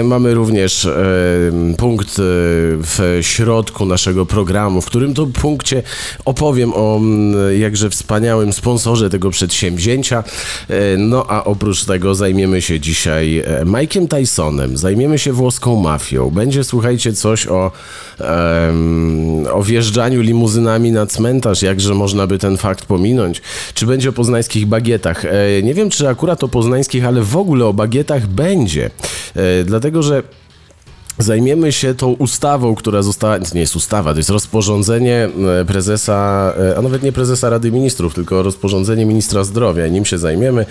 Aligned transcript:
Mamy 0.05 0.35
również 0.35 0.89
punkt 1.79 2.15
w 2.19 3.19
środku 3.23 3.87
naszego 3.87 4.27
programu, 4.27 4.81
w 4.81 4.87
którym 4.87 5.15
to 5.15 5.27
punkcie 5.27 5.83
opowiem 6.25 6.73
o 6.75 7.01
jakże 7.59 7.91
wspaniałym 7.91 8.53
sponsorze 8.53 9.11
tego 9.11 9.31
przedsięwzięcia. 9.31 10.25
No 10.99 11.27
a 11.29 11.45
oprócz 11.45 11.85
tego 11.85 12.15
zajmiemy 12.15 12.63
się 12.63 12.81
dzisiaj 12.81 13.45
Mike'iem 13.65 14.09
Tysonem, 14.09 14.77
zajmiemy 14.77 15.19
się 15.19 15.33
włoską 15.33 15.77
mafią. 15.81 16.31
Będzie, 16.31 16.65
słuchajcie, 16.65 17.13
coś 17.13 17.47
o, 17.47 17.73
o 19.53 19.63
wjeżdżaniu 19.63 20.21
limuzynami 20.21 20.93
na 20.93 21.02
na 21.03 21.07
cmentarz, 21.07 21.63
jakże 21.63 21.95
można 21.95 22.27
by 22.27 22.39
ten 22.39 22.57
fakt 22.57 22.87
pominąć. 22.87 23.43
Czy 23.75 23.87
będzie 23.87 24.09
o 24.09 24.13
poznańskich 24.13 24.67
bagietach? 24.67 25.25
E, 25.25 25.63
nie 25.63 25.75
wiem, 25.75 25.91
czy 25.91 26.09
akurat 26.09 26.45
o 26.45 26.49
poznańskich, 26.49 27.05
ale 27.05 27.23
w 27.23 27.37
ogóle 27.37 27.67
o 27.67 27.73
bagietach 27.73 28.27
będzie. 28.27 28.91
E, 29.37 29.65
dlatego, 29.65 30.03
że 30.03 30.23
Zajmiemy 31.19 31.73
się 31.73 31.95
tą 31.95 32.13
ustawą, 32.13 32.75
która 32.75 33.03
została, 33.03 33.39
nie 33.55 33.61
jest 33.61 33.77
ustawa, 33.77 34.13
to 34.13 34.19
jest 34.19 34.31
rozporządzenie 34.31 35.29
e, 35.61 35.65
prezesa, 35.65 36.53
a 36.77 36.83
nawet 36.83 37.03
nie 37.03 37.13
prezesa 37.13 37.51
Rady 37.51 37.73
Ministrów, 37.73 38.15
tylko 38.15 38.43
rozporządzenie 38.43 39.07
ministra 39.07 39.45
zdrowia. 39.45 39.89
Nim 39.89 40.05
się 40.05 40.19
zajmiemy 40.19 40.67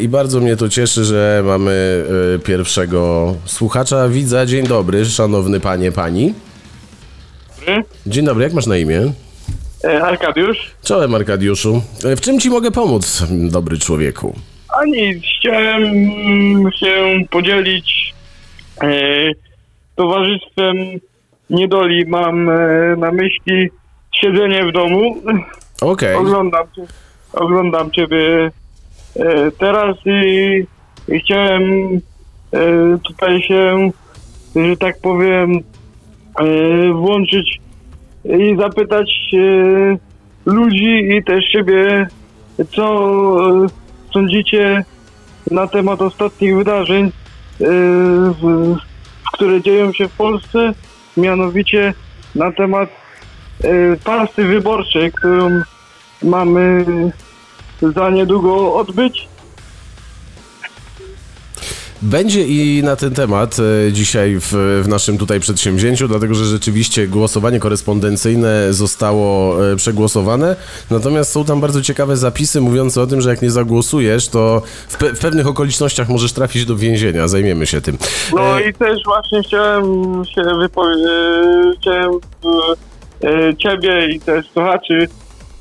i 0.00 0.08
bardzo 0.08 0.40
mnie 0.40 0.56
to 0.56 0.68
cieszy, 0.68 1.04
że 1.04 1.42
mamy 1.46 2.04
pierwszego 2.44 3.34
słuchacza. 3.44 4.08
Widza, 4.08 4.46
dzień 4.46 4.66
dobry, 4.66 5.04
szanowny 5.04 5.60
panie, 5.60 5.92
pani. 5.92 6.34
Dzień 8.06 8.24
dobry, 8.24 8.44
jak 8.44 8.52
masz 8.52 8.66
na 8.66 8.76
imię? 8.76 9.12
E, 9.84 10.02
Arkadiusz. 10.02 10.70
Czołem 10.82 11.14
Arkadiuszu. 11.14 11.82
E, 12.04 12.16
w 12.16 12.20
czym 12.20 12.40
ci 12.40 12.50
mogę 12.50 12.70
pomóc, 12.70 13.26
dobry 13.30 13.78
człowieku? 13.78 14.34
A 14.80 14.84
nic, 14.84 15.24
chciałem 15.38 15.84
się 16.72 17.20
podzielić 17.30 18.14
e, 18.82 18.90
towarzystwem 19.96 20.76
niedoli. 21.50 22.06
Mam 22.06 22.48
e, 22.48 22.96
na 22.98 23.12
myśli 23.12 23.68
siedzenie 24.20 24.64
w 24.64 24.72
domu. 24.72 25.16
Okej. 25.80 26.14
Oglądam, 26.14 26.66
cię, 26.76 26.82
oglądam 27.32 27.90
ciebie 27.90 28.50
e, 29.16 29.50
teraz 29.58 29.96
i, 30.06 30.64
i 31.08 31.20
chciałem 31.20 31.62
e, 32.52 32.98
tutaj 33.04 33.42
się, 33.42 33.90
że 34.56 34.76
tak 34.76 35.00
powiem, 35.00 35.60
włączyć 36.92 37.60
i 38.24 38.56
zapytać 38.56 39.10
e, 39.34 39.96
ludzi 40.46 41.08
i 41.16 41.24
też 41.24 41.44
siebie, 41.44 42.08
co 42.76 42.84
e, 43.64 43.66
sądzicie 44.12 44.84
na 45.50 45.66
temat 45.66 46.02
ostatnich 46.02 46.56
wydarzeń, 46.56 47.12
e, 47.60 47.64
które 49.32 49.62
dzieją 49.62 49.92
się 49.92 50.08
w 50.08 50.16
Polsce, 50.16 50.72
mianowicie 51.16 51.94
na 52.34 52.52
temat 52.52 52.88
pasy 54.04 54.44
wyborczej, 54.44 55.12
którą 55.12 55.60
mamy 56.22 56.84
za 57.82 58.10
niedługo 58.10 58.74
odbyć. 58.74 59.28
Będzie 62.02 62.46
i 62.46 62.82
na 62.82 62.96
ten 62.96 63.14
temat 63.14 63.56
e, 63.88 63.92
dzisiaj 63.92 64.36
w, 64.40 64.52
w, 64.84 64.88
naszym 64.88 65.18
tutaj 65.18 65.40
przedsięwzięciu, 65.40 66.08
dlatego 66.08 66.34
że 66.34 66.44
rzeczywiście 66.44 67.08
głosowanie 67.08 67.60
korespondencyjne 67.60 68.72
zostało 68.72 69.56
e, 69.72 69.76
przegłosowane, 69.76 70.56
natomiast 70.90 71.32
są 71.32 71.44
tam 71.44 71.60
bardzo 71.60 71.82
ciekawe 71.82 72.16
zapisy 72.16 72.60
mówiące 72.60 73.02
o 73.02 73.06
tym, 73.06 73.20
że 73.20 73.30
jak 73.30 73.42
nie 73.42 73.50
zagłosujesz, 73.50 74.28
to 74.28 74.62
w, 74.88 74.96
pe 74.96 75.14
w 75.14 75.18
pewnych 75.18 75.46
okolicznościach 75.46 76.08
możesz 76.08 76.32
trafić 76.32 76.64
do 76.64 76.76
więzienia. 76.76 77.28
Zajmiemy 77.28 77.66
się 77.66 77.80
tym. 77.80 77.98
No 78.32 78.60
e... 78.60 78.68
i 78.68 78.74
też 78.74 78.98
właśnie 79.04 79.42
chciałem 79.42 79.84
się 80.24 80.42
wypowiedzieć, 80.58 81.06
chciałem 81.80 82.12
e, 83.24 83.56
ciebie 83.56 84.08
i 84.14 84.20
też 84.20 84.46
słuchaczy 84.52 85.08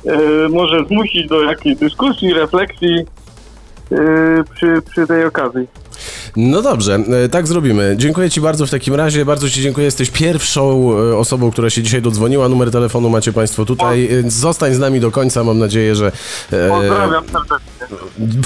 e, 0.06 0.50
może 0.50 0.86
zmusić 0.86 1.28
do 1.28 1.44
jakiejś 1.44 1.78
dyskusji, 1.78 2.34
refleksji 2.34 3.06
przy, 4.56 4.82
przy 4.92 5.08
tej 5.08 5.26
okazji. 5.26 5.68
No 6.36 6.62
dobrze, 6.62 6.96
e, 6.96 7.30
tak 7.30 7.48
zrobimy. 7.48 7.96
Dziękuję 7.98 8.30
Ci 8.30 8.42
bardzo 8.42 8.66
w 8.66 8.70
takim 8.70 8.96
razie. 8.96 9.26
Bardzo 9.26 9.50
Ci 9.50 9.62
dziękuję. 9.62 9.86
Jesteś 9.86 10.12
pierwszą 10.12 10.92
e, 10.92 11.18
osobą, 11.18 11.52
która 11.52 11.69
się 11.69 11.84
dzisiaj 11.84 12.02
dodzwoniła. 12.02 12.50
Numer 12.50 12.72
telefonu 12.72 13.10
macie 13.10 13.34
Państwo 13.34 13.66
tutaj. 13.66 14.10
E, 14.25 14.31
zostań 14.31 14.74
z 14.74 14.80
nami 14.80 15.00
do 15.00 15.12
końca. 15.12 15.44
Mam 15.44 15.60
nadzieję, 15.60 15.96
że. 15.96 16.12
Pozdrawiam 16.69 17.24
serdecznie. 17.25 17.79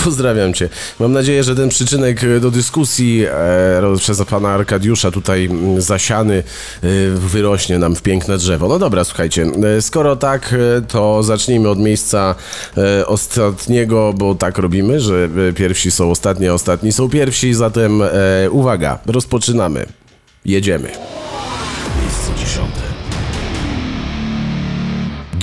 Pozdrawiam 0.03 0.53
Cię. 0.53 0.69
Mam 0.99 1.11
nadzieję, 1.11 1.43
że 1.43 1.55
ten 1.55 1.69
przyczynek 1.69 2.39
do 2.39 2.51
dyskusji 2.51 3.25
przez 3.97 4.23
pana 4.23 4.49
Arkadiusza 4.49 5.11
tutaj 5.11 5.49
zasiany 5.77 6.43
wyrośnie 7.15 7.79
nam 7.79 7.95
w 7.95 8.01
piękne 8.01 8.37
drzewo. 8.37 8.67
No 8.67 8.79
dobra, 8.79 9.03
słuchajcie. 9.03 9.45
Skoro 9.81 10.15
tak, 10.15 10.55
to 10.87 11.23
zacznijmy 11.23 11.69
od 11.69 11.79
miejsca 11.79 12.35
ostatniego, 13.05 14.13
bo 14.17 14.35
tak 14.35 14.57
robimy, 14.57 14.99
że 14.99 15.29
pierwsi 15.55 15.91
są 15.91 16.11
ostatni, 16.11 16.47
a 16.47 16.53
ostatni 16.53 16.91
są 16.91 17.09
pierwsi. 17.09 17.53
Zatem 17.53 18.01
e, 18.01 18.07
uwaga, 18.51 18.99
rozpoczynamy. 19.05 19.85
Jedziemy. 20.45 20.91
Miejsce 22.01 22.45
dziesiąte. 22.45 22.82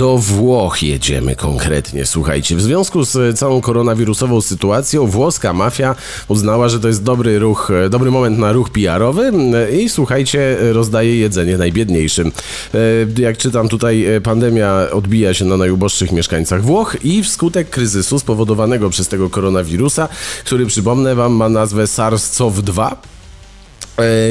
Do 0.00 0.18
Włoch 0.18 0.82
jedziemy 0.82 1.36
konkretnie, 1.36 2.06
słuchajcie. 2.06 2.56
W 2.56 2.62
związku 2.62 3.04
z 3.04 3.38
całą 3.38 3.60
koronawirusową 3.60 4.40
sytuacją 4.40 5.06
włoska 5.06 5.52
mafia 5.52 5.94
uznała, 6.28 6.68
że 6.68 6.80
to 6.80 6.88
jest 6.88 7.02
dobry 7.02 7.38
ruch, 7.38 7.72
dobry 7.90 8.10
moment 8.10 8.38
na 8.38 8.52
ruch 8.52 8.70
PR-owy 8.70 9.32
i 9.72 9.88
słuchajcie, 9.88 10.56
rozdaje 10.72 11.16
jedzenie 11.16 11.58
najbiedniejszym. 11.58 12.32
E, 12.74 12.78
jak 13.22 13.36
czytam 13.36 13.68
tutaj, 13.68 14.04
e, 14.04 14.20
pandemia 14.20 14.86
odbija 14.92 15.34
się 15.34 15.44
na 15.44 15.56
najuboższych 15.56 16.12
mieszkańcach 16.12 16.62
Włoch 16.62 16.96
i 17.04 17.22
wskutek 17.22 17.70
kryzysu 17.70 18.18
spowodowanego 18.18 18.90
przez 18.90 19.08
tego 19.08 19.30
koronawirusa, 19.30 20.08
który 20.44 20.66
przypomnę 20.66 21.14
wam 21.14 21.32
ma 21.32 21.48
nazwę 21.48 21.84
SARS-CoV-2, 21.84 22.92
E, 22.92 23.19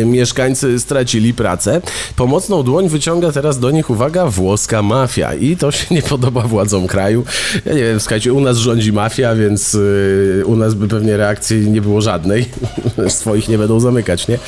mieszkańcy 0.06 0.80
stracili 0.80 1.34
pracę. 1.34 1.82
Pomocną 2.16 2.64
dłoń 2.64 2.90
wyciąga 2.90 3.32
teraz 3.32 3.60
do 3.60 3.72
nich, 3.72 3.90
uwaga, 3.90 4.26
włoska 4.26 4.82
mafia. 4.82 5.34
I 5.34 5.58
to 5.58 5.72
się 5.72 5.96
nie 5.96 6.02
podoba 6.02 6.42
władzom 6.42 6.88
kraju. 6.88 7.24
Ja 7.66 7.74
nie 7.74 7.84
wiem, 7.84 8.00
słuchajcie, 8.00 8.34
u 8.34 8.42
nas 8.42 8.58
rządzi 8.58 8.94
mafia, 8.94 9.36
więc 9.36 9.76
y, 9.76 10.44
u 10.46 10.56
nas 10.56 10.74
by 10.74 10.88
pewnie 10.88 11.18
reakcji 11.18 11.72
nie 11.72 11.82
było 11.82 12.02
żadnej. 12.02 12.46
Swoich 13.08 13.50
nie 13.50 13.58
będą 13.58 13.80
zamykać, 13.80 14.28
nie? 14.28 14.40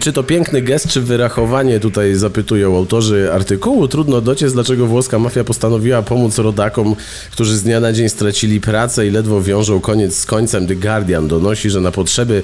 czy 0.00 0.12
to 0.12 0.22
piękny 0.22 0.62
gest, 0.62 0.88
czy 0.88 1.00
wyrachowanie, 1.00 1.80
tutaj 1.80 2.14
zapytują 2.14 2.76
autorzy 2.76 3.32
artykułu. 3.32 3.88
Trudno 3.88 4.20
dociec, 4.20 4.52
dlaczego 4.52 4.86
włoska 4.86 5.18
mafia 5.18 5.44
postanowiła 5.44 6.02
pomóc 6.02 6.38
rodakom, 6.38 6.96
którzy 7.30 7.56
z 7.56 7.62
dnia 7.62 7.80
na 7.80 7.92
dzień 7.92 8.08
stracili 8.08 8.60
pracę 8.60 9.06
i 9.06 9.10
ledwo 9.10 9.42
wiążą 9.42 9.80
koniec 9.80 10.16
z 10.16 10.26
końcem. 10.26 10.66
The 10.66 10.76
Guardian 10.76 11.28
donosi, 11.28 11.70
że 11.70 11.80
na 11.80 11.90
potrzeby 11.90 12.42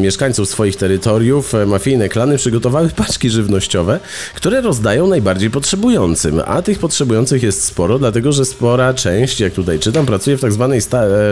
mieszkańców 0.00 0.23
mieszkańców 0.24 0.48
swoich 0.48 0.76
terytoriów 0.76 1.54
e, 1.54 1.66
mafijne 1.66 2.08
klany 2.08 2.36
przygotowały 2.36 2.88
paczki 2.96 3.30
żywnościowe, 3.30 4.00
które 4.34 4.60
rozdają 4.60 5.06
najbardziej 5.06 5.50
potrzebującym, 5.50 6.40
a 6.46 6.62
tych 6.62 6.78
potrzebujących 6.78 7.42
jest 7.42 7.64
sporo, 7.64 7.98
dlatego 7.98 8.32
że 8.32 8.44
spora 8.44 8.94
część, 8.94 9.40
jak 9.40 9.52
tutaj 9.52 9.78
czytam, 9.78 10.06
pracuje 10.06 10.36
w 10.36 10.40
tak 10.40 10.52
zwanej 10.52 10.80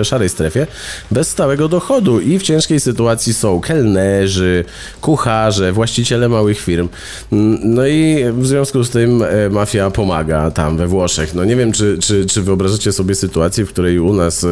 e, 0.01 0.05
szarej 0.05 0.29
strefie 0.29 0.67
bez 1.11 1.29
stałego 1.29 1.69
dochodu 1.69 2.21
i 2.21 2.39
w 2.39 2.43
ciężkiej 2.43 2.81
sytuacji 2.81 3.35
są 3.35 3.61
kelnerzy, 3.61 4.65
kucharze, 5.01 5.73
właściciele 5.73 6.29
małych 6.29 6.61
firm. 6.61 6.89
Mm, 7.33 7.59
no 7.75 7.87
i 7.87 8.25
w 8.33 8.47
związku 8.47 8.85
z 8.85 8.91
tym 8.91 9.23
e, 9.23 9.51
mafia 9.51 9.91
pomaga 9.91 10.51
tam 10.51 10.77
we 10.77 10.87
Włoszech. 10.87 11.35
No 11.35 11.45
nie 11.45 11.57
wiem, 11.57 11.73
czy, 11.73 11.99
czy, 11.99 12.27
czy 12.27 12.43
wyobrażacie 12.43 12.93
sobie 12.93 13.15
sytuację, 13.15 13.65
w 13.65 13.69
której 13.69 13.99
u 13.99 14.13
nas 14.13 14.47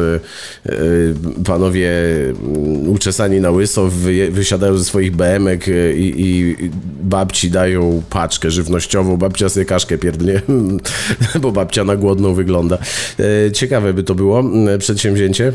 panowie 1.45 1.89
mm, 2.29 2.89
uczesani 2.89 3.41
na 3.41 3.51
łyso 3.51 3.89
wysiadają 4.31 4.77
ze 4.77 4.85
swoich 4.85 5.15
BMek 5.15 5.67
e, 5.67 5.93
i, 5.93 6.13
i 6.17 6.55
babci 7.03 7.51
dają 7.51 8.03
paczkę 8.09 8.51
żywnościową, 8.51 9.17
babcia 9.17 9.49
sobie 9.49 9.65
kaszkę 9.65 9.97
pierdnie, 9.97 10.41
bo 11.41 11.51
babcia 11.51 11.83
na 11.83 11.95
głodną 11.95 12.33
wygląda. 12.33 12.77
E, 13.47 13.51
ciekawe 13.51 13.93
by 13.93 14.03
to 14.03 14.15
było 14.15 14.43
przedsięwzięcie. 14.79 15.53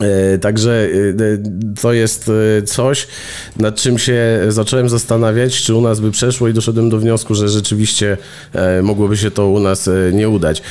E, 0.00 0.38
także 0.38 0.88
e, 0.90 1.78
to 1.80 1.92
jest 1.92 2.30
e, 2.58 2.62
coś, 2.62 3.06
nad 3.56 3.76
czym 3.76 3.98
się 3.98 4.40
zacząłem 4.48 4.88
zastanawiać, 4.88 5.62
czy 5.62 5.74
u 5.74 5.80
nas 5.80 6.00
by 6.00 6.10
przeszło 6.10 6.48
i 6.48 6.52
doszedłem 6.52 6.90
do 6.90 6.98
wniosku, 6.98 7.34
że 7.34 7.48
rzeczywiście 7.48 8.16
mogłoby 8.82 9.16
się 9.16 9.30
to 9.30 9.48
u 9.48 9.60
nas 9.60 9.90
nie 10.12 10.28
udać. 10.28 10.62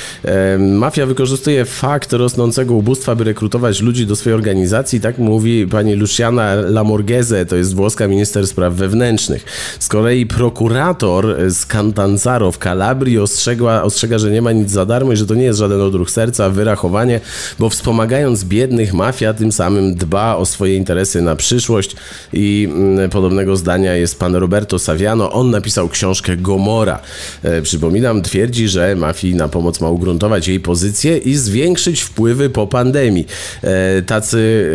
Mafia 0.59 1.05
wykorzystuje 1.05 1.65
fakt 1.65 2.13
rosnącego 2.13 2.73
ubóstwa, 2.73 3.15
by 3.15 3.23
rekrutować 3.23 3.81
ludzi 3.81 4.05
do 4.05 4.15
swojej 4.15 4.35
organizacji, 4.35 5.01
tak 5.01 5.17
mówi 5.17 5.67
pani 5.67 5.95
Luciana 5.95 6.55
Lamorghese, 6.55 7.45
to 7.45 7.55
jest 7.55 7.75
włoska 7.75 8.07
minister 8.07 8.47
spraw 8.47 8.73
wewnętrznych. 8.73 9.45
Z 9.79 9.87
kolei 9.87 10.25
prokurator 10.25 11.35
z 11.47 11.65
Cantanzaro 11.65 12.51
w 12.51 12.57
Kalabrii 12.57 13.19
ostrzegła, 13.19 13.83
ostrzega, 13.83 14.17
że 14.17 14.31
nie 14.31 14.41
ma 14.41 14.51
nic 14.51 14.71
za 14.71 14.85
darmo 14.85 15.11
i 15.11 15.17
że 15.17 15.25
to 15.25 15.35
nie 15.35 15.43
jest 15.43 15.59
żaden 15.59 15.81
odruch 15.81 16.11
serca, 16.11 16.49
wyrachowanie, 16.49 17.19
bo 17.59 17.69
wspomagając 17.69 18.43
biednych 18.43 18.93
mafia 18.93 19.14
mafia 19.15 19.33
tym 19.33 19.51
samym 19.51 19.95
dba 19.95 20.35
o 20.35 20.45
swoje 20.45 20.75
interesy 20.75 21.21
na 21.21 21.35
przyszłość 21.35 21.95
i 22.33 22.69
mm, 22.71 23.09
podobnego 23.09 23.55
zdania 23.55 23.95
jest 23.95 24.19
pan 24.19 24.35
Roberto 24.35 24.79
Saviano. 24.79 25.31
On 25.31 25.51
napisał 25.51 25.89
książkę 25.89 26.37
Gomora. 26.37 26.99
E, 27.43 27.61
przypominam, 27.61 28.21
twierdzi, 28.21 28.67
że 28.67 28.95
mafii 28.95 29.35
na 29.35 29.47
pomoc 29.47 29.81
ma 29.81 29.89
ugruntować 29.89 30.47
jej 30.47 30.59
pozycję 30.59 31.17
i 31.17 31.35
zwiększyć 31.35 32.01
wpływy 32.01 32.49
po 32.49 32.67
pandemii. 32.67 33.27
E, 33.63 34.01
tacy, 34.01 34.71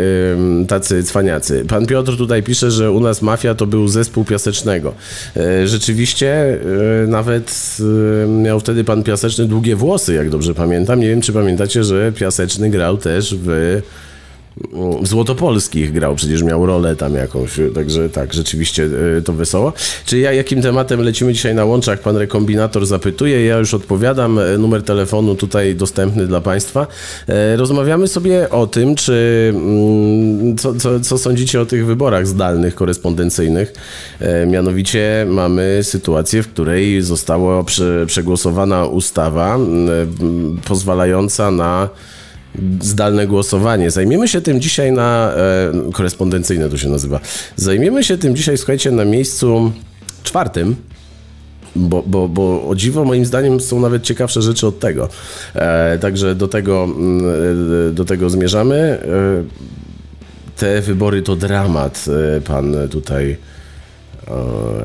tacy 0.68 1.02
cwaniacy. 1.02 1.64
Pan 1.68 1.86
Piotr 1.86 2.16
tutaj 2.16 2.42
pisze, 2.42 2.70
że 2.70 2.90
u 2.90 3.00
nas 3.00 3.22
mafia 3.22 3.54
to 3.54 3.66
był 3.66 3.88
zespół 3.88 4.24
Piasecznego. 4.24 4.94
E, 5.36 5.68
rzeczywiście 5.68 6.58
nawet 7.08 7.76
miał 8.28 8.60
wtedy 8.60 8.84
pan 8.84 9.02
Piaseczny 9.02 9.46
długie 9.46 9.76
włosy, 9.76 10.14
jak 10.14 10.30
dobrze 10.30 10.54
pamiętam. 10.54 11.00
Nie 11.00 11.08
wiem, 11.08 11.20
czy 11.20 11.32
pamiętacie, 11.32 11.84
że 11.84 12.12
Piaseczny 12.12 12.70
grał 12.70 12.96
też 12.96 13.34
w 13.34 13.80
Złotopolskich 15.02 15.92
grał, 15.92 16.14
przecież 16.14 16.42
miał 16.42 16.66
rolę 16.66 16.96
tam 16.96 17.14
jakąś, 17.14 17.50
także 17.74 18.08
tak, 18.08 18.34
rzeczywiście 18.34 18.88
e, 19.18 19.22
to 19.22 19.32
wesoło. 19.32 19.72
Czy 20.06 20.18
ja 20.18 20.32
jakim 20.32 20.62
tematem 20.62 21.00
lecimy 21.00 21.32
dzisiaj 21.32 21.54
na 21.54 21.64
łączach? 21.64 22.00
Pan 22.00 22.16
rekombinator 22.16 22.86
zapytuje, 22.86 23.44
ja 23.44 23.58
już 23.58 23.74
odpowiadam, 23.74 24.38
e, 24.38 24.58
numer 24.58 24.82
telefonu 24.82 25.34
tutaj 25.34 25.74
dostępny 25.74 26.26
dla 26.26 26.40
Państwa. 26.40 26.86
E, 27.28 27.56
rozmawiamy 27.56 28.08
sobie 28.08 28.50
o 28.50 28.66
tym, 28.66 28.94
czy 28.94 29.52
mm, 29.54 30.58
co, 30.58 30.74
co, 30.74 31.00
co 31.00 31.18
sądzicie 31.18 31.60
o 31.60 31.66
tych 31.66 31.86
wyborach 31.86 32.26
zdalnych, 32.26 32.74
korespondencyjnych. 32.74 33.72
Mianowicie 34.46 35.26
mamy 35.28 35.80
sytuację, 35.82 36.42
w 36.42 36.48
której 36.48 37.02
została 37.02 37.64
przegłosowana 38.06 38.86
ustawa 38.86 39.58
pozwalająca 40.64 41.50
na 41.50 41.88
zdalne 42.80 43.26
głosowanie. 43.26 43.90
Zajmiemy 43.90 44.28
się 44.28 44.40
tym 44.40 44.60
dzisiaj 44.60 44.92
na. 44.92 45.32
E, 45.36 45.92
korespondencyjne 45.92 46.68
to 46.68 46.78
się 46.78 46.88
nazywa. 46.88 47.20
Zajmiemy 47.56 48.04
się 48.04 48.18
tym 48.18 48.36
dzisiaj, 48.36 48.56
słuchajcie, 48.56 48.90
na 48.90 49.04
miejscu 49.04 49.72
czwartym. 50.22 50.76
Bo, 51.76 52.02
bo, 52.06 52.28
bo 52.28 52.68
o 52.68 52.74
dziwo 52.74 53.04
moim 53.04 53.24
zdaniem 53.24 53.60
są 53.60 53.80
nawet 53.80 54.02
ciekawsze 54.02 54.42
rzeczy 54.42 54.66
od 54.66 54.78
tego. 54.78 55.08
E, 55.54 55.98
także 55.98 56.34
do 56.34 56.48
tego, 56.48 56.84
mm, 56.84 57.24
e, 57.88 57.92
do 57.92 58.04
tego 58.04 58.30
zmierzamy. 58.30 58.76
E, 58.76 58.98
te 60.56 60.80
wybory 60.80 61.22
to 61.22 61.36
dramat. 61.36 62.04
E, 62.36 62.40
pan 62.40 62.76
tutaj 62.90 63.36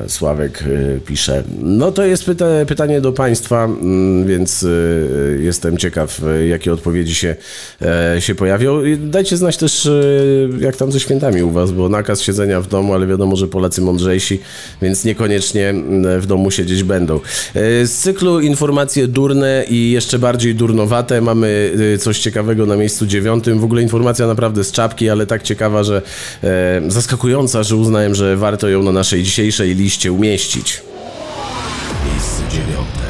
Sławek 0.08 0.64
y, 0.66 1.00
pisze. 1.06 1.42
No 1.62 1.92
to 1.92 2.04
jest 2.04 2.24
pyta 2.24 2.46
pytanie 2.66 3.00
do 3.00 3.12
Państwa, 3.12 3.64
mm, 3.64 4.26
więc 4.26 4.62
y, 4.62 5.40
jestem 5.42 5.76
ciekaw, 5.76 6.20
jakie 6.48 6.72
odpowiedzi 6.72 7.14
się, 7.14 7.36
e, 7.82 8.20
się 8.20 8.34
pojawią. 8.34 8.82
Dajcie 8.98 9.36
znać 9.36 9.56
też, 9.56 9.86
y, 9.86 10.50
jak 10.60 10.76
tam 10.76 10.92
ze 10.92 11.00
świętami 11.00 11.42
u 11.42 11.50
Was, 11.50 11.72
bo 11.72 11.88
nakaz 11.88 12.20
siedzenia 12.20 12.60
w 12.60 12.68
domu, 12.68 12.94
ale 12.94 13.06
wiadomo, 13.06 13.36
że 13.36 13.46
Polacy 13.46 13.80
mądrzejsi, 13.80 14.40
więc 14.82 15.04
niekoniecznie 15.04 15.68
mm, 15.68 16.20
w 16.20 16.26
domu 16.26 16.50
siedzieć 16.50 16.82
będą. 16.82 17.20
E, 17.54 17.86
z 17.86 17.92
cyklu 17.92 18.40
informacje 18.40 19.08
durne 19.08 19.64
i 19.70 19.90
jeszcze 19.90 20.18
bardziej 20.18 20.54
durnowate 20.54 21.20
mamy 21.20 21.72
coś 21.98 22.18
ciekawego 22.18 22.66
na 22.66 22.76
miejscu 22.76 23.06
dziewiątym. 23.06 23.60
W 23.60 23.64
ogóle 23.64 23.82
informacja 23.82 24.26
naprawdę 24.26 24.64
z 24.64 24.72
czapki, 24.72 25.10
ale 25.10 25.26
tak 25.26 25.42
ciekawa, 25.42 25.84
że 25.84 26.02
e, 26.44 26.82
zaskakująca, 26.88 27.62
że 27.62 27.76
uznałem, 27.76 28.14
że 28.14 28.36
warto 28.36 28.68
ją 28.68 28.82
na 28.82 28.92
naszej 28.92 29.22
dzisiejszej 29.22 29.35
liście 29.42 30.12
umieścić. 30.12 30.82
Miejsce 32.12 32.42
dziewiąte. 32.50 33.06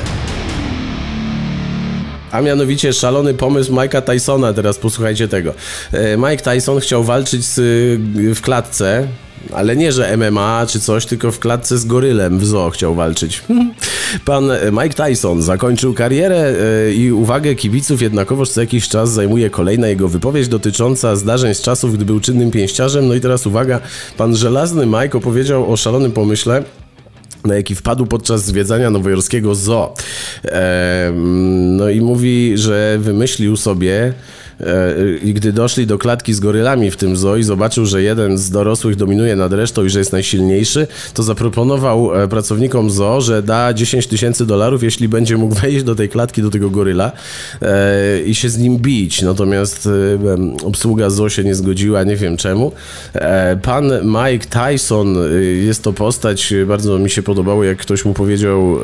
A 2.33 2.40
mianowicie 2.40 2.92
szalony 2.92 3.35
pomysł 3.35 3.73
Mike'a 3.73 4.02
Tysona, 4.02 4.52
teraz 4.52 4.78
posłuchajcie 4.78 5.28
tego. 5.28 5.54
E, 5.92 6.16
Mike 6.16 6.37
Tyson 6.37 6.80
chciał 6.80 7.04
walczyć 7.04 7.45
z, 7.45 7.61
w 8.38 8.40
klatce 8.40 9.09
ale 9.55 9.76
nie, 9.76 9.93
że 9.93 10.17
MMA 10.17 10.67
czy 10.69 10.81
coś, 10.81 11.07
tylko 11.07 11.33
w 11.33 11.38
klatce 11.38 11.79
z 11.79 11.85
gorylem 11.85 12.38
w 12.38 12.47
zoo 12.47 12.71
chciał 12.71 12.95
walczyć. 12.95 13.43
Pan 14.25 14.50
Mike 14.73 15.07
Tyson 15.07 15.43
zakończył 15.43 15.95
karierę 15.95 16.55
e, 16.88 16.93
i 16.93 17.12
uwagę 17.12 17.55
kibiców 17.55 18.03
jednakowoż 18.03 18.50
co 18.50 18.61
jakiś 18.61 18.88
czas 18.88 19.12
zajmuje 19.12 19.50
kolejna 19.50 19.88
jego 19.88 20.09
wypowiedź 20.09 20.49
dotycząca 20.49 21.17
zdarzeń 21.17 21.55
z 21.55 21.62
czasów, 21.62 21.95
gdy 21.95 22.05
był 22.05 22.21
czynnym 22.21 22.50
pięściarzem. 22.50 23.09
No 23.09 23.15
i 23.15 23.21
teraz 23.21 23.47
uwaga, 23.47 23.81
pan 24.17 24.37
żelazny 24.37 24.87
Mike 24.87 25.19
opowiedział 25.19 25.73
o 25.73 25.76
szalonym 25.76 26.12
pomyśle, 26.12 26.65
na 27.45 27.55
jaki 27.55 27.75
wpadł 27.75 28.07
podczas 28.07 28.45
zwiedzania 28.45 28.91
nowojorskiego 28.91 29.55
zoo. 29.55 29.95
no 31.76 31.88
i 31.88 32.00
mówi, 32.00 32.53
że 32.59 32.99
wymyślił 33.00 33.57
sobie 33.57 34.12
E, 34.12 34.46
I 35.22 35.34
gdy 35.34 35.52
doszli 35.52 35.86
do 35.86 35.98
klatki 35.98 36.34
z 36.34 36.40
gorylami 36.40 36.90
w 36.90 36.96
tym 36.96 37.16
zoo 37.16 37.36
i 37.36 37.42
zobaczył, 37.42 37.86
że 37.86 38.02
jeden 38.02 38.38
z 38.38 38.50
dorosłych 38.50 38.96
dominuje 38.96 39.36
nad 39.36 39.52
resztą 39.52 39.84
i 39.84 39.90
że 39.90 39.98
jest 39.98 40.12
najsilniejszy, 40.12 40.86
to 41.14 41.22
zaproponował 41.22 42.22
e, 42.22 42.28
pracownikom 42.28 42.90
zoo, 42.90 43.20
że 43.20 43.42
da 43.42 43.75
10 43.75 44.06
tysięcy 44.06 44.46
dolarów, 44.46 44.82
jeśli 44.82 45.08
będzie 45.08 45.36
mógł 45.36 45.54
wejść 45.62 45.84
do 45.84 45.94
tej 45.94 46.08
klatki, 46.08 46.42
do 46.42 46.50
tego 46.50 46.70
goryla 46.70 47.12
e, 47.62 48.22
i 48.22 48.34
się 48.34 48.48
z 48.48 48.58
nim 48.58 48.78
bić. 48.78 49.22
Natomiast 49.22 49.88
obsługa 50.64 51.10
zoo 51.10 51.28
się 51.28 51.44
nie 51.44 51.54
zgodziła, 51.54 52.04
nie 52.04 52.16
wiem 52.16 52.36
czemu. 52.36 52.72
Pan 53.62 53.92
Mike 54.02 54.46
Tyson 54.46 55.16
jest 55.66 55.82
to 55.82 55.92
postać, 55.92 56.54
bardzo 56.66 56.98
mi 56.98 57.10
się 57.10 57.22
podobało, 57.22 57.64
jak 57.64 57.78
ktoś 57.78 58.04
mu 58.04 58.14
powiedział 58.14 58.78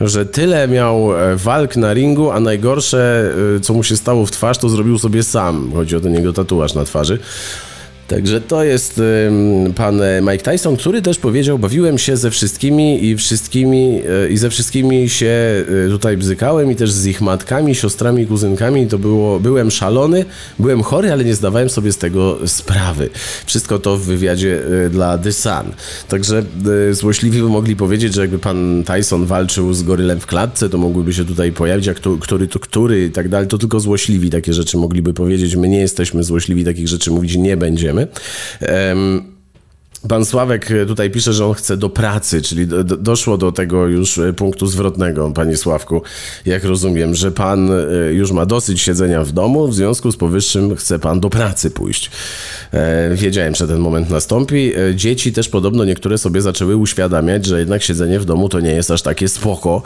że 0.00 0.26
tyle 0.26 0.68
miał 0.68 1.16
e, 1.16 1.36
walk 1.36 1.76
na 1.76 1.94
ringu, 1.94 2.30
a 2.30 2.40
najgorsze, 2.40 3.32
e, 3.56 3.60
co 3.60 3.74
mu 3.74 3.82
się 3.82 3.96
stało 3.96 4.26
w 4.26 4.30
twarz, 4.30 4.58
to 4.58 4.68
zrobił 4.68 4.98
sobie 4.98 5.22
sam. 5.22 5.72
Chodzi 5.74 5.96
o 5.96 6.00
ten 6.00 6.14
jego 6.14 6.32
tatuaż 6.32 6.74
na 6.74 6.84
twarzy. 6.84 7.18
Także 8.08 8.40
to 8.40 8.64
jest 8.64 9.00
pan 9.74 10.00
Mike 10.22 10.52
Tyson, 10.52 10.76
który 10.76 11.02
też 11.02 11.18
powiedział, 11.18 11.58
bawiłem 11.58 11.98
się 11.98 12.16
ze 12.16 12.30
wszystkimi 12.30 13.04
i 13.04 13.16
wszystkimi 13.16 14.02
y, 14.24 14.28
i 14.28 14.36
ze 14.36 14.50
wszystkimi 14.50 15.08
się 15.08 15.64
y, 15.86 15.90
tutaj 15.90 16.16
bzykałem 16.16 16.70
i 16.70 16.76
też 16.76 16.92
z 16.92 17.06
ich 17.06 17.20
matkami, 17.20 17.74
siostrami, 17.74 18.26
kuzynkami. 18.26 18.86
To 18.86 18.98
było, 18.98 19.40
byłem 19.40 19.70
szalony, 19.70 20.24
byłem 20.58 20.82
chory, 20.82 21.12
ale 21.12 21.24
nie 21.24 21.34
zdawałem 21.34 21.68
sobie 21.68 21.92
z 21.92 21.98
tego 21.98 22.38
sprawy. 22.46 23.10
Wszystko 23.46 23.78
to 23.78 23.96
w 23.96 24.02
wywiadzie 24.02 24.62
dla 24.90 25.18
The 25.18 25.32
Sun. 25.32 25.72
Także 26.08 26.42
złośliwi 26.90 27.42
by 27.42 27.48
mogli 27.48 27.76
powiedzieć, 27.76 28.14
że 28.14 28.20
jakby 28.20 28.38
pan 28.38 28.84
Tyson 28.84 29.26
walczył 29.26 29.74
z 29.74 29.82
gorylem 29.82 30.20
w 30.20 30.26
klatce, 30.26 30.68
to 30.68 30.78
mogłyby 30.78 31.12
się 31.12 31.24
tutaj 31.24 31.52
pojawić, 31.52 31.86
jak 31.86 32.00
to, 32.00 32.16
który 32.16 32.48
to 32.48 32.58
który 32.58 33.04
i 33.04 33.10
tak 33.10 33.28
dalej. 33.28 33.48
To 33.48 33.58
tylko 33.58 33.80
złośliwi 33.80 34.30
takie 34.30 34.52
rzeczy 34.52 34.76
mogliby 34.76 35.14
powiedzieć. 35.14 35.56
My 35.56 35.68
nie 35.68 35.80
jesteśmy 35.80 36.24
złośliwi, 36.24 36.64
takich 36.64 36.88
rzeczy 36.88 37.10
mówić 37.10 37.36
nie 37.36 37.56
będziemy. 37.56 37.95
Um, 38.68 39.35
Pan 40.08 40.24
Sławek 40.24 40.68
tutaj 40.86 41.10
pisze, 41.10 41.32
że 41.32 41.46
on 41.46 41.54
chce 41.54 41.76
do 41.76 41.88
pracy, 41.88 42.42
czyli 42.42 42.66
do, 42.66 42.84
doszło 42.84 43.38
do 43.38 43.52
tego 43.52 43.86
już 43.86 44.20
punktu 44.36 44.66
zwrotnego, 44.66 45.30
panie 45.30 45.56
Sławku, 45.56 46.02
jak 46.46 46.64
rozumiem, 46.64 47.14
że 47.14 47.32
pan 47.32 47.70
e, 47.72 48.12
już 48.12 48.32
ma 48.32 48.46
dosyć 48.46 48.80
siedzenia 48.80 49.24
w 49.24 49.32
domu, 49.32 49.68
w 49.68 49.74
związku 49.74 50.12
z 50.12 50.16
powyższym 50.16 50.76
chce 50.76 50.98
pan 50.98 51.20
do 51.20 51.30
pracy 51.30 51.70
pójść. 51.70 52.10
E, 52.72 53.14
wiedziałem, 53.14 53.54
że 53.54 53.68
ten 53.68 53.78
moment 53.78 54.10
nastąpi. 54.10 54.72
E, 54.76 54.94
dzieci 54.94 55.32
też 55.32 55.48
podobno 55.48 55.84
niektóre 55.84 56.18
sobie 56.18 56.40
zaczęły 56.40 56.76
uświadamiać, 56.76 57.46
że 57.46 57.58
jednak 57.58 57.82
siedzenie 57.82 58.20
w 58.20 58.24
domu 58.24 58.48
to 58.48 58.60
nie 58.60 58.72
jest 58.72 58.90
aż 58.90 59.02
takie 59.02 59.28
spoko 59.28 59.82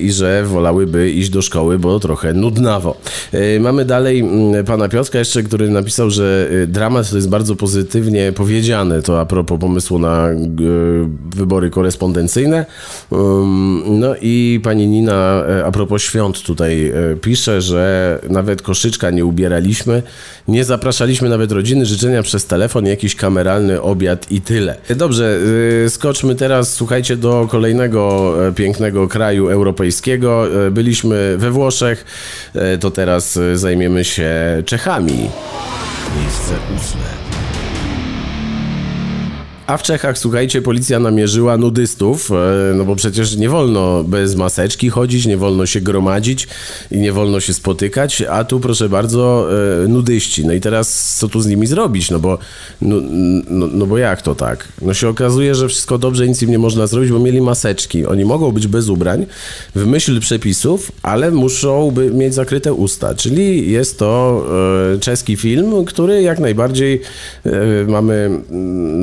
i 0.00 0.12
że 0.12 0.44
wolałyby 0.44 1.10
iść 1.10 1.30
do 1.30 1.42
szkoły, 1.42 1.78
bo 1.78 2.00
trochę 2.00 2.32
nudnawo. 2.32 3.00
Mamy 3.60 3.84
dalej 3.84 4.24
pana 4.66 4.88
Piotrka 4.88 5.18
jeszcze, 5.18 5.42
który 5.42 5.70
napisał, 5.70 6.10
że 6.10 6.50
dramat 6.66 7.10
to 7.10 7.16
jest 7.16 7.28
bardzo 7.28 7.56
pozytywnie 7.56 8.32
powiedziane, 8.32 9.02
to 9.02 9.20
a 9.20 9.26
pomysłu 9.44 9.98
na 9.98 10.28
wybory 11.36 11.70
korespondencyjne. 11.70 12.66
No 13.86 14.14
i 14.20 14.60
pani 14.62 14.86
Nina 14.86 15.44
e, 15.48 15.64
a 15.64 15.70
propos 15.70 16.02
świąt 16.02 16.42
tutaj 16.42 16.88
e, 16.88 17.16
pisze, 17.16 17.60
że 17.60 18.18
nawet 18.30 18.62
koszyczka 18.62 19.10
nie 19.10 19.24
ubieraliśmy, 19.24 20.02
nie 20.48 20.64
zapraszaliśmy 20.64 21.28
nawet 21.28 21.52
rodziny, 21.52 21.86
życzenia 21.86 22.22
przez 22.22 22.46
telefon, 22.46 22.86
jakiś 22.86 23.14
kameralny 23.14 23.82
obiad 23.82 24.32
i 24.32 24.40
tyle. 24.40 24.76
Dobrze, 24.96 25.38
e, 25.84 25.90
skoczmy 25.90 26.34
teraz, 26.34 26.74
słuchajcie, 26.74 27.16
do 27.16 27.48
kolejnego 27.50 28.34
pięknego 28.54 29.08
kraju 29.08 29.48
europejskiego. 29.48 30.46
Byliśmy 30.70 31.36
we 31.38 31.50
Włoszech, 31.50 32.04
to 32.80 32.90
teraz 32.90 33.38
zajmiemy 33.54 34.04
się 34.04 34.28
Czechami. 34.66 35.30
Miejsce 36.16 36.54
ósme. 36.76 37.17
A 39.68 39.76
w 39.76 39.82
Czechach, 39.82 40.18
słuchajcie, 40.18 40.62
policja 40.62 41.00
namierzyła 41.00 41.56
nudystów, 41.56 42.30
e, 42.30 42.74
no 42.74 42.84
bo 42.84 42.96
przecież 42.96 43.36
nie 43.36 43.48
wolno 43.48 44.04
bez 44.04 44.34
maseczki 44.34 44.90
chodzić, 44.90 45.26
nie 45.26 45.36
wolno 45.36 45.66
się 45.66 45.80
gromadzić 45.80 46.48
i 46.90 46.98
nie 46.98 47.12
wolno 47.12 47.40
się 47.40 47.54
spotykać, 47.54 48.22
a 48.22 48.44
tu 48.44 48.60
proszę 48.60 48.88
bardzo, 48.88 49.48
e, 49.84 49.88
nudyści. 49.88 50.46
No 50.46 50.52
i 50.52 50.60
teraz 50.60 51.16
co 51.18 51.28
tu 51.28 51.40
z 51.40 51.46
nimi 51.46 51.66
zrobić? 51.66 52.10
No 52.10 52.18
bo, 52.18 52.38
no, 52.82 52.96
no, 53.50 53.66
no 53.72 53.86
bo 53.86 53.98
jak 53.98 54.22
to 54.22 54.34
tak? 54.34 54.68
No 54.82 54.94
się 54.94 55.08
okazuje, 55.08 55.54
że 55.54 55.68
wszystko 55.68 55.98
dobrze, 55.98 56.28
nic 56.28 56.42
im 56.42 56.50
nie 56.50 56.58
można 56.58 56.86
zrobić, 56.86 57.10
bo 57.10 57.18
mieli 57.18 57.40
maseczki. 57.40 58.06
Oni 58.06 58.24
mogą 58.24 58.52
być 58.52 58.66
bez 58.66 58.88
ubrań, 58.88 59.26
w 59.74 59.86
myśl 59.86 60.20
przepisów, 60.20 60.92
ale 61.02 61.30
muszą 61.30 61.90
by 61.90 62.10
mieć 62.10 62.34
zakryte 62.34 62.72
usta. 62.72 63.14
Czyli 63.14 63.70
jest 63.70 63.98
to 63.98 64.44
e, 64.94 64.98
czeski 64.98 65.36
film, 65.36 65.84
który 65.84 66.22
jak 66.22 66.38
najbardziej 66.38 67.00
mamy 67.88 68.14
mm, 68.50 69.00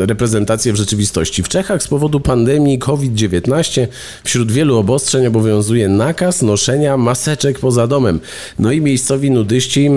w 0.64 0.76
rzeczywistości. 0.76 1.44
W 1.44 1.50
Czechach 1.50 1.84
z 1.84 1.88
powodu 1.88 2.20
pandemii 2.20 2.80
COVID-19 2.80 3.88
wśród 4.24 4.52
wielu 4.52 4.78
obostrzeń 4.78 5.28
obowiązuje 5.28 5.90
nakaz 5.90 6.42
noszenia 6.42 6.98
maseczek 6.98 7.60
poza 7.60 7.88
domem. 7.88 8.20
No 8.60 8.72
i 8.72 8.82
miejscowi 8.82 9.32
nudyści, 9.32 9.90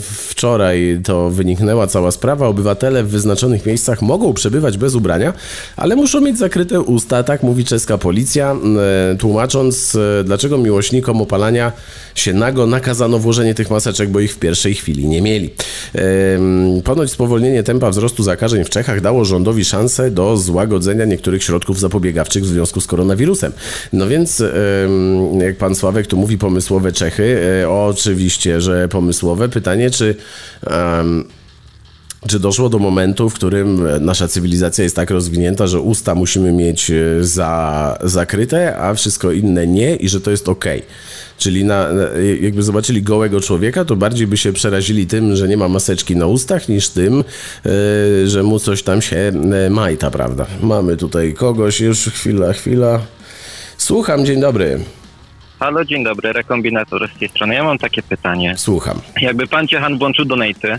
wczoraj 0.00 1.00
to 1.04 1.30
wyniknęła 1.30 1.86
cała 1.86 2.10
sprawa, 2.10 2.46
obywatele 2.46 3.04
w 3.04 3.08
wyznaczonych 3.08 3.66
miejscach 3.66 4.02
mogą 4.02 4.32
przebywać 4.32 4.78
bez 4.78 4.94
ubrania, 4.94 5.32
ale 5.76 5.96
muszą 5.96 6.20
mieć 6.20 6.38
zakryte 6.38 6.80
usta, 6.80 7.22
tak 7.22 7.42
mówi 7.42 7.64
czeska 7.64 7.98
policja, 7.98 8.56
tłumacząc, 9.18 9.94
e, 9.94 10.24
dlaczego 10.24 10.58
miłośnikom 10.58 11.22
opalania 11.22 11.72
się 12.14 12.34
nago 12.34 12.66
nakazano 12.66 13.18
włożenie 13.18 13.54
tych 13.54 13.70
maseczek, 13.70 14.10
bo 14.10 14.20
ich 14.20 14.34
w 14.34 14.38
pierwszej 14.38 14.74
chwili 14.74 15.08
nie 15.08 15.22
mieli. 15.22 15.50
Ponoć 16.84 17.10
spowolnienie 17.10 17.62
tempa 17.62 17.90
wzrostu 17.90 18.22
zakażeń 18.22 18.64
w 18.64 18.70
Czechach 18.70 19.00
dało 19.00 19.24
rządowi 19.24 19.64
szansę 19.64 19.91
szansę 19.92 20.10
do 20.10 20.36
złagodzenia 20.36 21.04
niektórych 21.04 21.44
środków 21.44 21.80
zapobiegawczych 21.80 22.42
w 22.42 22.46
związku 22.46 22.80
z 22.80 22.86
koronawirusem. 22.86 23.52
No 23.92 24.08
więc, 24.08 24.42
jak 25.38 25.56
pan 25.56 25.74
Sławek 25.74 26.06
tu 26.06 26.16
mówi, 26.16 26.38
pomysłowe 26.38 26.92
Czechy, 26.92 27.40
e, 27.62 27.70
oczywiście, 27.70 28.60
że 28.60 28.88
pomysłowe. 28.88 29.48
Pytanie, 29.48 29.90
czy. 29.90 30.16
Um, 30.70 31.24
czy 32.28 32.40
doszło 32.40 32.68
do 32.68 32.78
momentu, 32.78 33.30
w 33.30 33.34
którym 33.34 33.88
nasza 34.00 34.28
cywilizacja 34.28 34.84
jest 34.84 34.96
tak 34.96 35.10
rozwinięta, 35.10 35.66
że 35.66 35.80
usta 35.80 36.14
musimy 36.14 36.52
mieć 36.52 36.90
e, 36.90 37.24
za, 37.24 37.98
zakryte, 38.04 38.78
a 38.78 38.94
wszystko 38.94 39.32
inne 39.32 39.66
nie 39.66 39.96
i 39.96 40.08
że 40.08 40.20
to 40.20 40.30
jest 40.30 40.48
ok? 40.48 40.64
Czyli 41.42 41.64
na, 41.64 41.88
jakby 42.40 42.62
zobaczyli 42.62 43.02
gołego 43.02 43.40
człowieka, 43.40 43.84
to 43.84 43.96
bardziej 43.96 44.26
by 44.26 44.36
się 44.36 44.52
przerazili 44.52 45.06
tym, 45.06 45.36
że 45.36 45.48
nie 45.48 45.56
ma 45.56 45.68
maseczki 45.68 46.16
na 46.16 46.26
ustach, 46.26 46.68
niż 46.68 46.88
tym, 46.88 47.24
e, 47.66 48.26
że 48.26 48.42
mu 48.42 48.58
coś 48.58 48.82
tam 48.82 49.02
się 49.02 49.16
e, 49.16 49.70
majta, 49.70 50.10
prawda? 50.10 50.46
Mamy 50.60 50.96
tutaj 50.96 51.34
kogoś, 51.34 51.80
już 51.80 51.98
chwila, 51.98 52.52
chwila. 52.52 53.00
Słucham, 53.76 54.26
dzień 54.26 54.40
dobry. 54.40 54.80
Halo, 55.58 55.84
dzień 55.84 56.04
dobry, 56.04 56.32
rekombinator 56.32 57.10
z 57.16 57.18
tej 57.18 57.28
strony. 57.28 57.54
Ja 57.54 57.64
mam 57.64 57.78
takie 57.78 58.02
pytanie. 58.02 58.54
Słucham. 58.56 59.00
Jakby 59.20 59.46
pan 59.46 59.68
Ciechan 59.68 59.98
włączył 59.98 60.24
donaty, 60.24 60.78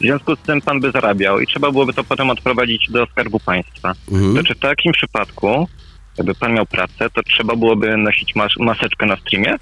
związku 0.00 0.36
z 0.36 0.38
tym 0.38 0.60
pan 0.60 0.80
by 0.80 0.90
zarabiał 0.90 1.40
i 1.40 1.46
trzeba 1.46 1.70
byłoby 1.70 1.92
to 1.92 2.04
potem 2.04 2.30
odprowadzić 2.30 2.90
do 2.90 3.06
Skarbu 3.06 3.40
Państwa. 3.40 3.92
Mhm. 4.12 4.36
To 4.36 4.42
czy 4.42 4.54
w 4.54 4.58
takim 4.58 4.92
przypadku, 4.92 5.68
jakby 6.18 6.34
pan 6.34 6.54
miał 6.54 6.66
pracę, 6.66 7.10
to 7.14 7.22
trzeba 7.22 7.56
byłoby 7.56 7.96
nosić 7.96 8.34
mas 8.34 8.52
maseczkę 8.56 9.06
na 9.06 9.16
streamie? 9.16 9.58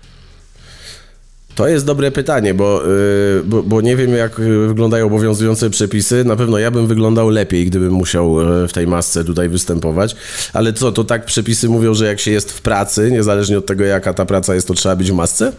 To 1.54 1.68
jest 1.68 1.86
dobre 1.86 2.10
pytanie, 2.10 2.54
bo, 2.54 2.82
yy, 2.82 3.42
bo, 3.44 3.62
bo, 3.62 3.80
nie 3.80 3.96
wiem, 3.96 4.10
jak 4.10 4.40
wyglądają 4.66 5.06
obowiązujące 5.06 5.70
przepisy. 5.70 6.24
Na 6.24 6.36
pewno 6.36 6.58
ja 6.58 6.70
bym 6.70 6.86
wyglądał 6.86 7.28
lepiej, 7.28 7.66
gdybym 7.66 7.92
musiał 7.92 8.40
y, 8.64 8.68
w 8.68 8.72
tej 8.72 8.86
masce 8.86 9.24
tutaj 9.24 9.48
występować. 9.48 10.16
Ale 10.54 10.72
co, 10.72 10.92
to 10.92 11.04
tak 11.04 11.24
przepisy 11.24 11.68
mówią, 11.68 11.94
że 11.94 12.06
jak 12.06 12.20
się 12.20 12.30
jest 12.30 12.58
w 12.58 12.62
pracy, 12.62 13.10
niezależnie 13.10 13.58
od 13.58 13.66
tego, 13.66 13.84
jaka 13.84 14.14
ta 14.14 14.26
praca 14.26 14.54
jest, 14.54 14.68
to 14.68 14.74
trzeba 14.74 14.96
być 14.96 15.10
w 15.10 15.14
masce? 15.14 15.52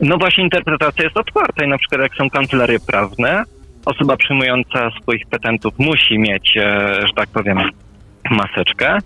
No 0.00 0.18
właśnie, 0.18 0.44
interpretacja 0.44 1.04
jest 1.04 1.16
otwarta 1.16 1.64
i 1.64 1.68
na 1.68 1.78
przykład 1.78 2.00
jak 2.00 2.14
są 2.14 2.30
kancelarie 2.30 2.80
prawne, 2.80 3.44
osoba 3.84 4.16
przyjmująca 4.16 4.90
swoich 5.02 5.26
petentów 5.26 5.74
musi 5.78 6.18
mieć, 6.18 6.56
e, 6.56 6.62
że 7.06 7.12
tak 7.16 7.28
powiem, 7.28 7.58
maseczkę. 8.30 8.98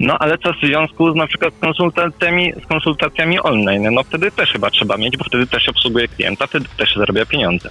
No 0.00 0.18
ale 0.18 0.38
co 0.38 0.52
w 0.52 0.66
związku 0.66 1.12
z 1.12 1.16
na 1.16 1.26
przykład 1.26 1.54
z 1.54 1.58
konsultacjami, 1.58 2.52
z 2.64 2.66
konsultacjami 2.66 3.40
online? 3.40 3.88
No 3.94 4.02
wtedy 4.02 4.30
też 4.30 4.52
chyba 4.52 4.70
trzeba 4.70 4.96
mieć, 4.96 5.16
bo 5.16 5.24
wtedy 5.24 5.46
też 5.46 5.68
obsługuje 5.68 6.08
klienta, 6.08 6.46
wtedy 6.46 6.66
też 6.76 6.96
zarabia 6.96 7.26
pieniądze. 7.26 7.70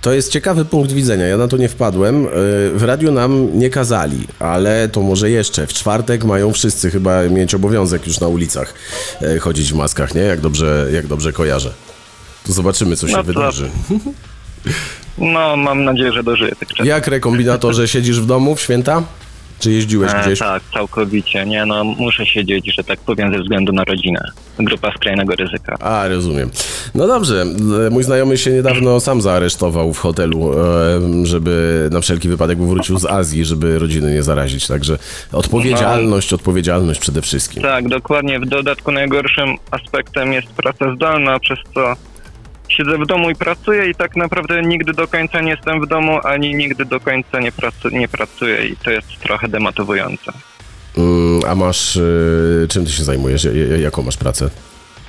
To 0.00 0.12
jest 0.12 0.32
ciekawy 0.32 0.64
punkt 0.64 0.92
widzenia. 0.92 1.26
Ja 1.26 1.36
na 1.36 1.48
to 1.48 1.56
nie 1.56 1.68
wpadłem. 1.68 2.26
E, 2.26 2.28
w 2.74 2.82
radiu 2.82 3.12
nam 3.12 3.58
nie 3.58 3.70
kazali, 3.70 4.26
ale 4.38 4.88
to 4.88 5.02
może 5.02 5.30
jeszcze. 5.30 5.66
W 5.66 5.72
czwartek 5.72 6.24
mają 6.24 6.52
wszyscy 6.52 6.90
chyba 6.90 7.22
mieć 7.22 7.54
obowiązek 7.54 8.06
już 8.06 8.20
na 8.20 8.28
ulicach 8.28 8.74
e, 9.22 9.38
chodzić 9.38 9.72
w 9.72 9.76
maskach, 9.76 10.14
nie? 10.14 10.20
Jak 10.20 10.40
dobrze, 10.40 10.88
jak 10.92 11.06
dobrze 11.06 11.32
kojarzę. 11.32 11.72
To 12.46 12.52
zobaczymy, 12.52 12.96
co 12.96 13.08
się 13.08 13.12
no 13.12 13.18
to... 13.18 13.24
wydarzy. 13.24 13.70
No, 15.18 15.56
mam 15.56 15.84
nadzieję, 15.84 16.12
że 16.12 16.22
dożyję 16.22 16.50
tych 16.50 16.68
czasów. 16.68 16.86
Jak 16.86 17.06
rekombinatorze 17.06 17.88
siedzisz 17.88 18.20
w 18.20 18.26
domu 18.26 18.54
w 18.54 18.60
święta? 18.60 19.02
Czy 19.60 19.72
jeździłeś 19.72 20.12
e, 20.12 20.22
gdzieś? 20.22 20.38
tak, 20.38 20.62
całkowicie. 20.74 21.46
Nie, 21.46 21.66
no 21.66 21.84
muszę 21.84 22.26
siedzieć, 22.26 22.74
że 22.74 22.84
tak 22.84 23.00
powiem, 23.00 23.32
ze 23.32 23.38
względu 23.42 23.72
na 23.72 23.84
rodzinę. 23.84 24.20
Grupa 24.58 24.92
skrajnego 24.92 25.34
ryzyka. 25.34 25.76
A, 25.80 26.08
rozumiem. 26.08 26.50
No 26.94 27.06
dobrze. 27.06 27.44
Mój 27.90 28.02
znajomy 28.02 28.38
się 28.38 28.50
niedawno 28.50 29.00
sam 29.00 29.20
zaaresztował 29.20 29.92
w 29.92 29.98
hotelu, 29.98 30.52
e, 30.52 31.26
żeby 31.26 31.88
na 31.92 32.00
wszelki 32.00 32.28
wypadek 32.28 32.58
wrócił 32.58 32.98
z 32.98 33.04
Azji, 33.04 33.44
żeby 33.44 33.78
rodziny 33.78 34.14
nie 34.14 34.22
zarazić. 34.22 34.66
Także 34.66 34.98
odpowiedzialność, 35.32 36.30
no, 36.30 36.34
odpowiedzialność 36.34 37.00
przede 37.00 37.22
wszystkim. 37.22 37.62
Tak, 37.62 37.88
dokładnie. 37.88 38.40
W 38.40 38.46
dodatku 38.46 38.92
najgorszym 38.92 39.56
aspektem 39.70 40.32
jest 40.32 40.48
praca 40.48 40.94
zdalna, 40.94 41.38
przez 41.38 41.58
co 41.74 41.94
siedzę 42.70 42.98
w 42.98 43.06
domu 43.06 43.30
i 43.30 43.34
pracuję 43.34 43.90
i 43.90 43.94
tak 43.94 44.16
naprawdę 44.16 44.62
nigdy 44.62 44.92
do 44.92 45.08
końca 45.08 45.40
nie 45.40 45.50
jestem 45.50 45.80
w 45.80 45.86
domu, 45.88 46.18
ani 46.24 46.54
nigdy 46.54 46.84
do 46.84 47.00
końca 47.00 47.40
nie, 47.40 47.52
pracu 47.52 47.88
nie 47.88 48.08
pracuję 48.08 48.66
i 48.68 48.76
to 48.76 48.90
jest 48.90 49.08
trochę 49.22 49.48
demotywujące. 49.48 50.32
Mm, 50.98 51.40
a 51.48 51.54
masz, 51.54 51.96
y, 51.96 52.66
czym 52.70 52.84
ty 52.84 52.92
się 52.92 53.04
zajmujesz? 53.04 53.44
J- 53.44 53.54
j- 53.56 53.80
Jaką 53.80 54.02
masz 54.02 54.16
pracę? 54.16 54.50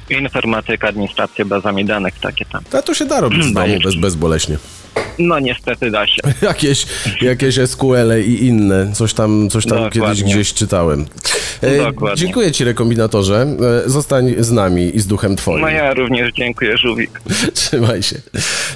Informatyka, 0.10 0.88
administracja 0.88 1.46
bazami 1.46 1.86
danych, 1.86 2.14
takie 2.20 2.46
tam. 2.46 2.64
A 2.74 2.82
to 2.82 2.94
się 2.94 3.06
da 3.06 3.22
robić 3.22 3.46
z 3.46 3.54
domu 3.54 3.74
bez, 3.84 3.96
bezboleśnie. 3.96 4.58
No 5.20 5.40
niestety 5.40 5.92
da 5.92 6.08
się. 6.08 6.22
Jakieś, 6.42 6.86
jakieś 7.22 7.56
SQL 7.56 8.12
i 8.26 8.46
inne, 8.46 8.92
coś 8.94 9.14
tam, 9.14 9.50
coś 9.50 9.66
tam 9.66 9.78
Dokładnie. 9.78 10.02
kiedyś 10.02 10.24
gdzieś 10.24 10.54
czytałem. 10.54 11.06
E, 11.62 11.78
Dokładnie. 11.78 12.18
dziękuję 12.18 12.52
ci 12.52 12.64
rekombinatorze, 12.64 13.48
e, 13.86 13.90
zostań 13.90 14.34
z 14.40 14.52
nami 14.52 14.96
i 14.96 15.00
z 15.00 15.08
duchem 15.08 15.36
twoim. 15.36 15.62
No 15.62 15.70
ja 15.70 15.94
również 15.94 16.34
dziękuję, 16.34 16.78
Żółwik. 16.78 17.22
Trzymaj 17.54 18.04
się. 18.04 18.16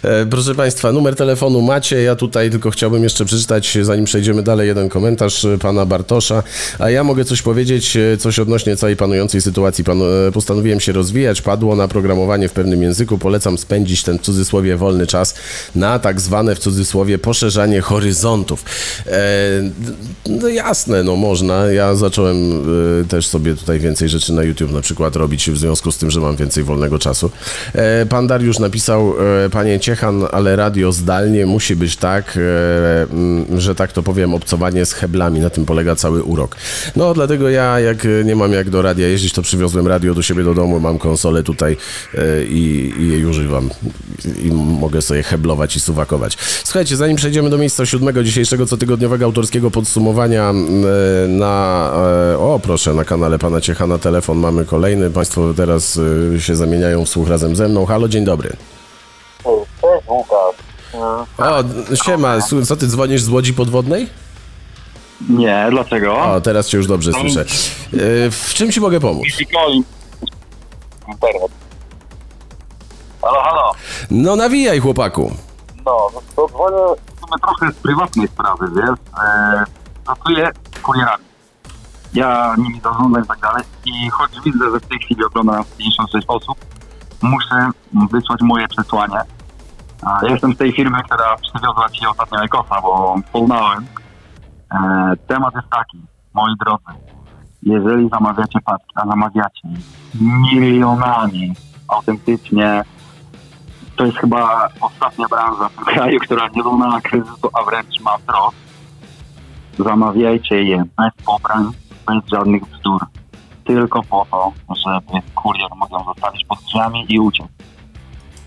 E, 0.03 0.25
Proszę 0.25 0.55
Państwa, 0.55 0.91
numer 0.91 1.15
telefonu 1.15 1.61
macie. 1.61 2.01
Ja 2.01 2.15
tutaj 2.15 2.51
tylko 2.51 2.71
chciałbym 2.71 3.03
jeszcze 3.03 3.25
przeczytać, 3.25 3.77
zanim 3.81 4.05
przejdziemy 4.05 4.43
dalej, 4.43 4.67
jeden 4.67 4.89
komentarz 4.89 5.45
pana 5.61 5.85
Bartosza. 5.85 6.43
A 6.79 6.89
ja 6.89 7.03
mogę 7.03 7.25
coś 7.25 7.41
powiedzieć, 7.41 7.97
coś 8.19 8.39
odnośnie 8.39 8.75
całej 8.77 8.95
panującej 8.95 9.41
sytuacji. 9.41 9.83
Pan, 9.83 9.99
postanowiłem 10.33 10.79
się 10.79 10.91
rozwijać, 10.91 11.41
padło 11.41 11.75
na 11.75 11.87
programowanie 11.87 12.49
w 12.49 12.51
pewnym 12.51 12.83
języku. 12.83 13.17
Polecam 13.17 13.57
spędzić 13.57 14.03
ten 14.03 14.19
w 14.19 14.21
cudzysłowie 14.21 14.77
wolny 14.77 15.07
czas 15.07 15.35
na 15.75 15.99
tak 15.99 16.21
zwane 16.21 16.55
w 16.55 16.59
cudzysłowie 16.59 17.17
poszerzanie 17.17 17.81
horyzontów. 17.81 18.65
E, 19.07 19.19
no 20.29 20.47
jasne, 20.47 21.03
no 21.03 21.15
można. 21.15 21.65
Ja 21.65 21.95
zacząłem 21.95 22.65
też 23.09 23.27
sobie 23.27 23.55
tutaj 23.55 23.79
więcej 23.79 24.09
rzeczy 24.09 24.33
na 24.33 24.43
YouTube 24.43 24.71
na 24.71 24.81
przykład 24.81 25.15
robić 25.15 25.51
w 25.51 25.57
związku 25.57 25.91
z 25.91 25.97
tym, 25.97 26.11
że 26.11 26.19
mam 26.19 26.35
więcej 26.35 26.63
wolnego 26.63 26.99
czasu. 26.99 27.31
E, 27.73 28.05
pan 28.05 28.27
Dariusz 28.27 28.59
napisał, 28.59 29.13
e, 29.45 29.49
panie 29.49 29.79
Ciechan, 29.79 30.23
ale 30.31 30.55
radio 30.55 30.91
zdalnie 30.91 31.45
musi 31.45 31.75
być 31.75 31.95
tak, 31.95 32.37
e, 32.37 33.59
że 33.59 33.75
tak 33.75 33.91
to 33.91 34.03
powiem, 34.03 34.33
obcowanie 34.33 34.85
z 34.85 34.93
heblami, 34.93 35.39
na 35.39 35.49
tym 35.49 35.65
polega 35.65 35.95
cały 35.95 36.23
urok. 36.23 36.55
No 36.95 37.13
dlatego 37.13 37.49
ja, 37.49 37.79
jak 37.79 38.07
nie 38.25 38.35
mam 38.35 38.51
jak 38.51 38.69
do 38.69 38.81
radia 38.81 39.07
jeździć, 39.07 39.33
to 39.33 39.41
przywiozłem 39.41 39.87
radio 39.87 40.13
do 40.13 40.21
siebie 40.21 40.43
do 40.43 40.53
domu, 40.53 40.79
mam 40.79 40.99
konsolę 40.99 41.43
tutaj 41.43 41.77
i, 42.49 42.93
i 42.99 43.07
jej 43.07 43.25
używam. 43.25 43.69
I 44.43 44.51
mogę 44.51 45.01
sobie 45.01 45.23
heblować 45.23 45.75
i 45.75 45.79
suwakować. 45.79 46.37
Słuchajcie, 46.63 46.95
zanim 46.95 47.17
przejdziemy 47.17 47.49
do 47.49 47.57
miejsca 47.57 47.85
siódmego 47.85 48.23
dzisiejszego 48.23 48.65
cotygodniowego 48.65 49.25
autorskiego 49.25 49.71
podsumowania 49.71 50.53
na, 51.27 51.91
o 52.37 52.59
proszę, 52.65 52.93
na 52.93 53.03
kanale 53.05 53.39
pana 53.39 53.61
Ciechana 53.61 53.97
telefon 53.97 54.37
mamy 54.37 54.65
kolejny. 54.65 55.09
Państwo 55.11 55.53
teraz 55.57 55.99
e, 56.35 56.39
się 56.39 56.55
zamieniają 56.55 57.05
w 57.05 57.09
słuch 57.09 57.29
razem 57.29 57.55
ze 57.55 57.67
mną. 57.67 57.85
Halo, 57.85 58.07
dzień 58.07 58.25
dobry. 58.25 58.49
Cześć 59.81 60.07
Łukasz. 60.07 60.55
O, 61.37 61.63
siema, 62.05 62.35
co 62.65 62.75
ty 62.75 62.87
dzwonisz 62.87 63.21
z 63.21 63.29
Łodzi 63.29 63.53
Podwodnej? 63.53 64.09
Nie, 65.29 65.67
dlaczego? 65.69 66.19
O, 66.19 66.41
teraz 66.41 66.67
cię 66.67 66.77
już 66.77 66.87
dobrze 66.87 67.11
słyszę. 67.13 67.41
E, 67.41 68.31
W 68.31 68.53
czym 68.53 68.71
ci 68.71 68.81
mogę 68.81 68.99
pomóc? 68.99 69.23
Halo, 73.21 73.41
halo. 73.43 73.71
No 74.11 74.35
nawijaj, 74.35 74.79
chłopaku. 74.79 75.31
No, 75.85 76.07
to 76.35 76.47
dzwonię 76.47 76.95
trochę 77.41 77.71
z 77.71 77.75
prywatnej 77.75 78.27
sprawy, 78.27 78.65
wiesz. 78.75 78.99
E, 79.25 79.63
pracuję 80.05 80.51
kurierami. 80.83 81.23
Ja 82.15 82.55
nimi 82.57 82.81
zarządzam 82.81 83.23
i 83.23 83.27
tak 83.27 83.39
dalej. 83.39 83.63
I 83.85 84.09
choć 84.09 84.31
widzę, 84.45 84.71
że 84.71 84.79
w 84.79 84.87
tej 84.87 84.99
chwili 84.99 85.25
ogląda 85.25 85.53
nas 85.53 85.67
56 85.67 86.25
osób, 86.27 86.57
muszę 87.21 87.69
wysłać 88.11 88.41
moje 88.41 88.67
przesłanie. 88.67 89.19
Ja 90.23 90.29
jestem 90.29 90.53
z 90.53 90.57
tej 90.57 90.73
firmy, 90.73 90.97
która 91.03 91.35
przywiozła 91.35 91.89
ci 91.89 92.07
ostatnio 92.07 92.43
Ekosa, 92.43 92.81
bo 92.81 93.15
poznałem. 93.31 93.85
E, 94.71 95.13
temat 95.27 95.55
jest 95.55 95.69
taki, 95.69 95.97
moi 96.33 96.55
drodzy. 96.65 96.99
Jeżeli 97.63 98.09
zamawiacie 98.09 98.59
paczki, 98.65 98.91
a 98.95 99.05
zamawiacie 99.07 99.69
milionami 100.51 101.53
autentycznie 101.87 102.83
to 103.95 104.05
jest 104.05 104.17
chyba 104.17 104.69
ostatnia 104.81 105.27
branża 105.27 105.69
w 105.69 105.75
tym 105.75 105.85
kraju, 105.85 106.19
która 106.19 106.47
nie 106.55 106.63
doznała 106.63 107.01
kryzysu, 107.01 107.49
a 107.53 107.63
wręcz 107.63 108.01
ma 108.01 108.17
wzrost. 108.17 108.57
Zamawiajcie 109.79 110.63
je 110.63 110.83
bez 110.97 111.25
pobrań, 111.25 111.71
bez 112.07 112.29
żadnych 112.31 112.65
bzdur. 112.65 113.01
Tylko 113.65 114.01
po 114.03 114.25
to, 114.31 114.51
żeby 114.85 115.21
kurier 115.35 115.69
mógł 115.75 115.93
ją 115.97 116.03
zostawić 116.05 116.45
pod 116.45 116.59
drzwiami 116.59 117.05
i 117.09 117.19
uciec. 117.19 117.47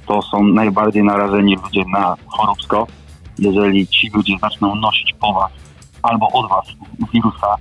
To 0.06 0.22
są 0.22 0.42
najbardziej 0.42 1.04
narażeni 1.04 1.56
ludzie 1.56 1.84
na 1.92 2.16
choróbsko. 2.26 2.86
Jeżeli 3.38 3.86
ci 3.88 4.10
ludzie 4.14 4.34
zaczną 4.42 4.74
nosić 4.74 5.14
po 5.20 5.32
was 5.34 5.50
albo 6.02 6.28
od 6.32 6.50
was 6.50 6.66
wirusa, 7.12 7.54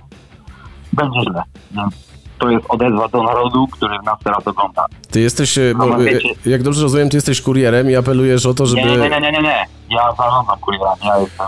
będzie 0.92 1.20
źle. 1.20 1.42
Więc 1.70 1.94
to 2.38 2.50
jest 2.50 2.66
odezwa 2.68 3.08
do 3.08 3.22
narodu, 3.22 3.66
który 3.68 3.98
nas 4.04 4.18
teraz 4.24 4.46
ogląda. 4.46 4.86
Ty 5.10 5.20
jesteś, 5.20 5.58
e, 5.58 5.74
bo, 5.78 5.86
No, 5.86 5.96
e, 5.96 6.04
wiecie- 6.04 6.28
jak 6.46 6.62
dobrze 6.62 6.82
rozumiem, 6.82 7.08
ty 7.10 7.16
jesteś 7.16 7.42
kurierem 7.42 7.90
i 7.90 7.96
apelujesz 7.96 8.46
o 8.46 8.54
to, 8.54 8.66
żeby... 8.66 8.82
Nie, 8.82 8.96
nie, 8.96 9.10
nie, 9.10 9.20
nie, 9.20 9.32
nie, 9.32 9.42
nie. 9.42 9.66
Ja 9.90 10.12
zarządzam 10.18 10.58
kurierami, 10.58 11.00
ja 11.04 11.18
jestem, 11.18 11.46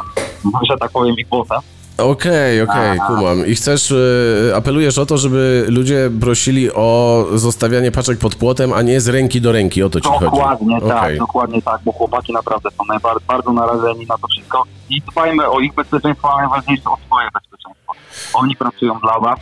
że 0.70 0.76
tak 0.78 0.90
powiem, 0.90 1.14
ich 1.18 1.28
bossem. 1.28 1.58
Okej, 2.02 2.62
okej, 2.62 2.98
Aha. 2.98 3.06
kumam. 3.06 3.46
I 3.46 3.54
chcesz, 3.54 3.92
e, 3.92 4.56
apelujesz 4.56 4.98
o 4.98 5.06
to, 5.06 5.18
żeby 5.18 5.66
ludzie 5.68 6.10
prosili 6.20 6.72
o 6.72 7.26
zostawianie 7.34 7.92
paczek 7.92 8.18
pod 8.18 8.34
płotem, 8.34 8.72
a 8.72 8.82
nie 8.82 9.00
z 9.00 9.08
ręki 9.08 9.40
do 9.40 9.52
ręki, 9.52 9.82
o 9.82 9.90
to 9.90 10.00
ci 10.00 10.08
chodzi. 10.08 10.24
Dokładnie 10.24 10.80
tak, 10.80 10.98
Okej. 10.98 11.18
dokładnie 11.18 11.62
tak, 11.62 11.80
bo 11.84 11.92
chłopaki 11.92 12.32
naprawdę 12.32 12.70
są 12.70 12.84
najbardziej 12.88 13.26
bardzo 13.26 13.52
narażeni 13.52 14.06
na 14.06 14.18
to 14.18 14.28
wszystko 14.28 14.64
i 14.90 15.02
dbajmy 15.12 15.48
o 15.48 15.60
ich 15.60 15.74
bezpieczeństwo, 15.74 16.34
a 16.34 16.40
najważniejsze 16.40 16.90
o 16.90 16.98
swoje 17.06 17.28
bezpieczeństwo. 17.34 17.92
Oni 18.34 18.56
pracują 18.56 18.98
dla 18.98 19.18
was, 19.20 19.38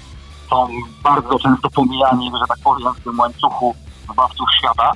są 0.51 0.68
bardzo 1.03 1.38
często 1.38 1.71
pomijani, 1.71 2.31
że 2.40 2.47
tak 2.49 2.59
powiem, 2.64 2.94
w 2.94 3.05
tym 3.05 3.18
łańcuchu 3.18 3.75
zbawców 4.12 4.47
świata. 4.59 4.92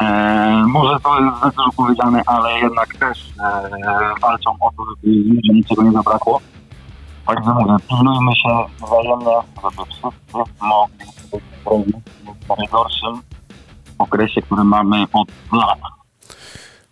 Eee, 0.00 0.62
może 0.66 1.00
to 1.00 1.20
jest 1.20 1.40
za 1.40 1.50
dużo 1.50 1.70
powiedziane, 1.76 2.22
ale 2.26 2.58
jednak 2.60 2.96
też 2.96 3.18
eee, 3.44 4.20
walczą 4.22 4.50
o 4.60 4.70
to, 4.76 4.84
żeby 4.90 5.16
ludziom 5.34 5.56
niczego 5.56 5.82
nie 5.82 5.92
zabrakło. 5.92 6.40
Także 7.26 7.50
mówię, 7.54 7.76
pilnujmy 7.88 8.32
się 8.36 8.48
wzajemnie, 8.86 9.36
żeby 9.62 9.84
wszyscy 9.90 10.52
mogli 10.62 11.06
być 11.32 11.94
w 12.44 12.58
najgorszym 12.58 13.20
okresie, 13.98 14.42
który 14.42 14.64
mamy 14.64 15.06
od 15.12 15.28
lat. 15.52 15.78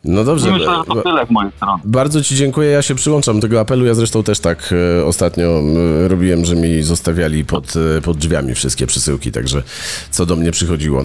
No 0.04 0.24
dobrze. 0.24 0.50
Myślę, 0.50 0.76
że 0.76 0.84
to 0.84 1.02
tyle 1.02 1.26
z 1.26 1.30
mojej 1.30 1.52
strony. 1.52 1.82
Bardzo 1.84 2.22
ci 2.22 2.36
dziękuję, 2.36 2.70
ja 2.70 2.82
się 2.82 2.94
przyłączam 2.94 3.36
do 3.36 3.42
tego 3.42 3.60
apelu. 3.60 3.86
Ja 3.86 3.94
zresztą 3.94 4.22
też 4.22 4.40
tak 4.40 4.74
e, 5.00 5.04
ostatnio 5.06 5.46
robiłem, 6.08 6.44
że 6.44 6.56
mi 6.56 6.82
zostawiali 6.82 7.44
pod, 7.44 7.72
e, 7.98 8.00
pod 8.00 8.16
drzwiami 8.16 8.54
wszystkie 8.54 8.86
przesyłki, 8.86 9.32
także 9.32 9.62
co 10.10 10.26
do 10.26 10.36
mnie 10.36 10.50
przychodziło. 10.50 11.00
E, 11.00 11.04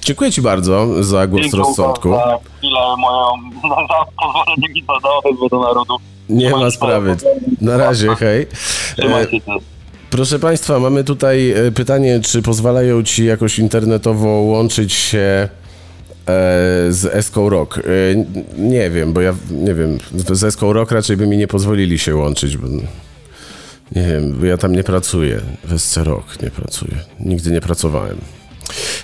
dziękuję 0.00 0.32
ci 0.32 0.42
bardzo 0.42 1.04
za 1.04 1.26
głos 1.26 1.42
Dzięki 1.42 1.56
rozsądku. 1.56 2.10
za 2.12 2.38
chwilę 2.58 2.80
moją, 2.98 3.28
za 3.88 4.04
pozwolenie 4.22 4.68
mi 4.74 4.84
zadać 5.02 5.50
do 5.50 5.60
narodu. 5.60 5.96
Nie 6.30 6.50
ma 6.50 6.70
sprawy. 6.70 7.16
Na 7.60 7.76
razie, 7.76 8.08
hej. 8.18 8.46
E. 8.98 9.30
Proszę 10.10 10.38
Państwa, 10.38 10.78
mamy 10.78 11.04
tutaj 11.04 11.50
e, 11.50 11.72
pytanie, 11.72 12.20
czy 12.20 12.42
pozwalają 12.42 13.02
Ci 13.02 13.24
jakoś 13.24 13.58
internetowo 13.58 14.28
łączyć 14.28 14.92
się 14.92 15.18
e, 15.18 15.48
z 16.90 17.04
Eską 17.12 17.48
Rock? 17.48 17.80
Nie 18.58 18.90
wiem, 18.90 19.12
bo 19.12 19.20
ja 19.20 19.34
nie 19.50 19.74
wiem, 19.74 19.98
z 20.12 20.44
Eską 20.44 20.72
Rock 20.72 20.92
raczej 20.92 21.16
by 21.16 21.26
mi 21.26 21.36
nie 21.36 21.48
pozwolili 21.48 21.98
się 21.98 22.16
łączyć, 22.16 22.56
bo 22.56 22.68
nie 23.96 24.02
wiem, 24.06 24.32
bo 24.32 24.46
ja 24.46 24.56
tam 24.56 24.72
nie 24.72 24.84
pracuję. 24.84 25.40
W 25.64 25.78
SC 25.78 25.96
Rock 25.96 26.42
nie 26.42 26.50
pracuję. 26.50 26.96
Nigdy 27.20 27.50
nie 27.50 27.60
pracowałem. 27.60 28.18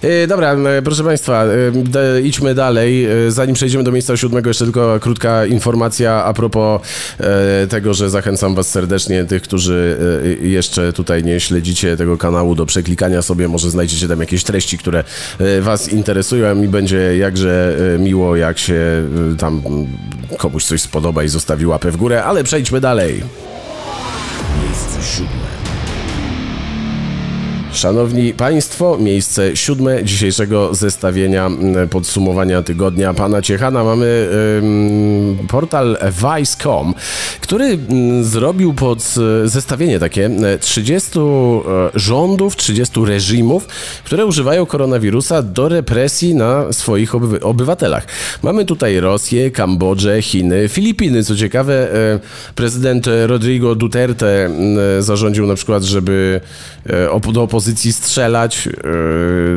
E, 0.03 0.27
Dobra, 0.27 0.53
e, 0.53 0.83
proszę 0.83 1.05
Państwa, 1.05 1.45
e, 1.45 2.21
idźmy 2.21 2.55
dalej. 2.55 3.09
Zanim 3.29 3.55
przejdziemy 3.55 3.85
do 3.85 3.93
miejsca 3.93 4.17
siódmego, 4.17 4.51
jeszcze 4.51 4.65
tylko 4.65 5.01
krótka 5.01 5.47
informacja 5.47 6.25
a 6.25 6.33
propos 6.33 6.81
tego, 7.69 7.95
że 7.95 8.11
zachęcam 8.11 8.55
Was 8.55 8.69
serdecznie, 8.69 9.25
tych, 9.25 9.43
którzy 9.43 9.99
jeszcze 10.43 10.93
tutaj 10.93 11.25
nie 11.25 11.41
śledzicie 11.41 11.97
tego 11.97 12.19
kanału, 12.19 12.55
do 12.55 12.67
przeklikania 12.67 13.23
sobie, 13.23 13.49
może 13.49 13.71
znajdziecie 13.71 14.09
tam 14.09 14.21
jakieś 14.21 14.45
treści, 14.45 14.79
które 14.79 15.05
Was 15.61 15.89
interesują. 15.89 16.55
Mi 16.55 16.69
będzie 16.69 17.17
jakże 17.17 17.77
miło, 17.99 18.37
jak 18.37 18.59
się 18.59 18.81
tam 19.39 19.63
komuś 20.39 20.65
coś 20.65 20.83
spodoba 20.83 21.25
i 21.25 21.29
zostawi 21.29 21.67
łapę 21.67 21.91
w 21.91 21.97
górę, 21.97 22.25
ale 22.25 22.45
przejdźmy 22.45 22.81
dalej. 22.81 23.23
Miejsce 24.63 25.17
siódme. 25.17 25.56
Szanowni 27.77 28.35
Państwo, 28.35 28.99
miejsce 29.01 29.57
siódme 29.57 30.05
dzisiejszego 30.05 30.75
zestawienia 30.75 31.47
mm, 31.47 31.89
podsumowania 31.89 32.63
tygodnia 32.63 33.15
pana 33.15 33.43
Ciechana. 33.43 33.85
Mamy 33.85 34.29
portal 35.49 35.99
Vice.com, 36.13 36.95
który 37.41 37.65
mm, 37.65 38.25
zrobił 38.25 38.75
pod 38.75 39.15
e, 39.45 39.49
zestawienie 39.49 39.99
takie 39.99 40.27
e, 40.27 40.59
30 40.59 41.19
e, 41.19 41.23
rządów, 41.95 42.57
30 42.57 43.01
reżimów, 43.05 43.67
które 44.05 44.27
używają 44.27 44.67
koronawirusa 44.67 45.43
do 45.43 45.69
represji 45.69 46.35
na 46.35 46.73
swoich 46.73 47.13
obywy- 47.13 47.39
obywatelach. 47.43 48.07
Mamy 48.43 48.65
tutaj 48.65 49.01
Rosję, 49.01 49.51
Kambodżę, 49.51 50.23
Chiny, 50.23 50.69
Filipiny. 50.69 51.25
Co 51.25 51.37
ciekawe, 51.37 51.95
e, 51.95 52.19
prezydent 52.55 53.07
Rodrigo 53.27 53.75
Duterte 53.75 54.45
mm, 54.45 55.03
zarządził 55.03 55.47
na 55.47 55.55
przykład, 55.55 55.83
żeby 55.83 56.41
e, 56.87 57.33
do 57.33 57.43
opozycji 57.43 57.66
strzelać, 57.93 58.69
e, 58.69 58.71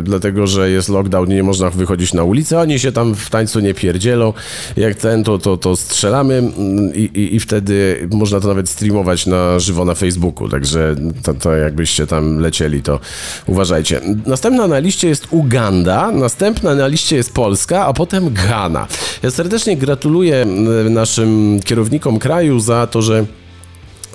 dlatego 0.04 0.48
że 0.48 0.72
jest 0.72 0.90
lockdown 0.90 1.32
i 1.32 1.34
nie 1.34 1.44
można 1.44 1.70
wychodzić 1.70 2.14
na 2.14 2.24
ulicę. 2.24 2.60
Oni 2.60 2.80
się 2.80 2.92
tam 2.92 3.16
w 3.16 3.30
tańcu 3.30 3.60
nie 3.60 3.74
pierdzielą. 3.74 4.34
Jak 4.78 4.96
ten, 4.96 5.24
to, 5.24 5.38
to, 5.38 5.58
to 5.58 5.76
strzelamy 5.76 6.34
mm, 6.34 6.96
i, 6.96 7.02
i, 7.02 7.36
i 7.36 7.40
wtedy 7.40 8.08
można 8.12 8.40
to 8.40 8.48
nawet 8.48 8.70
streamować 8.70 9.26
na 9.26 9.60
żywo 9.60 9.86
na 9.86 9.96
Facebooku. 9.96 10.50
Także 10.50 10.96
to, 11.24 11.34
to 11.34 11.56
jakbyście 11.56 12.08
tam 12.08 12.40
lecieli, 12.40 12.84
to 12.84 13.00
uważajcie. 13.48 14.02
Następna 14.26 14.68
na 14.68 14.80
liście 14.80 15.08
jest 15.08 15.28
Uganda, 15.30 16.12
następna 16.12 16.76
na 16.76 16.88
liście 16.88 17.16
jest 17.16 17.34
Polska, 17.34 17.86
a 17.86 17.94
potem 17.94 18.34
Ghana. 18.34 18.88
Ja 19.24 19.32
serdecznie 19.32 19.78
gratuluję 19.78 20.42
mm, 20.42 20.94
naszym 20.94 21.60
kierownikom 21.66 22.20
kraju 22.20 22.60
za 22.60 22.88
to, 22.88 23.02
że 23.02 23.26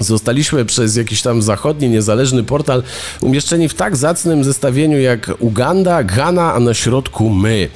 Zostaliśmy 0.00 0.64
przez 0.64 0.96
jakiś 0.96 1.22
tam 1.22 1.42
zachodni, 1.42 1.88
niezależny 1.88 2.42
portal 2.42 2.82
umieszczeni 3.20 3.68
w 3.68 3.74
tak 3.74 3.96
zacnym 3.96 4.44
zestawieniu 4.44 4.98
jak 4.98 5.30
Uganda, 5.38 6.04
Ghana, 6.04 6.54
a 6.54 6.60
na 6.60 6.74
środku 6.74 7.30
my. 7.30 7.68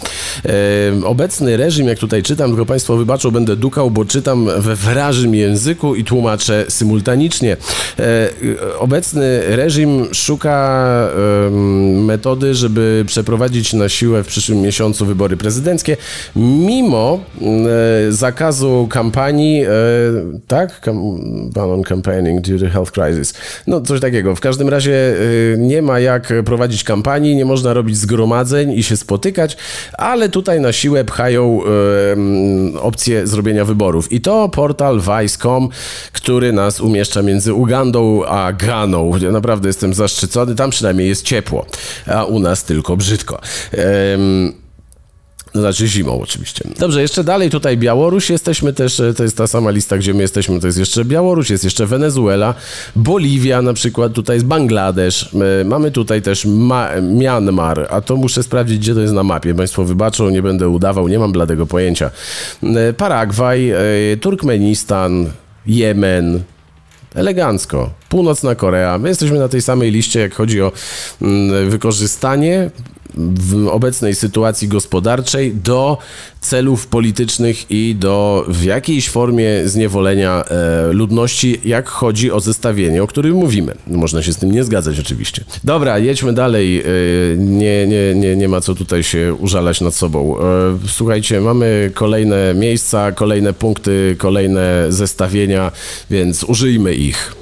E, 0.45 1.05
obecny 1.05 1.57
reżim, 1.57 1.87
jak 1.87 1.99
tutaj 1.99 2.23
czytam, 2.23 2.51
tylko 2.51 2.67
Państwo 2.67 2.97
wybaczą, 2.97 3.31
będę 3.31 3.57
dukał, 3.57 3.91
bo 3.91 4.05
czytam 4.05 4.49
we 4.59 4.77
wrażym 4.77 5.35
języku 5.35 5.95
i 5.95 6.05
tłumaczę 6.05 6.65
symultanicznie. 6.69 7.57
E, 7.99 8.29
obecny 8.79 9.41
reżim 9.57 10.15
szuka 10.15 10.89
e, 11.47 11.51
metody, 11.91 12.55
żeby 12.55 13.05
przeprowadzić 13.07 13.73
na 13.73 13.89
siłę 13.89 14.25
w 14.25 14.27
przyszłym 14.27 14.61
miesiącu 14.61 15.07
wybory 15.07 15.37
prezydenckie, 15.37 15.97
mimo 16.37 17.21
zakazu 18.11 18.89
kampanii, 18.91 19.63
e, 19.65 19.69
tak? 20.47 20.81
Kam, 20.81 20.99
on 21.57 21.83
campaigning 22.09 22.41
due 22.41 22.59
to 22.59 22.69
health 22.69 22.93
crisis. 22.93 23.35
No 23.67 23.81
coś 23.81 24.01
takiego. 24.01 24.37
W 24.37 24.41
każdym 24.41 24.69
razie 24.69 24.93
y, 24.93 25.57
nie 25.59 25.83
ma 25.83 26.01
jak 26.01 26.33
prowadzić 26.45 26.85
kampanii, 26.85 27.37
nie 27.37 27.45
można 27.45 27.75
robić 27.75 27.97
zgromadzeń 27.97 28.73
i 28.73 28.83
się 28.83 28.97
spotykać, 28.97 29.57
ale 29.93 30.29
tutaj 30.29 30.61
na 30.61 30.73
siłę 30.73 31.05
pchają 31.05 31.61
y, 32.75 32.81
opcję 32.81 33.27
zrobienia 33.27 33.65
wyborów. 33.65 34.13
I 34.13 34.21
to 34.21 34.49
portal 34.49 35.01
Vice.com, 35.01 35.69
który 36.13 36.53
nas 36.53 36.81
umieszcza 36.81 37.23
między 37.23 37.55
Ugandą 37.55 38.25
a 38.25 38.53
Ghaną. 38.53 39.13
Ja 39.21 39.33
naprawdę 39.33 39.69
jestem 39.69 39.95
zaszczycony. 39.95 40.55
Tam 40.55 40.71
przynajmniej 40.71 41.09
jest 41.09 41.23
ciepło, 41.23 41.67
a 42.07 42.25
u 42.25 42.39
nas 42.39 42.65
tylko 42.65 42.97
brzydko. 42.97 43.41
Em, 43.73 44.68
to 45.59 45.63
znaczy 45.63 45.89
zimą 45.89 46.21
oczywiście. 46.21 46.65
Dobrze, 46.79 47.03
jeszcze 47.03 47.25
dalej 47.25 47.51
tutaj 47.51 47.77
Białoruś 47.77 48.31
jesteśmy 48.31 48.73
też, 48.73 49.01
e, 49.01 49.15
to 49.15 49.23
jest 49.23 49.37
ta 49.37 49.47
sama 49.47 49.71
lista, 49.71 49.99
gdzie 49.99 50.15
my 50.15 50.23
jesteśmy, 50.23 50.61
to 50.61 50.67
jest 50.67 50.79
jeszcze 50.79 51.05
Białoruś, 51.05 51.51
jest 51.51 51.65
jeszcze 51.65 51.87
Wenezuela, 51.87 52.55
Boliwia 52.97 53.63
na 53.63 53.73
przykład, 53.73 54.13
tutaj 54.13 54.37
jest 54.37 54.47
Bangladesz, 54.47 55.35
e, 55.61 55.65
mamy 55.65 55.91
tutaj 55.91 56.23
też 56.23 56.45
Ma 56.45 56.89
Myanmar, 57.03 57.87
a 57.91 58.01
to 58.01 58.17
muszę 58.17 58.43
sprawdzić, 58.43 58.79
gdzie 58.79 58.95
to 58.95 59.01
jest 59.01 59.15
na 59.15 59.23
mapie. 59.23 59.55
Państwo 59.55 59.85
wybaczą, 59.85 60.31
nie 60.31 60.43
będę 60.43 60.69
udawał, 60.69 61.09
nie 61.09 61.19
mam 61.19 61.33
bladego 61.33 61.67
pojęcia. 61.67 62.11
E, 62.63 62.93
Paragwaj, 62.93 63.73
Turkmenistan, 64.21 65.31
Jemen, 65.67 66.43
Elegancko. 67.15 67.91
Północna 68.09 68.55
Korea. 68.55 68.99
My 68.99 69.09
jesteśmy 69.09 69.39
na 69.39 69.49
tej 69.49 69.63
samej 69.63 69.91
liście, 69.91 70.21
jak 70.21 70.35
chodzi 70.35 70.63
o 70.63 70.73
mm, 71.23 71.71
wykorzystanie 71.71 72.71
w 73.15 73.69
obecnej 73.69 74.15
sytuacji 74.15 74.69
gospodarczej 74.69 75.55
do 75.55 75.99
celów 76.41 76.87
politycznych 76.87 77.71
i 77.71 77.95
do 77.95 78.45
w 78.49 78.65
jakiejś 78.65 79.09
formie 79.09 79.69
zniewolenia 79.69 80.45
e, 80.45 80.93
ludności, 80.93 81.61
jak 81.65 81.89
chodzi 81.89 82.33
o 82.33 82.41
zestawienie, 82.41 83.03
o 83.03 83.07
którym 83.07 83.37
mówimy. 83.37 83.75
Można 83.87 84.23
się 84.23 84.33
z 84.33 84.37
tym 84.37 84.53
nie 84.53 84.65
zgadzać 84.65 85.01
oczywiście. 85.01 85.45
Dobra, 85.65 85.99
jedźmy 85.99 86.33
dalej. 86.33 86.81
E, 86.81 86.85
nie, 87.37 87.87
nie, 87.87 88.15
nie, 88.15 88.37
nie 88.37 88.49
ma 88.49 88.61
co 88.61 88.75
tutaj 88.75 89.03
się 89.03 89.35
użalać 89.35 89.81
nad 89.81 89.95
sobą. 89.95 90.39
E, 90.39 90.43
słuchajcie, 90.87 91.41
mamy 91.41 91.91
kolejne 91.95 92.55
miejsca, 92.55 93.13
kolejne 93.13 93.53
punkty, 93.53 94.17
kolejne 94.19 94.87
zestawienia, 94.89 95.73
więc 96.11 96.45
użyjmy 96.45 96.95
ich. 96.95 97.35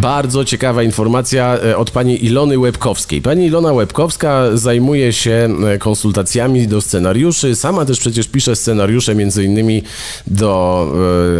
Bardzo 0.00 0.44
ciekawa 0.44 0.82
informacja 0.82 1.58
e, 1.58 1.76
od 1.76 1.90
pani 1.90 2.24
Ilony 2.24 2.58
Łebkowskiej. 2.58 3.22
Pani 3.22 3.46
Ilona 3.46 3.72
Łebkowska 3.72 4.56
zajmuje 4.56 5.12
się 5.12 5.48
e, 5.66 5.78
konsultacjami 5.78 6.68
do 6.68 6.80
scenariuszy. 6.80 7.56
Sama 7.56 7.84
też 7.84 8.00
przecież 8.00 8.28
pisze 8.28 8.56
scenariusze 8.56 9.14
między 9.14 9.44
innymi 9.44 9.82
do 10.26 10.86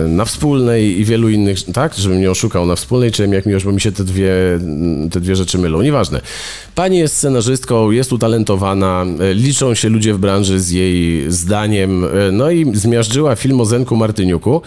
e, 0.05 0.09
Na 0.09 0.25
Wspólnej 0.25 1.01
i 1.01 1.05
wielu 1.05 1.29
innych, 1.29 1.65
tak? 1.75 1.95
Żebym 1.95 2.21
nie 2.21 2.31
oszukał 2.31 2.67
Na 2.67 2.77
Wspólnej, 2.77 3.13
czy 3.13 3.29
jak 3.29 3.47
miłość, 3.47 3.65
bo 3.65 3.73
mi 3.73 3.81
się 3.81 3.93
te 3.93 4.05
dwie, 4.05 4.33
te 5.11 5.21
dwie 5.21 5.37
rzeczy 5.37 5.59
mylą. 5.59 5.83
Nieważne. 5.83 6.21
Pani 6.75 6.99
jest 6.99 7.17
scenarzystką, 7.17 7.91
jest 7.91 8.13
utalentowana, 8.13 9.07
liczą 9.35 9.75
się 9.75 9.89
ludzie 9.89 10.15
w 10.15 10.19
branży 10.19 10.61
z 10.61 10.71
jej 10.71 11.25
zdaniem, 11.33 12.07
no 12.33 12.51
i 12.51 12.77
zmiażdżyła 12.77 13.37
film 13.37 13.61
o 13.61 13.65
Zenku 13.65 13.97
Martyniuku 13.97 14.63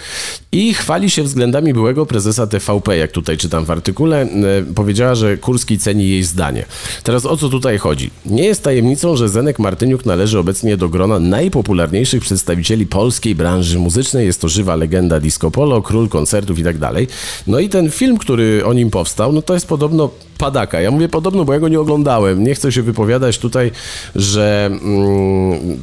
i 0.52 0.74
chwali 0.74 1.10
się 1.10 1.24
względami 1.24 1.74
byłego 1.74 2.06
prezesa 2.06 2.48
TVP, 2.48 2.98
jak 2.98 3.12
tutaj 3.12 3.38
czytam 3.38 3.66
w 3.66 3.72
artykule. 3.72 3.81
E, 3.90 4.74
Powiedziała, 4.76 5.16
że 5.16 5.38
Kurski 5.38 5.78
ceni 5.80 6.10
jej 6.10 6.24
zdanie. 6.24 6.66
Teraz 7.04 7.26
o 7.26 7.38
co 7.38 7.50
tutaj 7.50 7.78
chodzi? 7.78 8.10
Nie 8.26 8.44
jest 8.44 8.64
tajemnicą, 8.64 9.16
że 9.16 9.30
Zenek 9.30 9.60
Martyniuk 9.60 10.06
należy 10.06 10.40
obecnie 10.40 10.78
do 10.78 10.90
grona 10.90 11.20
najpopularniejszych 11.20 12.22
przedstawicieli 12.22 12.88
polskiej 12.88 13.36
branży 13.36 13.80
muzycznej. 13.80 14.26
Jest 14.26 14.42
to 14.42 14.50
żywa 14.50 14.76
legenda 14.76 15.20
disco 15.20 15.52
polo, 15.52 15.82
król 15.82 16.10
koncertów 16.10 16.60
i 16.60 16.64
tak 16.64 16.78
dalej. 16.78 17.08
No 17.48 17.60
i 17.60 17.70
ten 17.70 17.92
film, 17.92 18.18
który 18.18 18.66
o 18.66 18.74
nim 18.74 18.90
powstał, 18.90 19.34
no 19.34 19.42
to 19.42 19.54
jest 19.54 19.68
podobno 19.68 20.10
padaka. 20.38 20.82
Ja 20.82 20.92
mówię 20.92 21.10
podobno, 21.10 21.46
bo 21.46 21.54
ja 21.54 21.60
go 21.60 21.68
nie 21.70 21.80
oglądałem. 21.80 22.44
Nie 22.44 22.56
chcę 22.56 22.72
się 22.72 22.82
wypowiadać 22.82 23.38
tutaj, 23.38 23.72
że, 24.16 24.70
mm, 24.72 25.78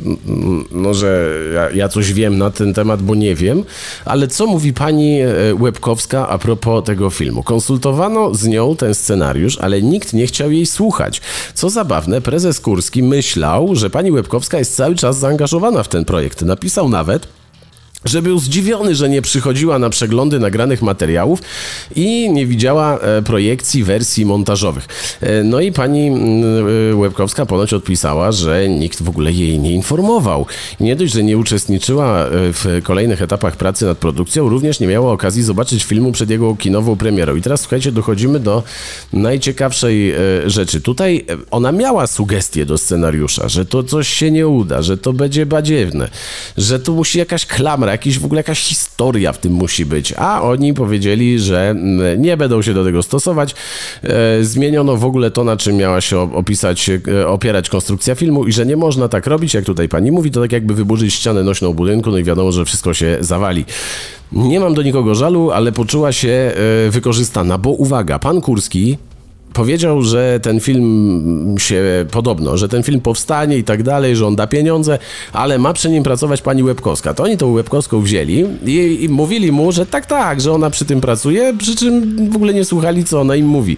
no, 0.73 0.95
że 0.95 1.31
ja, 1.55 1.71
ja 1.71 1.89
coś 1.89 2.13
wiem 2.13 2.39
na 2.39 2.51
ten 2.51 2.75
temat, 2.75 3.03
bo 3.03 3.15
nie 3.15 3.35
wiem. 3.35 3.65
Ale 4.05 4.29
co 4.29 4.47
mówi 4.47 4.73
pani 4.73 5.21
e, 5.21 5.55
Łebkowska 5.61 6.29
a 6.29 6.39
propos 6.39 6.85
tego 6.85 7.11
filmu? 7.11 7.43
Konsultowano 7.89 8.35
z 8.35 8.47
nią 8.47 8.77
ten 8.77 8.95
scenariusz, 8.95 9.59
ale 9.59 9.83
nikt 9.83 10.13
nie 10.13 10.27
chciał 10.27 10.51
jej 10.51 10.67
słuchać. 10.67 11.21
Co 11.55 11.71
zabawne, 11.71 12.21
prezes 12.21 12.61
Kurski 12.61 13.03
myślał, 13.03 13.75
że 13.75 13.91
pani 13.91 14.11
Łebkowska 14.11 14.59
jest 14.59 14.77
cały 14.77 14.95
czas 14.95 15.19
zaangażowana 15.19 15.83
w 15.83 15.89
ten 15.89 16.05
projekt. 16.05 16.43
Napisał 16.43 16.89
nawet, 16.89 17.29
że 18.05 18.23
był 18.23 18.39
zdziwiony, 18.39 18.95
że 18.95 19.09
nie 19.09 19.23
przychodziła 19.23 19.79
na 19.79 19.91
przeglądy 19.91 20.39
nagranych 20.39 20.83
materiałów 20.83 21.43
i 21.97 22.31
nie 22.31 22.47
widziała 22.47 22.99
e, 22.99 23.23
projekcji 23.23 23.85
wersji 23.85 24.27
montażowych. 24.27 24.87
E, 25.21 25.45
No 25.45 25.61
i 25.61 25.73
pani 25.73 26.07
mm, 26.07 26.45
e, 26.93 26.97
Łebkowska 26.97 27.47
ponoć 27.47 27.73
odpisała, 27.73 28.33
że 28.33 28.69
nikt 28.69 29.03
w 29.03 29.09
ogóle 29.09 29.33
jej 29.33 29.59
nie 29.59 29.73
informował. 29.73 30.47
Nie 30.81 30.97
dość, 30.97 31.13
że 31.13 31.23
nie 31.23 31.39
uczestniczyła 31.39 32.27
w 32.31 32.81
kolejnych 32.83 33.23
etapach 33.23 33.57
pracy 33.57 33.85
nad 33.87 33.99
produkcją, 33.99 34.49
również 34.49 34.81
nie 34.81 34.87
miała 34.87 35.13
okazji 35.13 35.43
zobaczyć 35.43 35.85
filmu 35.85 36.13
przed 36.13 36.31
jego 36.31 36.57
kinową 36.57 36.97
premierą. 36.97 37.37
I 37.37 37.43
teraz 37.43 37.61
słuchajcie, 37.61 37.93
dochodzimy 37.93 38.41
do 38.41 38.63
najciekawszej 39.13 40.15
rzeczy. 40.47 40.81
Tutaj 40.81 41.25
ona 41.51 41.73
miała 41.73 42.07
sugestie 42.07 42.67
do 42.67 42.79
scenariusza, 42.79 43.49
że 43.49 43.67
to 43.67 43.83
coś 43.83 44.09
się 44.09 44.31
nie 44.31 44.49
uda, 44.49 44.83
że 44.83 44.97
to 44.97 45.13
będzie 45.13 45.47
badziewne, 45.47 46.09
że 46.57 46.81
tu 46.81 46.95
musi 46.95 47.19
jakaś 47.19 47.47
klamra, 47.47 47.88
jakiś 47.91 48.19
w 48.19 48.25
ogóle 48.25 48.39
jakaś 48.39 48.61
historia 48.61 49.33
w 49.33 49.39
tym 49.39 49.53
musi 49.53 49.87
być. 49.87 50.15
A 50.17 50.43
oni 50.43 50.75
powiedzieli, 50.75 51.39
że 51.39 51.71
mm, 51.71 52.23
nie 52.23 52.37
będą 52.37 52.63
się 52.63 52.75
do 52.75 52.85
tego 52.85 53.03
stosować. 53.03 53.55
E, 54.03 54.45
zmieniono 54.45 54.97
w 54.97 55.05
ogóle 55.05 55.31
to, 55.31 55.45
na 55.45 55.57
czym 55.57 55.77
miała 55.77 56.01
się 56.01 56.19
opisać, 56.35 56.91
e, 56.91 57.29
opierać 57.29 57.69
konstrukcja 57.69 58.15
filmu 58.15 58.45
i 58.45 58.53
że 58.53 58.67
nie 58.67 58.77
można 58.77 59.09
tak 59.09 59.27
robić, 59.27 59.55
jak 59.55 59.65
tutaj 59.65 59.89
pani 59.89 60.13
mówi, 60.13 60.31
to 60.31 60.41
tak 60.41 60.53
jakby 60.53 60.75
wyburzyć 60.75 61.15
ścianę 61.15 61.43
nośną 61.43 61.73
budynku, 61.73 62.11
no 62.11 62.19
i 62.19 62.25
wiadomo, 62.25 62.53
że 62.53 62.65
wszystko 62.65 62.95
się 62.95 63.17
zawali. 63.21 63.65
Nie 64.33 64.61
mam 64.61 64.75
do 64.75 64.83
nikogo 64.83 65.15
żalu, 65.15 65.51
ale 65.51 65.73
poczuła 65.73 66.13
się 66.13 66.53
e, 66.87 66.91
wykorzystana, 66.91 67.59
bo 67.59 67.71
uwaga, 67.71 68.19
pan 68.19 68.41
Kurski 68.41 68.99
powiedział, 69.59 70.03
że 70.03 70.41
ten 70.43 70.61
film 70.61 71.55
się 71.59 71.83
podobno, 72.11 72.57
że 72.57 72.69
ten 72.69 72.83
film 72.83 73.01
powstanie 73.01 73.59
i 73.59 73.65
tak 73.65 73.83
dalej, 73.83 74.17
że 74.17 74.27
on 74.27 74.37
da 74.37 74.47
pieniądze, 74.47 74.99
ale 75.33 75.59
ma 75.59 75.73
przy 75.73 75.91
nim 75.91 76.03
pracować 76.03 76.43
pani 76.43 76.63
Łebkowska. 76.63 77.15
To 77.15 77.23
oni 77.23 77.37
tą 77.37 77.53
Łebkowską 77.53 78.01
wzięli 78.01 78.47
i, 78.65 79.05
i 79.05 79.09
mówili 79.09 79.53
mu, 79.53 79.73
że 79.73 79.87
tak, 79.87 80.07
tak, 80.07 80.41
że 80.41 80.53
ona 80.53 80.71
przy 80.71 80.85
tym 80.85 81.01
pracuje, 81.01 81.55
przy 81.59 81.77
czym 81.77 82.17
w 82.31 82.37
ogóle 82.37 82.55
nie 82.55 82.65
słuchali, 82.65 83.05
co 83.05 83.21
ona 83.21 83.37
im 83.37 83.47
mówi. 83.47 83.77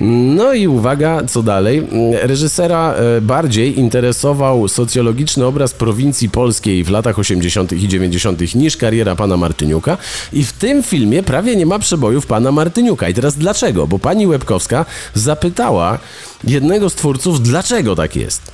No 0.00 0.52
i 0.52 0.68
uwaga, 0.68 1.22
co 1.24 1.42
dalej. 1.42 1.82
Reżysera 2.22 2.94
e, 2.94 3.20
bardziej 3.20 3.78
interesował 3.78 4.68
socjologiczny 4.68 5.46
obraz 5.46 5.74
prowincji 5.74 6.30
polskiej 6.30 6.84
w 6.84 6.90
latach 6.90 7.18
80. 7.18 7.72
i 7.72 7.88
90. 7.88 8.54
niż 8.54 8.76
kariera 8.76 9.16
pana 9.16 9.36
Martyniuka 9.36 9.96
i 10.32 10.44
w 10.44 10.52
tym 10.52 10.82
filmie 10.82 11.22
prawie 11.22 11.56
nie 11.56 11.66
ma 11.66 11.78
przebojów 11.78 12.26
pana 12.26 12.52
Martyniuka. 12.52 13.08
I 13.08 13.14
teraz 13.14 13.36
dlaczego? 13.36 13.86
Bo 13.86 13.98
pani 13.98 14.26
Łebkowska 14.26 14.84
zapytała 15.18 15.98
jednego 16.44 16.90
z 16.90 16.94
twórców, 16.94 17.42
dlaczego 17.42 17.96
tak 17.96 18.16
jest. 18.16 18.52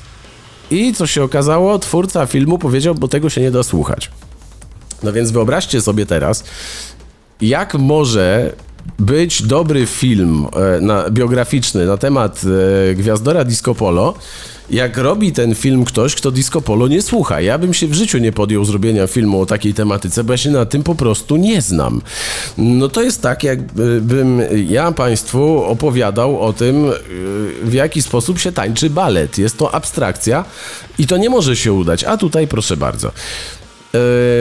I 0.71 0.95
co 0.95 1.07
się 1.07 1.23
okazało? 1.23 1.79
Twórca 1.79 2.27
filmu 2.27 2.59
powiedział, 2.59 2.95
bo 2.95 3.09
tego 3.09 3.31
się 3.31 3.41
nie 3.41 3.51
da 3.51 3.63
słuchać. 3.63 4.11
No 5.03 5.13
więc 5.13 5.31
wyobraźcie 5.31 5.81
sobie 5.81 6.07
teraz, 6.07 6.45
jak 7.41 7.75
może 7.75 8.53
być 8.99 9.43
dobry 9.43 9.87
film 9.87 10.47
e, 10.77 10.81
na, 10.81 11.11
biograficzny 11.11 11.87
na 11.87 11.97
temat 11.97 12.43
e, 12.91 12.95
Gwiazdora 12.95 13.45
Disco 13.45 13.75
Polo, 13.75 14.15
jak 14.71 14.97
robi 14.97 15.33
ten 15.33 15.55
film 15.55 15.85
ktoś, 15.85 16.15
kto 16.15 16.31
Disco 16.31 16.61
Polo 16.61 16.89
nie 16.89 17.03
słucha. 17.03 17.41
Ja 17.41 17.59
bym 17.59 17.75
się 17.75 17.87
w 17.87 17.95
życiu 17.95 18.19
nie 18.19 18.33
podjął 18.33 18.65
zrobienia 18.65 19.07
filmu 19.07 19.41
o 19.41 19.47
takiej 19.47 19.75
tematyce, 19.75 20.25
bo 20.25 20.33
ja 20.33 20.37
się 20.37 20.51
na 20.51 20.67
tym 20.67 20.83
po 20.83 20.95
prostu 20.95 21.37
nie 21.37 21.63
znam. 21.63 22.03
No 22.59 22.89
to 22.89 23.03
jest 23.03 23.23
tak, 23.23 23.45
jakbym 23.45 24.43
ja 24.69 24.93
Państwu 24.93 25.65
opowiadał 25.65 26.41
o 26.41 26.53
tym, 26.53 26.91
w 27.63 27.73
jaki 27.73 28.03
sposób 28.03 28.39
się 28.39 28.53
tańczy 28.53 28.91
balet. 28.91 29.39
Jest 29.39 29.59
to 29.59 29.75
abstrakcja 29.75 30.45
i 30.99 31.07
to 31.07 31.17
nie 31.17 31.31
może 31.31 31.57
się 31.57 31.73
udać. 31.73 32.05
A 32.05 32.17
tutaj 32.17 32.49
proszę 32.49 32.77
bardzo. 32.77 33.13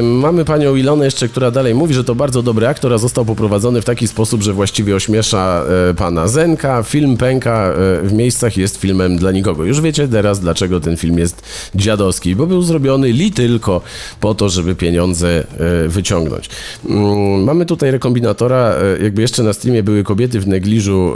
Mamy 0.01 0.45
panią 0.45 0.75
Ilonę 0.75 1.05
jeszcze, 1.05 1.27
która 1.27 1.51
dalej 1.51 1.75
mówi, 1.75 1.93
że 1.93 2.03
to 2.03 2.15
bardzo 2.15 2.43
dobry 2.43 2.67
aktor, 2.67 2.93
a 2.93 2.97
został 2.97 3.25
poprowadzony 3.25 3.81
w 3.81 3.85
taki 3.85 4.07
sposób, 4.07 4.41
że 4.41 4.53
właściwie 4.53 4.95
ośmiesza 4.95 5.63
yy, 5.87 5.93
pana 5.93 6.27
Zenka. 6.27 6.83
Film 6.83 7.17
pęka 7.17 7.73
yy, 8.01 8.09
w 8.09 8.13
miejscach 8.13 8.57
jest 8.57 8.77
filmem 8.77 9.17
dla 9.17 9.31
nikogo. 9.31 9.63
Już 9.65 9.81
wiecie 9.81 10.07
teraz, 10.07 10.39
dlaczego 10.39 10.79
ten 10.79 10.97
film 10.97 11.19
jest 11.19 11.41
dziadowski, 11.75 12.35
bo 12.35 12.47
był 12.47 12.61
zrobiony 12.61 13.09
li 13.09 13.31
tylko 13.31 13.81
po 14.19 14.35
to, 14.35 14.49
żeby 14.49 14.75
pieniądze 14.75 15.43
wyciągnąć. 15.87 16.49
Mm, 16.89 17.43
mamy 17.43 17.65
tutaj 17.65 17.91
rekombinatora, 17.91 18.75
jakby 19.01 19.21
jeszcze 19.21 19.43
na 19.43 19.53
streamie 19.53 19.83
były 19.83 20.03
kobiety 20.03 20.39
w 20.39 20.47
negliżu, 20.47 21.13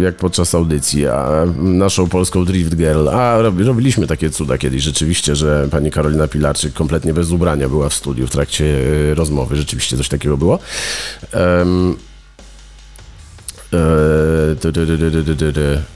jak 0.00 0.14
podczas 0.14 0.54
audycji, 0.54 1.06
a 1.06 1.46
naszą 1.58 2.08
polską 2.08 2.44
Drift 2.44 2.76
Girl, 2.76 3.08
a 3.08 3.38
robiliśmy 3.64 4.06
takie 4.06 4.30
cuda 4.30 4.58
kiedyś 4.58 4.82
rzeczywiście, 4.82 5.36
że 5.36 5.68
pani 5.70 5.90
Karolina 5.90 6.28
Pilarczyk 6.28 6.72
kompletnie 6.72 7.14
bez 7.14 7.30
ubrania 7.30 7.63
była 7.68 7.88
w 7.88 7.94
studiu 7.94 8.26
w 8.26 8.30
trakcie 8.30 8.64
e, 9.10 9.14
rozmowy. 9.14 9.56
Rzeczywiście 9.56 9.96
coś 9.96 10.08
takiego 10.08 10.36
było. 10.36 10.58
Um, 11.34 11.96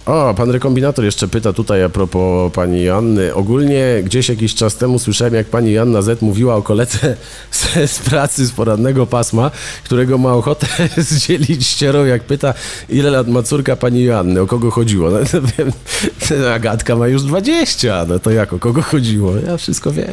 o, 0.06 0.34
pan 0.34 0.50
rekombinator 0.50 1.04
jeszcze 1.04 1.28
pyta 1.28 1.52
tutaj 1.52 1.84
a 1.84 1.88
propos 1.88 2.52
pani 2.52 2.82
Joanny. 2.82 3.34
Ogólnie 3.34 4.02
gdzieś 4.04 4.28
jakiś 4.28 4.54
czas 4.54 4.76
temu 4.76 4.98
słyszałem, 4.98 5.34
jak 5.34 5.46
pani 5.46 5.72
Joanna 5.72 6.02
Z 6.02 6.22
mówiła 6.22 6.56
o 6.56 6.62
koledze 6.62 6.98
z, 7.50 7.90
z 7.90 7.98
pracy 7.98 8.46
z 8.46 8.52
porannego 8.52 9.06
pasma, 9.06 9.50
którego 9.84 10.18
ma 10.18 10.32
ochotę 10.32 10.66
zdzielić 10.96 11.66
ścierą, 11.66 12.04
jak 12.04 12.22
pyta, 12.24 12.54
ile 12.88 13.10
lat 13.10 13.28
ma 13.28 13.42
córka 13.42 13.76
pani 13.76 14.02
Joanny, 14.02 14.40
o 14.40 14.46
kogo 14.46 14.70
chodziło. 14.70 15.10
No, 15.10 15.18
to 15.32 15.42
wiem, 15.42 15.72
Agatka 16.54 16.96
ma 16.96 17.08
już 17.08 17.22
20, 17.22 18.06
no 18.08 18.18
to 18.18 18.30
jak, 18.30 18.52
o 18.52 18.58
kogo 18.58 18.82
chodziło? 18.82 19.36
Ja 19.36 19.56
wszystko 19.56 19.92
wiem. 19.92 20.06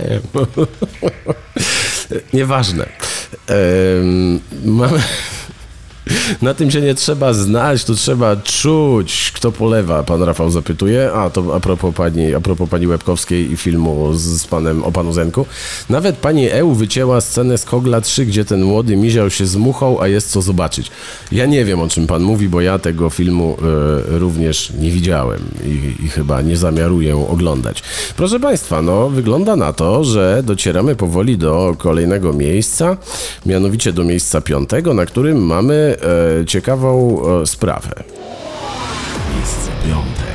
Nieważne. 2.34 2.86
Um, 3.49 4.39
mamy... 4.65 4.99
Na 6.41 6.54
tym 6.54 6.72
się 6.72 6.82
nie 6.82 6.96
trzeba 6.96 7.34
znać, 7.34 7.84
to 7.84 7.94
trzeba 7.94 8.36
czuć, 8.36 9.32
kto 9.36 9.52
polewa, 9.52 10.04
pan 10.04 10.24
Rafał 10.24 10.52
zapytuje. 10.52 11.12
A, 11.13 11.30
to 11.30 11.56
a 11.56 11.60
propos 11.60 11.96
pani, 11.96 12.36
a 12.36 12.39
propos 12.39 12.70
pani 12.70 12.88
Łebkowskiej 12.88 13.52
i 13.52 13.58
filmu 13.58 14.13
z, 14.13 14.22
z 14.22 14.48
panem, 14.48 14.84
o 14.84 14.91
panu 14.91 15.13
Zenku. 15.13 15.46
Nawet 15.89 16.15
pani 16.15 16.50
EU 16.50 16.74
wycięła 16.74 17.22
scenę 17.22 17.58
z 17.58 17.65
Kogla 17.65 18.02
3, 18.02 18.26
gdzie 18.26 18.46
ten 18.46 18.63
młody 18.63 18.96
miział 18.96 19.30
się 19.30 19.46
z 19.46 19.56
muchą, 19.56 20.02
a 20.02 20.08
jest 20.08 20.30
co 20.30 20.41
zobaczyć. 20.41 20.91
Ja 21.32 21.46
nie 21.46 21.65
wiem, 21.65 21.82
o 21.82 21.88
czym 21.88 22.08
pan 22.08 22.24
mówi, 22.24 22.50
bo 22.50 22.62
ja 22.62 22.80
tego 22.80 23.10
filmu 23.10 23.58
y, 24.15 24.20
również 24.20 24.74
nie 24.80 24.91
widziałem 24.91 25.39
i, 25.65 26.06
i 26.06 26.10
chyba 26.10 26.41
nie 26.41 26.58
zamiaruję 26.58 27.28
oglądać. 27.28 27.84
Proszę 28.15 28.39
państwa, 28.39 28.82
no, 28.82 29.10
wygląda 29.10 29.56
na 29.56 29.74
to, 29.74 30.04
że 30.04 30.41
docieramy 30.44 30.96
powoli 30.96 31.38
do 31.38 31.76
kolejnego 31.78 32.34
miejsca, 32.34 32.98
mianowicie 33.46 33.94
do 33.94 34.04
miejsca 34.04 34.41
piątego, 34.41 34.94
na 34.94 35.06
którym 35.06 35.46
mamy 35.46 35.95
e, 36.42 36.46
ciekawą 36.46 37.22
e, 37.42 37.46
sprawę. 37.46 38.04
Miejsce 39.36 39.72
piąte. 39.88 40.26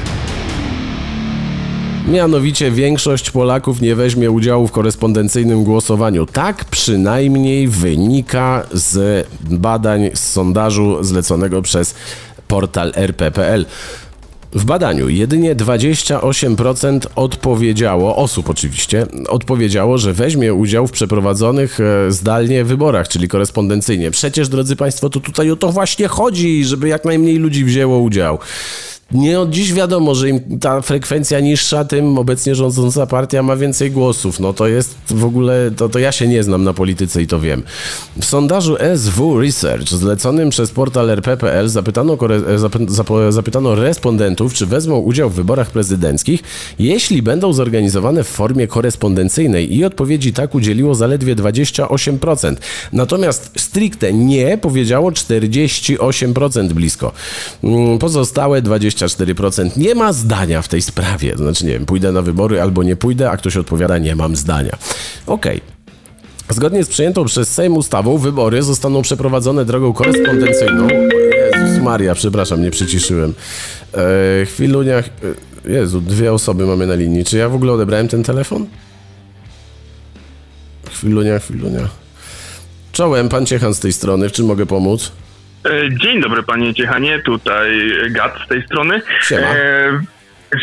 Mianowicie 2.09 2.71
większość 2.71 3.31
Polaków 3.31 3.81
nie 3.81 3.95
weźmie 3.95 4.31
udziału 4.31 4.69
w 4.69 4.73
korespondencyjnym 4.73 5.65
głosowaniu. 5.65 6.27
Tak 6.27 6.65
przynajmniej 6.65 7.69
wynika 7.69 8.67
z 8.73 9.27
badań 9.41 10.11
z 10.15 10.33
sondażu 10.33 11.05
zleconego 11.05 11.63
przez 11.63 11.95
portal 12.49 12.93
rp.pl. 12.97 13.67
W 14.53 14.65
badaniu 14.65 15.09
jedynie 15.09 15.57
28% 15.57 17.07
odpowiedziało, 17.17 18.17
osób 18.17 18.51
oczywiście, 18.51 19.07
odpowiedziało, 19.29 19.99
że 19.99 20.13
weźmie 20.13 20.55
udział 20.55 20.87
w 20.87 20.93
przeprowadzonych 20.93 21.81
e, 21.81 22.13
zdalnie 22.13 22.65
wyborach, 22.65 23.09
czyli 23.09 23.29
korespondencyjnie. 23.29 24.11
Przecież, 24.11 24.49
drodzy 24.49 24.77
Państwo, 24.77 25.11
to 25.11 25.21
tutaj 25.21 25.51
o 25.51 25.57
to 25.57 25.73
właśnie 25.73 26.09
chodzi, 26.09 26.65
żeby 26.65 26.89
jak 26.89 27.05
najmniej 27.05 27.37
ludzi 27.37 27.65
wzięło 27.65 27.99
udział. 27.99 28.39
Nie 29.13 29.41
od 29.41 29.51
dziś 29.51 29.73
wiadomo, 29.73 30.15
że 30.15 30.29
im 30.29 30.59
ta 30.59 30.81
frekwencja 30.81 31.41
niższa, 31.41 31.85
tym 31.85 32.19
obecnie 32.19 32.55
rządząca 32.55 33.07
partia 33.07 33.43
ma 33.43 33.57
więcej 33.57 33.91
głosów. 33.91 34.41
No 34.41 34.53
to 34.53 34.69
jest 34.69 34.97
w 35.11 35.25
ogóle, 35.25 35.71
to, 35.77 35.89
to 35.89 35.99
ja 35.99 36.13
się 36.13 36.29
nie 36.29 36.43
znam 36.43 36.65
na 36.65 36.73
polityce 36.73 37.23
i 37.23 37.27
to 37.27 37.41
wiem. 37.41 37.63
W 38.21 38.25
sondażu 38.25 38.77
SW 38.97 39.41
Research 39.41 39.89
zleconym 39.89 40.51
przez 40.51 40.71
portal 40.71 41.11
rp.pl 41.11 41.69
zapytano, 41.69 42.19
zapytano 43.29 43.75
respondentów, 43.75 44.55
czy 44.55 44.67
wezmą 44.67 44.99
udział 44.99 45.31
w 45.31 45.35
wyborach 45.35 45.71
prezydenckich, 45.71 46.43
jeśli 46.79 47.23
będą 47.23 47.53
zorganizowane 47.53 48.25
w 48.25 48.29
formie 48.29 48.67
korespondencyjnej 48.67 49.77
i 49.77 49.85
odpowiedzi 49.85 50.33
tak 50.33 50.55
udzieliło 50.55 50.95
zaledwie 50.95 51.37
28%. 51.37 52.57
Natomiast 52.93 53.51
stricte 53.57 54.13
nie 54.13 54.59
powiedziało 54.59 55.11
48% 55.11 56.73
blisko. 56.73 57.13
Mm, 57.65 57.99
pozostałe 57.99 58.63
20 58.63 59.00
24% 59.07 59.77
nie 59.77 59.95
ma 59.95 60.13
zdania 60.13 60.63
w 60.63 60.69
tej 60.69 60.83
sprawie. 60.83 61.37
Znaczy, 61.37 61.67
nie 61.67 61.73
wiem, 61.73 61.87
pójdę 61.87 62.13
na 62.13 62.23
wybory 62.23 62.63
albo 62.63 62.83
nie 62.83 62.97
pójdę, 62.97 63.31
a 63.31 63.37
ktoś 63.37 63.57
odpowiada, 63.57 63.99
nie 63.99 64.17
mam 64.17 64.37
zdania. 64.37 64.77
Okej. 65.27 65.57
Okay. 65.57 65.81
Zgodnie 66.55 66.85
z 66.85 66.89
przyjętą 66.89 67.25
przez 67.25 67.53
Sejm 67.53 67.77
ustawą, 67.77 68.19
wybory 68.19 68.63
zostaną 68.63 69.03
przeprowadzone 69.03 69.65
drogą 69.65 69.93
korespondencyjną. 69.93 70.89
Jezus 71.55 71.83
Maria, 71.83 72.15
przepraszam, 72.15 72.63
nie 72.63 72.71
przyciszyłem. 72.71 73.35
Eee, 73.95 74.47
chwilunia. 74.47 74.97
E, 74.99 75.03
Jezu, 75.65 76.01
dwie 76.01 76.33
osoby 76.33 76.67
mamy 76.67 76.87
na 76.87 76.95
linii. 76.95 77.25
Czy 77.25 77.37
ja 77.37 77.49
w 77.49 77.55
ogóle 77.55 77.73
odebrałem 77.73 78.09
ten 78.09 78.23
telefon? 78.23 78.67
Chwilunia, 80.91 81.39
chwilunia. 81.39 81.89
Czołem, 82.93 83.29
pan 83.29 83.47
Ciechan 83.47 83.75
z 83.75 83.81
tej 83.81 83.93
strony. 83.93 84.29
W 84.29 84.33
czym 84.33 84.47
mogę 84.47 84.67
pomóc? 84.67 85.13
E, 85.65 85.99
dzień 85.99 86.21
dobry 86.21 86.43
panie 86.43 86.75
Ciechanie, 86.75 87.19
tutaj 87.19 87.93
Gat 88.11 88.35
z 88.45 88.49
tej 88.49 88.63
strony. 88.63 89.03
Siema. 89.23 89.47
E, 89.47 90.01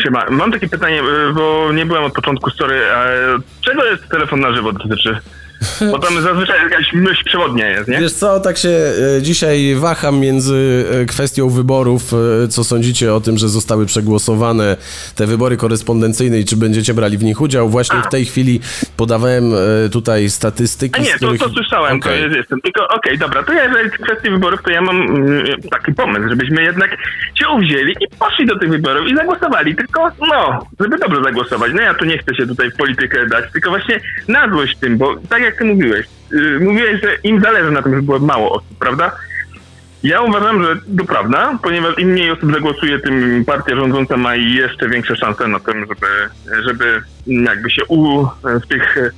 siema. 0.02 0.26
Mam 0.30 0.52
takie 0.52 0.68
pytanie, 0.68 1.00
e, 1.00 1.32
bo 1.34 1.72
nie 1.72 1.86
byłem 1.86 2.04
od 2.04 2.12
początku 2.12 2.50
story. 2.50 2.74
E, 2.74 3.16
czego 3.60 3.84
jest 3.84 4.08
telefon 4.08 4.40
na 4.40 4.52
żywo 4.52 4.72
dotyczy? 4.72 5.20
Bo 5.90 5.98
tam 5.98 6.20
zazwyczaj 6.22 6.62
jakaś 6.62 6.92
myśl 6.92 7.24
przewodnia 7.24 7.68
jest, 7.68 7.88
nie? 7.88 7.98
Wiesz 7.98 8.12
co, 8.12 8.40
tak 8.40 8.56
się 8.56 8.68
e, 8.68 9.22
dzisiaj 9.22 9.74
waham 9.74 10.20
między 10.20 10.84
e, 10.90 11.04
kwestią 11.04 11.48
wyborów, 11.48 12.12
e, 12.44 12.48
co 12.48 12.64
sądzicie 12.64 13.14
o 13.14 13.20
tym, 13.20 13.38
że 13.38 13.48
zostały 13.48 13.86
przegłosowane 13.86 14.76
te 15.16 15.26
wybory 15.26 15.56
korespondencyjne 15.56 16.38
i 16.38 16.44
czy 16.44 16.56
będziecie 16.56 16.94
brali 16.94 17.18
w 17.18 17.24
nich 17.24 17.40
udział. 17.40 17.68
Właśnie 17.68 17.98
A. 17.98 18.02
w 18.02 18.08
tej 18.08 18.24
chwili 18.24 18.60
podawałem 18.96 19.52
tutaj 19.92 20.30
statystyki. 20.30 21.00
A 21.00 21.02
nie, 21.02 21.12
których... 21.12 21.40
to, 21.40 21.48
to 21.48 21.54
słyszałem, 21.54 21.96
okay. 21.96 22.12
to 22.12 22.18
jest, 22.18 22.36
jestem. 22.36 22.60
Tylko 22.60 22.84
okej, 22.84 22.98
okay, 22.98 23.18
dobra, 23.18 23.42
to 23.42 23.52
ja 23.52 23.64
jeżeli 23.64 23.90
kwestii 23.90 24.30
wyborów, 24.30 24.62
to 24.62 24.70
ja 24.70 24.80
mam 24.80 25.02
mm, 25.02 25.44
taki 25.70 25.94
pomysł, 25.94 26.28
żebyśmy 26.28 26.62
jednak 26.62 26.96
się 27.34 27.48
uwzięli 27.48 27.92
i 27.92 28.16
poszli 28.18 28.46
do 28.46 28.58
tych 28.58 28.70
wyborów 28.70 29.08
i 29.08 29.16
zagłosowali, 29.16 29.76
tylko 29.76 30.10
no, 30.28 30.66
żeby 30.80 30.98
dobrze 30.98 31.22
zagłosować. 31.22 31.72
No 31.74 31.82
ja 31.82 31.94
tu 31.94 32.04
nie 32.04 32.18
chcę 32.18 32.34
się 32.34 32.46
tutaj 32.46 32.70
w 32.70 32.76
politykę 32.76 33.26
dać, 33.26 33.52
tylko 33.52 33.70
właśnie 33.70 34.00
na 34.28 34.50
złość 34.50 34.76
tym, 34.76 34.98
bo 34.98 35.16
tak 35.28 35.42
jak 35.42 35.47
jak 35.48 35.58
ty 35.58 35.64
mówiłeś. 35.64 36.06
Yy, 36.30 36.60
mówiłeś, 36.60 37.00
że 37.00 37.16
im 37.24 37.40
zależy 37.40 37.70
na 37.70 37.82
tym, 37.82 37.92
żeby 37.92 38.02
było 38.02 38.18
mało 38.18 38.52
osób, 38.52 38.78
prawda? 38.78 39.12
Ja 40.02 40.20
uważam, 40.20 40.64
że 40.64 40.76
to 40.98 41.04
prawda, 41.04 41.58
ponieważ 41.62 41.98
im 41.98 42.08
mniej 42.08 42.30
osób 42.30 42.52
zagłosuje, 42.52 42.98
tym 42.98 43.44
partia 43.46 43.76
rządząca 43.76 44.16
ma 44.16 44.36
jeszcze 44.36 44.88
większe 44.88 45.16
szanse 45.16 45.48
na 45.48 45.60
tym, 45.60 45.86
żeby, 45.88 46.06
żeby 46.66 47.02
jakby 47.26 47.70
się 47.70 47.82
u, 47.88 48.26
w 48.44 48.66
tych, 48.68 49.12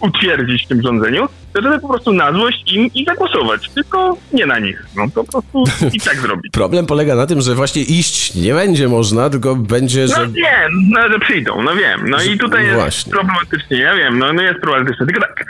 utwierdzić 0.00 0.64
w 0.64 0.68
tym 0.68 0.82
rządzeniu, 0.82 1.28
żeby 1.54 1.80
po 1.80 1.88
prostu 1.88 2.12
na 2.12 2.32
złość 2.32 2.72
im 2.72 2.90
i 2.94 3.04
zagłosować, 3.04 3.68
tylko 3.68 4.16
nie 4.32 4.46
na 4.46 4.58
nich. 4.58 4.86
No 4.96 5.04
to 5.14 5.24
po 5.24 5.42
prostu 5.42 5.86
i 5.96 6.00
tak 6.00 6.16
zrobić. 6.16 6.52
Problem 6.52 6.86
polega 6.86 7.14
na 7.14 7.26
tym, 7.26 7.40
że 7.40 7.54
właśnie 7.54 7.82
iść 7.82 8.34
nie 8.34 8.54
będzie 8.54 8.88
można, 8.88 9.30
tylko 9.30 9.56
będzie, 9.56 10.08
że... 10.08 10.14
No 10.26 10.32
wiem, 10.32 10.72
no, 10.90 11.08
że 11.08 11.18
przyjdą, 11.18 11.62
no 11.62 11.76
wiem. 11.76 12.10
No 12.10 12.22
i 12.22 12.38
tutaj 12.38 12.64
jest 12.64 12.76
właśnie. 12.76 13.12
problematycznie, 13.12 13.78
ja 13.78 13.94
wiem, 13.94 14.18
no, 14.18 14.32
no 14.32 14.42
jest 14.42 14.60
problematyczne. 14.60 15.06
Tylko 15.06 15.20
tak, 15.20 15.44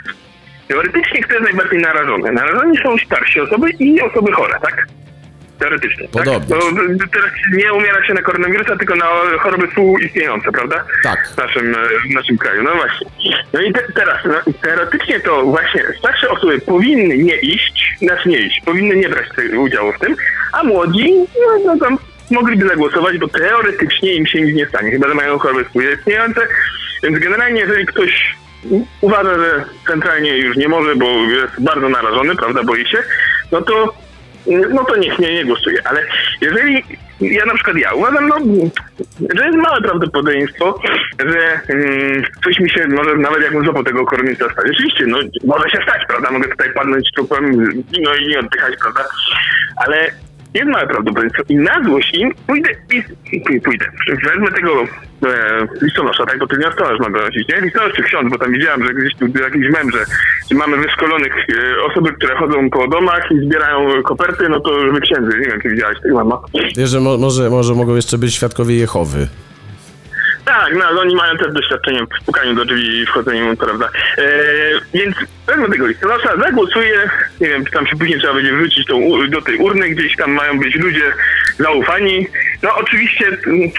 Teoretycznie 0.67 1.21
kto 1.21 1.33
jest 1.33 1.45
najbardziej 1.45 1.79
narażony? 1.79 2.31
Narażeni 2.31 2.77
są 2.77 2.97
starsze 2.97 3.43
osoby 3.43 3.69
i 3.79 4.01
osoby 4.01 4.31
chore, 4.31 4.59
tak? 4.61 4.87
Teoretycznie. 5.59 6.07
Podobnie. 6.07 6.55
Tak? 6.55 6.73
Bo 6.97 7.07
teraz 7.13 7.31
nie 7.53 7.73
umiera 7.73 8.05
się 8.05 8.13
na 8.13 8.21
koronawirusa, 8.21 8.75
tylko 8.75 8.95
na 8.95 9.05
choroby 9.39 9.67
współistniejące, 9.67 10.51
prawda? 10.51 10.83
Tak. 11.03 11.29
W 11.33 11.37
naszym, 11.37 11.75
w 12.09 12.13
naszym 12.13 12.37
kraju. 12.37 12.63
No 12.63 12.75
właśnie. 12.75 13.07
No 13.53 13.61
i 13.61 13.73
te, 13.73 13.81
teraz, 13.95 14.17
no, 14.25 14.53
teoretycznie 14.61 15.19
to 15.19 15.43
właśnie 15.43 15.83
starsze 15.99 16.29
osoby 16.29 16.59
powinny 16.61 17.17
nie 17.17 17.35
iść, 17.35 17.95
znaczy 17.99 18.29
nie 18.29 18.39
iść, 18.39 18.61
powinny 18.65 18.95
nie 18.95 19.09
brać 19.09 19.27
udziału 19.57 19.93
w 19.93 19.99
tym, 19.99 20.15
a 20.53 20.63
młodzi, 20.63 21.13
no, 21.15 21.59
no 21.65 21.79
tam 21.79 21.97
mogliby 22.31 22.67
zagłosować, 22.67 23.17
bo 23.17 23.27
teoretycznie 23.27 24.13
im 24.13 24.25
się 24.25 24.41
nic 24.41 24.55
nie 24.55 24.65
stanie, 24.65 24.91
chyba 24.91 25.07
że 25.07 25.13
mają 25.13 25.39
choroby 25.39 25.65
współistniejące. 25.65 26.41
Więc 27.03 27.19
generalnie, 27.19 27.61
jeżeli 27.61 27.85
ktoś 27.85 28.35
uważa, 29.01 29.35
że 29.35 29.63
centralnie 29.87 30.37
już 30.37 30.57
nie 30.57 30.67
może, 30.67 30.95
bo 30.95 31.05
jest 31.05 31.63
bardzo 31.63 31.89
narażony, 31.89 32.35
prawda, 32.35 32.63
boi 32.63 32.87
się, 32.87 33.03
no 33.51 33.61
to 33.61 33.93
no 34.47 34.83
to 34.83 34.95
niech 34.95 35.19
nie, 35.19 35.33
nie 35.33 35.45
głosuje. 35.45 35.87
Ale 35.87 36.01
jeżeli 36.41 36.83
ja 37.21 37.45
na 37.45 37.53
przykład 37.53 37.77
ja 37.77 37.93
uważam, 37.93 38.27
no, 38.27 38.35
że 39.35 39.45
jest 39.45 39.57
małe 39.57 39.81
prawdopodobieństwo, 39.81 40.79
że 41.19 41.59
um, 41.69 42.23
coś 42.43 42.59
mi 42.59 42.69
się 42.69 42.87
może 42.87 43.15
nawet 43.15 43.43
jakbym 43.43 43.63
złapał 43.63 43.83
tego 43.83 44.05
koronawirusa 44.05 44.53
stać. 44.53 44.65
Oczywiście, 44.71 45.05
no 45.05 45.17
może 45.45 45.69
się 45.69 45.79
stać, 45.83 46.01
prawda? 46.07 46.31
Mogę 46.31 46.49
tutaj 46.49 46.73
padnąć 46.73 47.11
trupem, 47.15 47.73
no 48.03 48.15
i 48.15 48.27
nie 48.27 48.39
oddychać, 48.39 48.73
prawda? 48.81 49.03
Ale 49.75 50.11
jest 50.53 50.67
małe 50.67 50.87
prawdopodobieństwo 50.87 51.43
i 51.49 51.55
na 51.55 51.83
złość 51.83 52.13
im 52.13 52.33
pójdę 52.47 52.69
i 53.31 53.61
pójdę. 53.61 53.85
Wezmę 54.07 54.51
tego 54.51 54.83
e, 54.83 55.67
listonosza, 55.81 56.25
tak, 56.25 56.39
bo 56.39 56.47
to 56.47 56.55
listonosz 56.55 56.99
ma 56.99 57.09
donosić, 57.09 57.47
nie? 57.49 57.61
Listonosz 57.61 57.93
czy 57.93 58.03
ksiądz, 58.03 58.31
bo 58.31 58.37
tam 58.37 58.51
widziałem, 58.51 58.85
że 58.85 58.93
gdzieś 58.93 59.15
tu 59.15 59.25
jakiś 59.25 59.69
mem, 59.73 59.91
że, 59.91 60.05
mamy 60.55 60.77
wyszkolonych 60.77 61.33
e, 61.33 61.83
osoby, 61.91 62.13
które 62.13 62.35
chodzą 62.35 62.69
po 62.69 62.87
domach 62.87 63.31
i 63.31 63.45
zbierają 63.45 64.03
koperty, 64.03 64.49
no 64.49 64.59
to 64.59 64.79
żeby 64.79 65.01
księdzy, 65.01 65.39
nie 65.39 65.45
wiem, 65.45 65.61
czy 65.61 65.69
widziałeś 65.69 66.01
tego 66.01 66.15
mama. 66.15 66.39
Wiesz, 66.77 66.89
że 66.89 66.99
mo 66.99 67.17
może, 67.17 67.49
może 67.49 67.73
mogą 67.73 67.95
jeszcze 67.95 68.17
być 68.17 68.33
świadkowie 68.33 68.75
Jehowy. 68.75 69.27
Tak, 70.47 70.75
no 70.75 71.01
oni 71.01 71.15
mają 71.15 71.37
też 71.37 71.53
doświadczenie 71.53 71.99
w 72.21 72.25
pukaniu 72.25 72.55
do 72.55 72.65
drzwi 72.65 72.99
i 72.99 73.05
wchodzeniu, 73.05 73.57
prawda. 73.57 73.89
E, 74.17 74.23
więc 74.93 75.15
wezmę 75.47 75.69
tego 75.69 75.87
listonosza, 75.87 76.37
zagłosuję, 76.37 77.09
nie 77.41 77.47
wiem, 77.47 77.65
tam 77.65 77.87
się 77.87 77.95
później 77.95 78.19
trzeba 78.19 78.33
będzie 78.33 78.53
wrzucić 78.53 78.87
tą, 78.87 79.29
do 79.29 79.41
tej 79.41 79.57
urny, 79.57 79.89
gdzieś 79.89 80.15
tam 80.15 80.31
mają 80.31 80.59
być 80.59 80.75
ludzie 80.75 81.13
zaufani. 81.59 82.27
No 82.63 82.75
oczywiście 82.75 83.27
mm, 83.27 83.69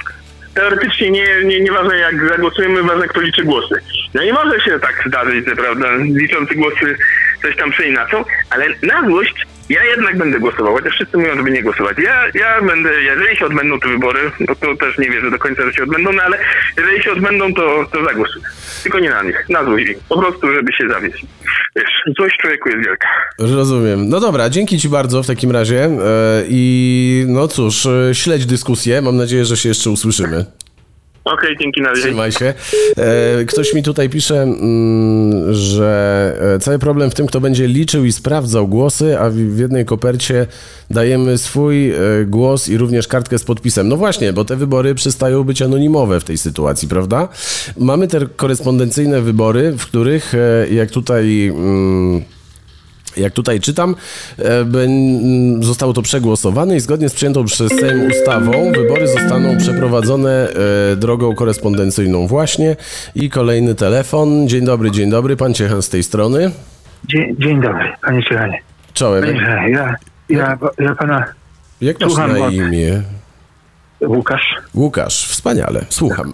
teoretycznie 0.54 1.10
nie, 1.10 1.44
nie, 1.44 1.60
nieważne 1.60 1.98
jak 1.98 2.28
zagłosujemy, 2.28 2.82
ważne 2.82 3.08
kto 3.08 3.20
liczy 3.20 3.44
głosy. 3.44 3.74
No 4.14 4.22
i 4.22 4.32
może 4.32 4.60
się 4.60 4.78
tak 4.80 5.04
zdarzyć, 5.06 5.48
że 5.48 5.56
prawda, 5.56 5.88
liczący 5.96 6.54
głosy 6.54 6.96
coś 7.42 7.56
tam 7.56 7.70
przeinaczą, 7.70 8.24
ale 8.50 8.66
na 8.82 9.08
złość 9.08 9.34
ja 9.68 9.84
jednak 9.84 10.18
będę 10.18 10.38
głosował, 10.38 10.74
chociaż 10.74 10.94
wszyscy 10.94 11.16
mówią, 11.16 11.36
żeby 11.36 11.50
nie 11.50 11.62
głosować. 11.62 11.96
Ja, 11.98 12.24
ja 12.34 12.62
będę, 12.62 13.02
jeżeli 13.02 13.36
się 13.36 13.46
odbędą 13.46 13.80
te 13.80 13.88
wybory, 13.88 14.20
no 14.40 14.54
to 14.54 14.76
też 14.76 14.98
nie 14.98 15.10
wierzę 15.10 15.30
do 15.30 15.38
końca, 15.38 15.62
że 15.66 15.72
się 15.72 15.82
odbędą, 15.82 16.12
no 16.12 16.22
ale 16.22 16.38
jeżeli 16.76 17.02
się 17.02 17.12
odbędą, 17.12 17.54
to, 17.54 17.86
to 17.92 18.04
zagłosuję. 18.04 18.44
Tylko 18.82 18.98
nie 18.98 19.10
na 19.10 19.22
nich, 19.22 19.48
na 19.48 19.64
złość. 19.64 19.86
Po 20.08 20.18
prostu, 20.20 20.54
żeby 20.54 20.72
się 20.72 20.88
zawieść. 20.88 21.26
Wiesz, 21.76 22.14
złość 22.18 22.36
człowieku 22.40 22.68
jest 22.68 22.84
wielka. 22.84 23.08
Rozumiem. 23.38 24.08
No 24.08 24.20
dobra, 24.20 24.50
dzięki 24.50 24.78
Ci 24.78 24.88
bardzo 24.88 25.22
w 25.22 25.26
takim 25.26 25.50
razie 25.50 25.84
e, 25.84 25.98
i 26.48 27.24
no 27.28 27.48
cóż, 27.48 27.86
e, 27.86 28.14
śledź 28.14 28.46
dyskusję. 28.46 29.02
Mam 29.02 29.16
nadzieję, 29.16 29.44
że 29.44 29.56
się 29.56 29.68
jeszcze 29.68 29.90
usłyszymy. 29.90 30.44
Okej, 31.32 31.56
dzięki 31.60 31.80
na 31.80 31.88
razie. 31.88 32.02
Trzymaj 32.02 32.32
się. 32.32 32.54
E, 32.96 33.44
ktoś 33.44 33.74
mi 33.74 33.82
tutaj 33.82 34.08
pisze, 34.08 34.42
mm, 34.42 35.54
że 35.54 36.36
e, 36.54 36.58
cały 36.58 36.78
problem 36.78 37.10
w 37.10 37.14
tym, 37.14 37.26
kto 37.26 37.40
będzie 37.40 37.66
liczył 37.66 38.04
i 38.04 38.12
sprawdzał 38.12 38.68
głosy, 38.68 39.18
a 39.18 39.30
w 39.30 39.58
jednej 39.58 39.84
kopercie 39.84 40.46
dajemy 40.90 41.38
swój 41.38 41.90
e, 41.90 41.96
głos 42.26 42.68
i 42.68 42.78
również 42.78 43.08
kartkę 43.08 43.38
z 43.38 43.44
podpisem. 43.44 43.88
No 43.88 43.96
właśnie, 43.96 44.32
bo 44.32 44.44
te 44.44 44.56
wybory 44.56 44.94
przestają 44.94 45.44
być 45.44 45.62
anonimowe 45.62 46.20
w 46.20 46.24
tej 46.24 46.38
sytuacji, 46.38 46.88
prawda? 46.88 47.28
Mamy 47.78 48.08
te 48.08 48.26
korespondencyjne 48.36 49.20
wybory, 49.22 49.72
w 49.78 49.86
których, 49.86 50.32
jak 50.70 50.90
tutaj 50.90 51.46
mm, 51.46 52.22
jak 53.16 53.32
tutaj 53.32 53.60
czytam, 53.60 53.94
e, 54.38 54.64
zostało 55.60 55.92
to 55.92 56.02
przegłosowane 56.02 56.76
i 56.76 56.80
zgodnie 56.80 57.08
z 57.08 57.14
przyjętą 57.14 57.44
przez 57.44 57.72
Sejm 57.72 58.06
ustawą 58.10 58.72
wybory 58.72 59.08
zostaną 59.08 59.56
przeprowadzone 59.56 60.48
e, 60.92 60.96
drogą 60.96 61.34
korespondencyjną 61.34 62.26
właśnie. 62.26 62.76
I 63.14 63.30
kolejny 63.30 63.74
telefon. 63.74 64.48
Dzień 64.48 64.64
dobry, 64.64 64.90
dzień 64.90 65.10
dobry, 65.10 65.36
pan 65.36 65.54
Ciechan 65.54 65.82
z 65.82 65.88
tej 65.88 66.02
strony. 66.02 66.50
Dzień, 67.04 67.36
dzień 67.38 67.60
dobry, 67.60 67.92
panie 68.02 68.22
Ciechanie. 68.22 68.62
Czołem. 68.92 69.24
Panie 69.24 69.70
ja, 69.70 69.96
ja, 70.28 70.58
ja 70.78 70.94
pana 70.94 71.24
Jak 71.80 72.00
masz 72.00 72.16
na 72.16 72.48
imię? 72.48 73.02
Łukasz. 74.00 74.56
Łukasz, 74.74 75.28
wspaniale, 75.28 75.84
słucham. 75.88 76.32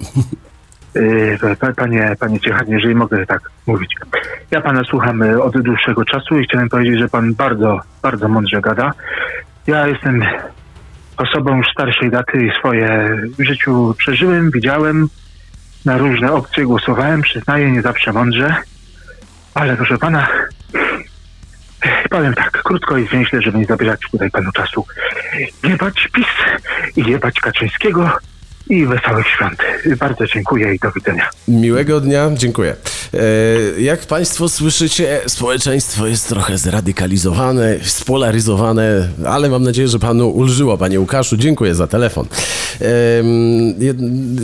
Y, 0.96 1.38
panie, 1.76 2.16
panie 2.20 2.40
Ciechanie, 2.40 2.72
jeżeli 2.74 2.94
mogę 2.94 3.26
tak 3.26 3.50
mówić. 3.66 3.94
Ja 4.50 4.61
pana 4.61 4.85
słucham 4.85 5.22
y, 5.22 5.42
od 5.42 5.61
dłuższego 5.61 6.04
czasu 6.04 6.38
i 6.38 6.44
chciałem 6.44 6.68
powiedzieć, 6.68 6.98
że 6.98 7.09
pan 7.09 7.35
bardzo, 7.35 7.80
bardzo 8.02 8.28
mądrze 8.28 8.61
gada. 8.61 8.92
Ja 9.66 9.87
jestem 9.87 10.24
osobą 11.16 11.61
starszej 11.72 12.11
daty 12.11 12.46
i 12.46 12.59
swoje 12.59 13.16
w 13.38 13.44
życiu 13.44 13.94
przeżyłem, 13.98 14.50
widziałem, 14.50 15.09
na 15.85 15.98
różne 15.98 16.33
opcje 16.33 16.64
głosowałem, 16.64 17.22
przyznaję, 17.22 17.70
nie 17.70 17.83
zawsze 17.83 18.12
mądrze, 18.12 18.57
ale 19.54 19.76
proszę 19.76 19.98
pana, 19.98 20.28
powiem 22.11 22.35
tak, 22.35 22.62
krótko 22.62 22.98
i 22.98 23.07
zwięźle, 23.07 23.42
żeby 23.42 23.59
nie 23.59 23.64
zabierać 23.64 24.00
tutaj 24.11 24.30
panu 24.30 24.52
czasu. 24.52 24.87
Jebać 25.62 26.09
PiS 26.12 26.26
i 26.96 27.11
jebać 27.11 27.40
Kaczyńskiego 27.40 28.18
i 28.70 28.87
wesołych 28.87 29.27
świąt. 29.29 29.59
Bardzo 29.98 30.27
dziękuję 30.27 30.74
i 30.74 30.79
do 30.79 30.90
widzenia. 30.90 31.31
Miłego 31.48 32.00
dnia, 32.00 32.31
dziękuję. 32.37 32.77
E, 33.14 33.81
jak 33.81 34.00
Państwo 34.00 34.48
słyszycie, 34.48 35.20
społeczeństwo 35.27 36.07
jest 36.07 36.29
trochę 36.29 36.59
zradykalizowane, 36.59 37.77
spolaryzowane, 37.83 39.09
ale 39.27 39.48
mam 39.48 39.62
nadzieję, 39.62 39.88
że 39.88 39.98
Panu 39.98 40.29
ulżyło, 40.29 40.79
Panie 40.79 41.00
Łukaszu. 41.00 41.37
Dziękuję 41.37 41.74
za 41.74 41.87
telefon. 41.87 42.27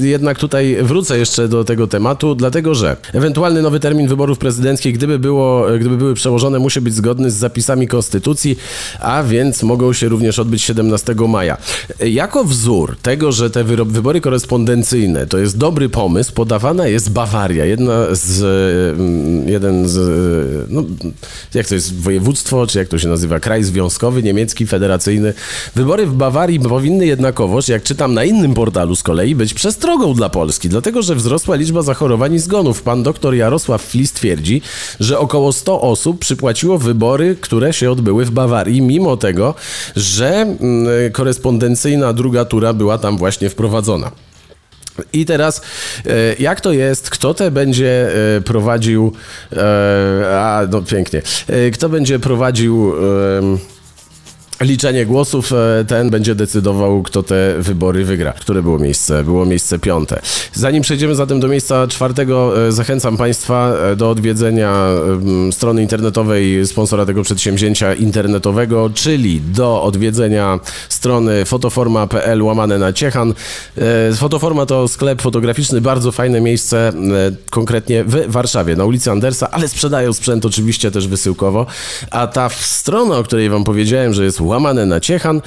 Jednak 0.01 0.39
tutaj 0.39 0.77
wrócę 0.83 1.19
jeszcze 1.19 1.49
do 1.49 1.65
tego 1.65 1.87
tematu, 1.87 2.35
dlatego 2.35 2.75
że 2.75 2.97
ewentualny 3.13 3.63
nowy 3.63 3.81
termin 3.81 4.09
wyborów 4.09 4.39
prezydenckich, 4.39 4.95
gdyby, 4.95 5.19
było, 5.19 5.67
gdyby 5.81 5.97
były 5.97 6.15
przełożone, 6.15 6.59
musi 6.59 6.81
być 6.81 6.95
zgodny 6.95 7.31
z 7.31 7.35
zapisami 7.35 7.89
Konstytucji, 7.89 8.59
a 9.01 9.23
więc 9.23 9.63
mogą 9.63 9.93
się 9.93 10.09
również 10.09 10.39
odbyć 10.39 10.63
17 10.63 11.15
maja. 11.29 11.57
Jako 12.01 12.45
wzór 12.45 12.97
tego, 13.03 13.33
że 13.33 13.51
te 13.51 13.65
wybory 13.65 14.10
korespondencyjne 14.21 15.27
to 15.27 15.39
jest 15.39 15.59
dobry 15.59 15.89
pomysł, 15.89 16.33
podawana 16.33 16.87
jest 16.87 17.11
Bawaria, 17.11 17.65
jedna 17.65 18.07
z 18.13 18.41
Mm, 19.01 19.49
jeden 19.49 19.89
z, 19.89 19.99
no, 20.71 20.83
jak 21.55 21.67
to 21.67 21.75
jest, 21.75 22.01
województwo, 22.01 22.67
czy 22.67 22.79
jak 22.79 22.89
to 22.89 22.99
się 22.99 23.09
nazywa, 23.09 23.41
kraj 23.41 23.65
związkowy, 23.65 24.23
niemiecki, 24.23 24.67
federacyjny. 24.67 25.35
Wybory 25.75 26.07
w 26.07 26.15
Bawarii 26.15 26.61
powinny 26.61 27.07
jednakowoż, 27.07 27.69
jak 27.69 27.83
czytam 27.83 28.15
na 28.15 28.25
innym 28.25 28.55
portalu 28.55 28.97
z 28.97 29.03
kolei, 29.03 29.35
być 29.35 29.55
przestrogą 29.55 30.15
dla 30.15 30.29
Polski, 30.29 30.69
dlatego 30.69 31.03
że 31.03 31.15
wzrosła 31.15 31.57
liczba 31.57 31.83
zachorowań 31.83 32.35
i 32.35 32.39
zgonów. 32.39 32.83
Pan 32.83 33.03
doktor 33.03 33.35
Jarosław 33.35 33.83
Flis 33.83 34.13
twierdzi, 34.13 34.63
że 35.01 35.19
około 35.19 35.53
100 35.53 35.81
osób 35.81 36.19
przypłaciło 36.19 36.79
wybory, 36.79 37.37
które 37.41 37.73
się 37.73 37.91
odbyły 37.91 38.25
w 38.25 38.31
Bawarii, 38.31 38.83
mimo 38.83 39.17
tego, 39.17 39.55
że 39.97 40.57
korespondencyjna 41.13 42.13
druga 42.13 42.45
tura 42.45 42.73
była 42.73 42.99
tam 42.99 43.19
właśnie 43.19 43.51
wprowadzona. 43.51 44.00
I 45.13 45.27
teraz, 45.27 45.63
e, 46.07 46.35
jak 46.39 46.61
to 46.61 46.73
jest, 46.73 47.11
kto 47.11 47.35
te 47.35 47.51
będzie 47.51 48.11
e, 48.37 48.41
prowadził, 48.41 49.13
e, 49.53 50.41
a 50.41 50.63
no 50.71 50.83
pięknie, 50.83 51.23
kto 51.73 51.89
będzie 51.89 52.19
prowadził 52.19 52.93
liczenie 54.61 55.07
głosów, 55.07 55.53
e, 55.53 55.85
ten 55.85 56.11
będzie 56.11 56.35
decydował, 56.35 57.03
kto 57.03 57.23
te 57.23 57.55
wybory 57.59 58.05
wygra. 58.05 58.33
Które 58.33 58.63
było 58.63 58.79
miejsce? 58.79 59.25
Było 59.25 59.47
miejsce 59.47 59.79
piąte. 59.79 60.21
Zanim 60.53 60.83
przejdziemy 60.83 61.15
zatem 61.15 61.41
do 61.41 61.49
miejsca 61.49 61.87
czwartego, 61.87 62.67
e, 62.67 62.73
zachęcam 62.73 63.17
Państwa 63.17 63.73
e, 63.73 63.97
do 63.97 64.11
odwiedzenia 64.11 64.87
strony 65.51 65.83
internetowej 65.83 66.67
sponsora 66.67 67.07
tego 67.07 67.23
przedsięwzięcia 67.23 67.95
internetowego, 67.95 68.91
czyli 68.95 69.41
do 69.41 69.83
odwiedzenia 69.83 70.61
strony 70.89 71.45
fotoforma.pl 71.45 72.43
łamane 72.43 72.79
na 72.79 72.93
Ciechan. 72.93 73.35
Fotoforma 74.17 74.67
to 74.67 74.89
sklep 74.89 75.23
fotograficzny, 75.23 75.81
bardzo 75.81 76.13
fajne 76.13 76.41
miejsce, 76.41 76.93
konkretnie 77.51 78.05
w 78.05 78.31
Warszawie, 78.33 78.77
na 78.77 78.85
ulicy 78.85 79.11
Andersa, 79.11 79.51
ale 79.51 79.69
sprzedają 79.69 80.13
sprzęt 80.13 80.47
oczywiście 80.47 80.91
też 80.91 81.09
wysyłkowo. 81.09 81.67
A 82.11 82.27
ta 82.27 82.49
strona, 82.49 83.19
o 83.19 83.23
której 83.23 83.51
Wam 83.51 83.65
powiedziałem, 83.65 84.15
że 84.15 84.25
jest 84.25 84.41
łamane 84.51 84.87
na 84.87 85.01
Ciechan. 85.01 85.41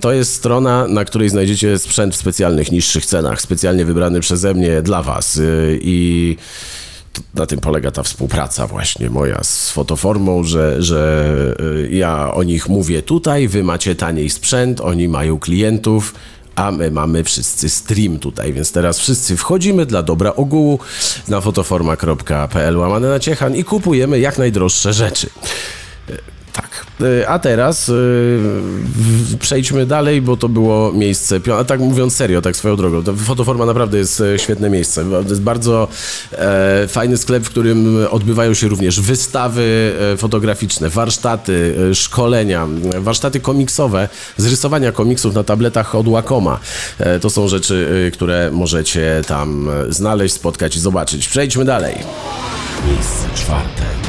To 0.00 0.12
jest 0.12 0.34
strona, 0.34 0.86
na 0.88 1.04
której 1.04 1.28
znajdziecie 1.28 1.78
sprzęt 1.78 2.14
w 2.14 2.18
specjalnych, 2.18 2.72
niższych 2.72 3.06
cenach, 3.06 3.40
specjalnie 3.40 3.84
wybrany 3.84 4.20
przeze 4.20 4.54
mnie 4.54 4.82
dla 4.82 5.02
Was. 5.02 5.36
Y, 5.36 5.78
I 5.82 6.36
na 7.34 7.46
tym 7.46 7.60
polega 7.60 7.90
ta 7.90 8.02
współpraca 8.02 8.66
właśnie 8.66 9.10
moja 9.10 9.44
z 9.44 9.70
fotoformą, 9.70 10.44
że, 10.44 10.82
że 10.82 11.34
y, 11.60 11.88
ja 11.92 12.34
o 12.34 12.42
nich 12.42 12.68
mówię 12.68 13.02
tutaj, 13.02 13.48
wy 13.48 13.64
macie 13.64 13.94
taniej 13.94 14.30
sprzęt, 14.30 14.80
oni 14.80 15.08
mają 15.08 15.38
klientów, 15.38 16.14
a 16.54 16.70
my 16.70 16.90
mamy 16.90 17.24
wszyscy 17.24 17.68
stream 17.68 18.18
tutaj, 18.18 18.52
więc 18.52 18.72
teraz 18.72 18.98
wszyscy 18.98 19.36
wchodzimy 19.36 19.86
dla 19.86 20.02
dobra 20.02 20.34
ogółu 20.34 20.78
na 21.28 21.40
fotoforma.pl 21.40 22.76
łamane 22.76 23.08
na 23.08 23.18
ciechan 23.18 23.56
i 23.56 23.64
kupujemy 23.64 24.20
jak 24.20 24.38
najdroższe 24.38 24.92
rzeczy. 24.92 25.30
E, 27.00 27.28
a 27.28 27.38
teraz 27.38 27.88
yy, 27.88 29.38
przejdźmy 29.40 29.86
dalej, 29.86 30.22
bo 30.22 30.36
to 30.36 30.48
było 30.48 30.92
miejsce. 30.92 31.40
A 31.58 31.64
tak 31.64 31.80
mówiąc 31.80 32.16
serio, 32.16 32.42
tak 32.42 32.56
swoją 32.56 32.76
drogą. 32.76 33.02
To 33.02 33.14
fotoforma 33.14 33.66
naprawdę 33.66 33.98
jest 33.98 34.20
e, 34.20 34.38
świetne 34.38 34.70
miejsce. 34.70 35.04
To 35.10 35.28
jest 35.28 35.42
bardzo 35.42 35.88
e, 36.32 36.88
fajny 36.88 37.16
sklep, 37.16 37.44
w 37.44 37.50
którym 37.50 38.06
odbywają 38.10 38.54
się 38.54 38.68
również 38.68 39.00
wystawy 39.00 39.92
fotograficzne, 40.16 40.88
warsztaty, 40.88 41.74
szkolenia, 41.94 42.66
warsztaty 42.98 43.40
komiksowe 43.40 44.08
z 44.36 44.46
rysowania 44.46 44.92
komiksów 44.92 45.34
na 45.34 45.44
tabletach 45.44 45.94
od 45.94 46.08
Wacoma. 46.08 46.60
E, 46.98 47.20
to 47.20 47.30
są 47.30 47.48
rzeczy, 47.48 48.10
które 48.14 48.50
możecie 48.52 49.22
tam 49.26 49.70
znaleźć, 49.88 50.34
spotkać 50.34 50.76
i 50.76 50.80
zobaczyć. 50.80 51.28
Przejdźmy 51.28 51.64
dalej. 51.64 51.94
Miejsce 52.86 53.28
czwarte. 53.34 54.07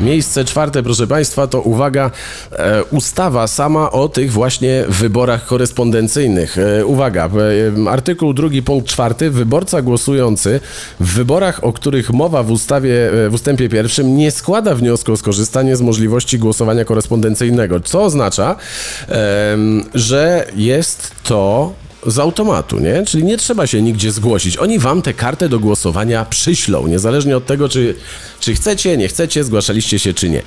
Miejsce 0.00 0.44
czwarte, 0.44 0.82
proszę 0.82 1.06
Państwa, 1.06 1.46
to 1.46 1.60
uwaga, 1.60 2.10
e, 2.52 2.84
ustawa 2.84 3.46
sama 3.46 3.90
o 3.90 4.08
tych 4.08 4.32
właśnie 4.32 4.84
wyborach 4.88 5.46
korespondencyjnych. 5.46 6.58
E, 6.58 6.86
uwaga, 6.86 7.28
e, 7.86 7.90
artykuł 7.90 8.32
drugi, 8.34 8.62
punkt 8.62 8.88
czwarty. 8.88 9.30
Wyborca 9.30 9.82
głosujący 9.82 10.60
w 11.00 11.14
wyborach, 11.14 11.64
o 11.64 11.72
których 11.72 12.12
mowa 12.12 12.42
w 12.42 12.50
ustawie, 12.50 13.10
w 13.28 13.34
ustępie 13.34 13.68
pierwszym, 13.68 14.16
nie 14.16 14.30
składa 14.30 14.74
wniosku 14.74 15.12
o 15.12 15.16
skorzystanie 15.16 15.76
z 15.76 15.80
możliwości 15.80 16.38
głosowania 16.38 16.84
korespondencyjnego, 16.84 17.80
co 17.80 18.02
oznacza, 18.02 18.56
że 19.94 20.46
jest 20.56 21.10
to 21.22 21.72
z 22.06 22.18
automatu, 22.18 22.78
nie? 22.78 23.04
Czyli 23.06 23.24
nie 23.24 23.36
trzeba 23.36 23.66
się 23.66 23.82
nigdzie 23.82 24.12
zgłosić. 24.12 24.56
Oni 24.56 24.78
wam 24.78 25.02
tę 25.02 25.14
kartę 25.14 25.48
do 25.48 25.58
głosowania 25.58 26.24
przyślą, 26.24 26.86
niezależnie 26.86 27.36
od 27.36 27.46
tego, 27.46 27.68
czy, 27.68 27.94
czy 28.40 28.54
chcecie, 28.54 28.96
nie 28.96 29.08
chcecie, 29.08 29.44
zgłaszaliście 29.44 29.98
się, 29.98 30.14
czy 30.14 30.28
nie. 30.28 30.42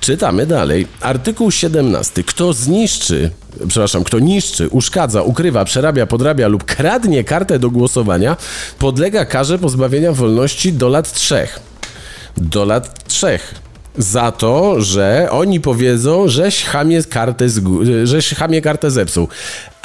Czytamy 0.00 0.46
dalej. 0.46 0.86
Artykuł 1.00 1.50
17. 1.50 2.24
Kto 2.24 2.52
zniszczy, 2.52 3.30
przepraszam, 3.68 4.04
kto 4.04 4.18
niszczy, 4.18 4.68
uszkadza, 4.68 5.22
ukrywa, 5.22 5.64
przerabia, 5.64 6.06
podrabia 6.06 6.48
lub 6.48 6.64
kradnie 6.64 7.24
kartę 7.24 7.58
do 7.58 7.70
głosowania, 7.70 8.36
podlega 8.78 9.24
karze 9.24 9.58
pozbawienia 9.58 10.12
wolności 10.12 10.72
do 10.72 10.88
lat 10.88 11.12
trzech. 11.12 11.60
Do 12.36 12.64
lat 12.64 13.08
trzech 13.08 13.54
za 13.98 14.32
to, 14.32 14.80
że 14.80 15.28
oni 15.30 15.60
powiedzą, 15.60 16.28
żeś 16.28 16.64
chamie 16.64 17.04
kartę, 17.04 17.46
żeś 18.04 18.34
chamie 18.34 18.62
kartę 18.62 18.90
zepsuł. 18.90 19.28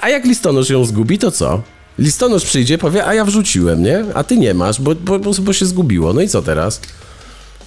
A 0.02 0.10
jak 0.10 0.26
listonosz 0.26 0.70
ją 0.70 0.86
zgubi, 0.86 1.18
to 1.18 1.32
co? 1.32 1.62
Listonosz 2.00 2.46
przyjdzie, 2.46 2.78
powie, 2.78 3.06
a 3.06 3.14
ja 3.14 3.26
wrzuciłem, 3.26 3.84
nie? 3.84 4.06
A 4.14 4.24
ty 4.24 4.38
nie 4.38 4.54
masz, 4.54 4.82
bo, 4.82 4.96
bo, 4.96 5.20
bo 5.20 5.54
się 5.54 5.66
zgubiło. 5.66 6.14
No 6.14 6.22
i 6.22 6.28
co 6.28 6.42
teraz? 6.42 6.82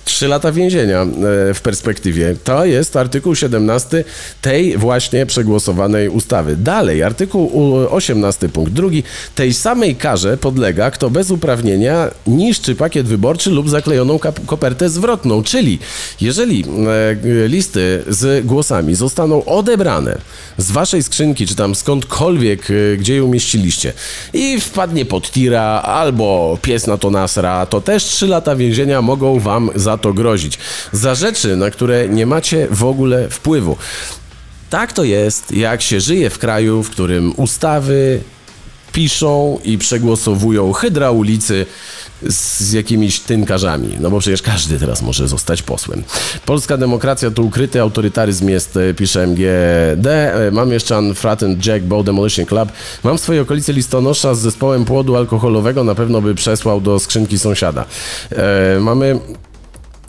Trzy 0.05 0.29
lata 0.29 0.53
więzienia 0.53 1.03
e, 1.03 1.07
w 1.55 1.61
perspektywie. 1.63 2.37
To 2.45 2.65
jest 2.65 2.97
artykuł 2.97 3.35
17 3.35 4.05
tej 4.43 4.79
właśnie 4.79 5.27
przegłosowanej 5.27 6.09
ustawy. 6.09 6.57
Dalej, 6.57 7.03
artykuł 7.03 7.51
18 7.91 8.49
punkt 8.49 8.73
drugi. 8.73 9.03
Tej 9.35 9.55
samej 9.55 9.97
karze 9.97 10.37
podlega, 10.37 10.91
kto 10.91 11.11
bez 11.11 11.31
uprawnienia 11.31 12.11
niszczy 12.27 12.75
pakiet 12.75 13.07
wyborczy 13.07 13.51
lub 13.51 13.69
zaklejoną 13.69 14.19
kopertę 14.47 14.89
zwrotną. 14.89 15.43
Czyli 15.43 15.79
jeżeli 16.21 16.65
e, 16.65 17.49
listy 17.49 18.05
z 18.09 18.47
głosami 18.47 18.95
zostaną 18.95 19.45
odebrane 19.45 20.19
z 20.59 20.71
waszej 20.71 21.03
skrzynki, 21.03 21.47
czy 21.47 21.55
tam 21.55 21.75
skądkolwiek, 21.75 22.71
e, 22.71 22.97
gdzie 22.97 23.17
ją 23.17 23.25
umieściliście 23.25 23.93
i 24.33 24.61
wpadnie 24.61 25.05
pod 25.05 25.31
tira 25.31 25.63
albo 25.83 26.59
pies 26.63 26.87
na 26.87 26.99
to 26.99 27.11
nasra, 27.11 27.67
to 27.67 27.81
też 27.81 28.05
trzy 28.05 28.27
lata 28.27 28.57
więzienia 28.57 29.03
mogą 29.03 29.41
wam 29.41 29.71
za 29.75 29.94
to 29.99 30.13
grozić. 30.13 30.59
Za 30.93 31.15
rzeczy, 31.15 31.57
na 31.57 31.71
które 31.71 32.09
nie 32.09 32.27
macie 32.27 32.69
w 32.71 32.85
ogóle 32.85 33.29
wpływu. 33.31 33.77
Tak 34.71 34.93
to 34.93 35.05
jest, 35.05 35.53
jak 35.53 35.83
się 35.83 36.01
żyje 36.01 36.31
w 36.31 36.39
kraju, 36.39 36.83
w 36.83 36.91
którym 36.91 37.33
ustawy 37.37 38.21
piszą 38.93 39.59
i 39.65 39.79
przegłosowują 39.79 40.73
hydraulicy 40.73 41.67
z 42.23 42.73
jakimiś 42.73 43.21
tynkarzami. 43.21 43.97
No 44.01 44.11
bo 44.11 44.21
przecież 44.21 44.43
każdy 44.43 44.79
teraz 44.79 45.03
może 45.03 45.29
zostać 45.29 45.63
posłem. 45.63 46.03
Polska 46.47 46.77
demokracja 46.77 47.31
to 47.31 47.43
ukryty 47.43 47.81
autorytaryzm 47.81 48.49
jest, 48.49 48.77
e, 48.77 48.95
pisze 48.95 49.23
MGD. 49.27 50.07
E, 50.07 50.51
mam 50.53 50.73
jeszcze 50.73 50.99
Unfrattened 50.99 51.67
Jack 51.67 51.85
Bow 51.85 52.05
Demolition 52.05 52.47
Club. 52.47 52.73
Mam 53.05 53.19
w 53.19 53.21
swojej 53.21 53.43
okolicy 53.43 53.73
listonosza 53.73 54.35
z 54.35 54.39
zespołem 54.39 54.85
płodu 54.85 55.17
alkoholowego, 55.17 55.85
na 55.85 55.95
pewno 55.95 56.23
by 56.23 56.35
przesłał 56.35 56.81
do 56.81 56.99
skrzynki 56.99 57.39
sąsiada. 57.39 57.85
E, 58.31 58.81
mamy 58.81 59.19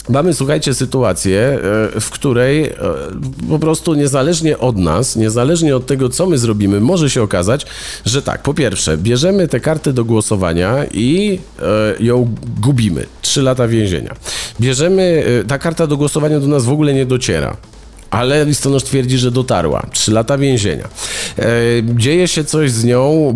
Mamy, 0.10 0.34
słuchajcie, 0.34 0.74
sytuację, 0.74 1.60
e, 1.95 1.99
w 2.01 2.10
której 2.10 2.64
e, 2.64 2.74
po 3.49 3.60
prostu 3.60 3.93
niezależnie 3.93 4.58
od 4.58 4.78
nas, 4.78 5.16
niezależnie 5.16 5.76
od 5.76 5.86
tego, 5.86 6.10
co 6.10 6.26
my 6.26 6.38
zrobimy, 6.38 6.80
może 6.80 7.10
się 7.10 7.24
okazać, 7.24 7.66
że 8.06 8.22
tak, 8.22 8.41
po 8.41 8.53
pierwsze, 8.53 8.97
bierzemy 8.97 9.47
tę 9.47 9.60
kartę 9.60 9.93
do 9.93 10.06
głosowania 10.06 10.86
i 10.93 11.39
e, 11.60 12.03
ją 12.03 12.36
gubimy. 12.62 13.06
Trzy 13.22 13.41
lata 13.41 13.68
więzienia. 13.68 14.16
Bierzemy, 14.62 15.24
ta 15.47 15.58
karta 15.58 15.88
do 15.88 15.97
głosowania 15.97 16.39
do 16.39 16.47
nas 16.47 16.66
w 16.66 16.72
ogóle 16.72 16.93
nie 16.93 17.06
dociera 17.06 17.58
ale 18.10 18.45
listonosz 18.45 18.84
twierdzi, 18.84 19.18
że 19.18 19.32
dotarła. 19.32 19.88
Trzy 19.91 20.12
lata 20.12 20.38
więzienia. 20.38 20.88
dzieje 21.84 22.28
się 22.28 22.43
coś 22.43 22.72
z 22.72 22.84
nią 22.84 23.34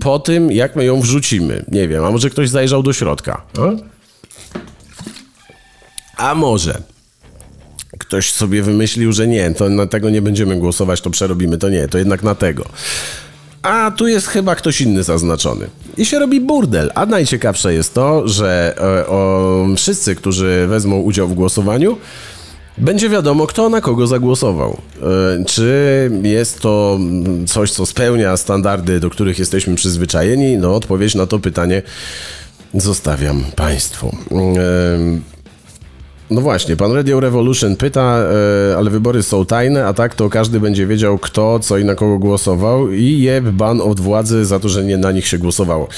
po 0.00 0.18
tym, 0.18 0.52
jak 0.52 0.76
my 0.76 0.84
ją 0.84 1.00
wrzucimy. 1.00 1.64
Nie 1.68 1.88
wiem, 1.88 2.04
a 2.04 2.10
może 2.10 2.30
ktoś 2.30 2.48
zajrzał 2.48 2.82
do 2.82 2.92
środka. 2.92 3.42
A? 3.58 3.97
A 6.18 6.34
może 6.34 6.82
ktoś 7.98 8.32
sobie 8.32 8.62
wymyślił, 8.62 9.12
że 9.12 9.26
nie, 9.26 9.50
to 9.50 9.68
na 9.68 9.86
tego 9.86 10.10
nie 10.10 10.22
będziemy 10.22 10.56
głosować, 10.56 11.00
to 11.00 11.10
przerobimy, 11.10 11.58
to 11.58 11.68
nie, 11.68 11.88
to 11.88 11.98
jednak 11.98 12.22
na 12.22 12.34
tego. 12.34 12.64
A 13.62 13.90
tu 13.90 14.08
jest 14.08 14.26
chyba 14.26 14.54
ktoś 14.54 14.80
inny 14.80 15.02
zaznaczony. 15.02 15.66
I 15.96 16.06
się 16.06 16.18
robi 16.18 16.40
burdel. 16.40 16.90
A 16.94 17.06
najciekawsze 17.06 17.74
jest 17.74 17.94
to, 17.94 18.28
że 18.28 18.74
e, 18.78 19.06
o, 19.06 19.66
wszyscy, 19.76 20.14
którzy 20.14 20.66
wezmą 20.68 21.00
udział 21.00 21.28
w 21.28 21.34
głosowaniu, 21.34 21.98
będzie 22.78 23.08
wiadomo, 23.08 23.46
kto 23.46 23.68
na 23.68 23.80
kogo 23.80 24.06
zagłosował. 24.06 24.78
E, 25.40 25.44
czy 25.44 26.10
jest 26.22 26.60
to 26.60 26.98
coś, 27.46 27.70
co 27.70 27.86
spełnia 27.86 28.36
standardy, 28.36 29.00
do 29.00 29.10
których 29.10 29.38
jesteśmy 29.38 29.74
przyzwyczajeni? 29.74 30.58
No, 30.58 30.74
odpowiedź 30.74 31.14
na 31.14 31.26
to 31.26 31.38
pytanie 31.38 31.82
zostawiam 32.74 33.44
Państwu. 33.56 34.16
No 36.30 36.40
właśnie, 36.40 36.76
pan 36.76 36.92
Radio 36.92 37.20
Revolution 37.20 37.76
pyta, 37.76 38.18
e, 38.72 38.76
ale 38.76 38.90
wybory 38.90 39.22
są 39.22 39.46
tajne, 39.46 39.86
a 39.86 39.94
tak 39.94 40.14
to 40.14 40.30
każdy 40.30 40.60
będzie 40.60 40.86
wiedział 40.86 41.18
kto, 41.18 41.60
co 41.60 41.78
i 41.78 41.84
na 41.84 41.94
kogo 41.94 42.18
głosował 42.18 42.92
i 42.92 43.20
jeb 43.20 43.44
ban 43.44 43.80
od 43.80 44.00
władzy 44.00 44.44
za 44.44 44.60
to, 44.60 44.68
że 44.68 44.84
nie 44.84 44.96
na 44.96 45.12
nich 45.12 45.26
się 45.26 45.38
głosowało. 45.38 45.88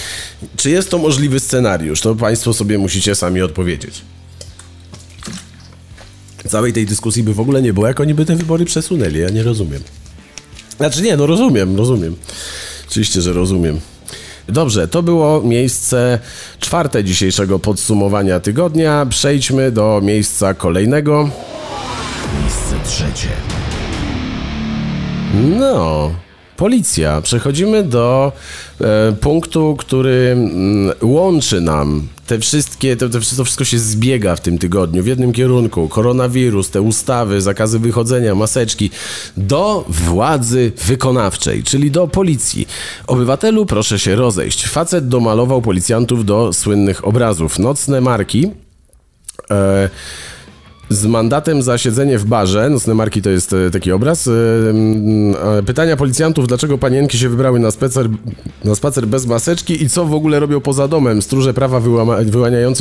Czy 0.57 0.71
jest 0.71 0.91
to 0.91 0.99
możliwy 0.99 1.41
scenariusz? 1.41 2.01
To 2.01 2.15
państwo 2.15 2.55
sobie 2.55 2.79
musicie 2.79 3.15
sami 3.15 3.43
odpowiedzieć. 3.43 4.03
Całej 6.49 6.73
tej 6.73 6.87
dyskusji 6.87 7.23
by 7.23 7.35
w 7.35 7.41
ogóle 7.41 7.63
nie 7.63 7.73
było, 7.73 7.87
jak 7.87 8.01
oni 8.01 8.15
by 8.15 8.25
te 8.25 8.37
wybory 8.37 8.65
przesunęli, 8.65 9.19
ja 9.19 9.31
nie 9.31 9.43
rozumiem. 9.43 9.83
Znaczy 10.77 11.03
nie, 11.03 11.17
no 11.17 11.27
rozumiem, 11.27 11.77
rozumiem. 11.77 12.17
Oczywiście, 12.89 13.21
że 13.21 13.33
rozumiem. 13.33 13.81
Dobrze, 14.49 14.89
to 14.89 15.03
było 15.03 15.43
miejsce 15.43 16.19
czwarte 16.61 17.05
dzisiejszego 17.05 17.59
podsumowania 17.59 18.41
tygodnia. 18.41 19.07
Przejdźmy 19.11 19.73
do 19.73 20.01
miejsca 20.03 20.55
kolejnego. 20.55 21.31
Miejsce 22.43 22.75
trzecie. 22.85 23.29
No, 25.59 26.11
policja. 26.57 27.21
Przechodzimy 27.21 27.83
do 27.83 28.33
punktu, 29.21 29.77
który 29.79 30.31
mm, 30.33 30.95
łączy 31.03 31.61
nam 31.61 32.09
te 32.31 32.39
wszystkie, 32.39 32.97
to, 32.97 33.09
to 33.09 33.21
wszystko 33.21 33.65
się 33.65 33.79
zbiega 33.79 34.37
w 34.37 34.41
tym 34.41 34.59
tygodniu 34.59 35.03
w 35.03 35.07
jednym 35.07 35.33
kierunku. 35.33 35.89
Koronawirus, 35.89 36.71
te 36.71 36.83
ustawy, 36.83 37.41
zakazy 37.41 37.79
wychodzenia, 37.79 38.35
maseczki, 38.35 38.91
do 39.37 39.85
władzy 39.89 40.73
wykonawczej, 40.87 41.63
czyli 41.63 41.91
do 41.91 42.09
policji. 42.09 42.69
Obywatelu, 43.07 43.67
proszę 43.67 43.99
się 43.99 44.17
rozejść. 44.17 44.67
Facet 44.67 45.09
domalował 45.09 45.63
policjantów 45.63 46.25
do 46.25 46.53
słynnych 46.53 47.07
obrazów. 47.07 47.59
Nocne 47.59 48.01
marki. 48.01 48.51
E, 49.51 49.89
z 50.91 51.07
mandatem 51.07 51.63
za 51.63 51.79
siedzenie 51.79 52.19
w 52.19 52.25
barze, 52.25 52.71
nocne 52.71 52.95
marki 52.95 53.23
to 53.23 53.31
jest 53.31 53.53
e, 53.53 53.71
taki 53.71 53.93
obraz, 53.93 54.27
e, 54.27 54.33
e, 55.59 55.63
pytania 55.63 55.97
policjantów, 55.97 56.47
dlaczego 56.47 56.79
panienki 56.79 57.19
się 57.19 57.29
wybrały 57.29 57.61
na 57.61 57.71
spacer, 57.71 58.09
na 58.65 58.75
spacer 58.75 59.07
bez 59.07 59.27
maseczki 59.27 59.83
i 59.83 59.89
co 59.89 60.05
w 60.05 60.15
ogóle 60.15 60.41
robią 60.41 60.61
poza 60.61 60.89
domem, 60.89 61.23
stróże 61.23 61.55
prawa 61.55 61.81
wyłama, 61.81 62.17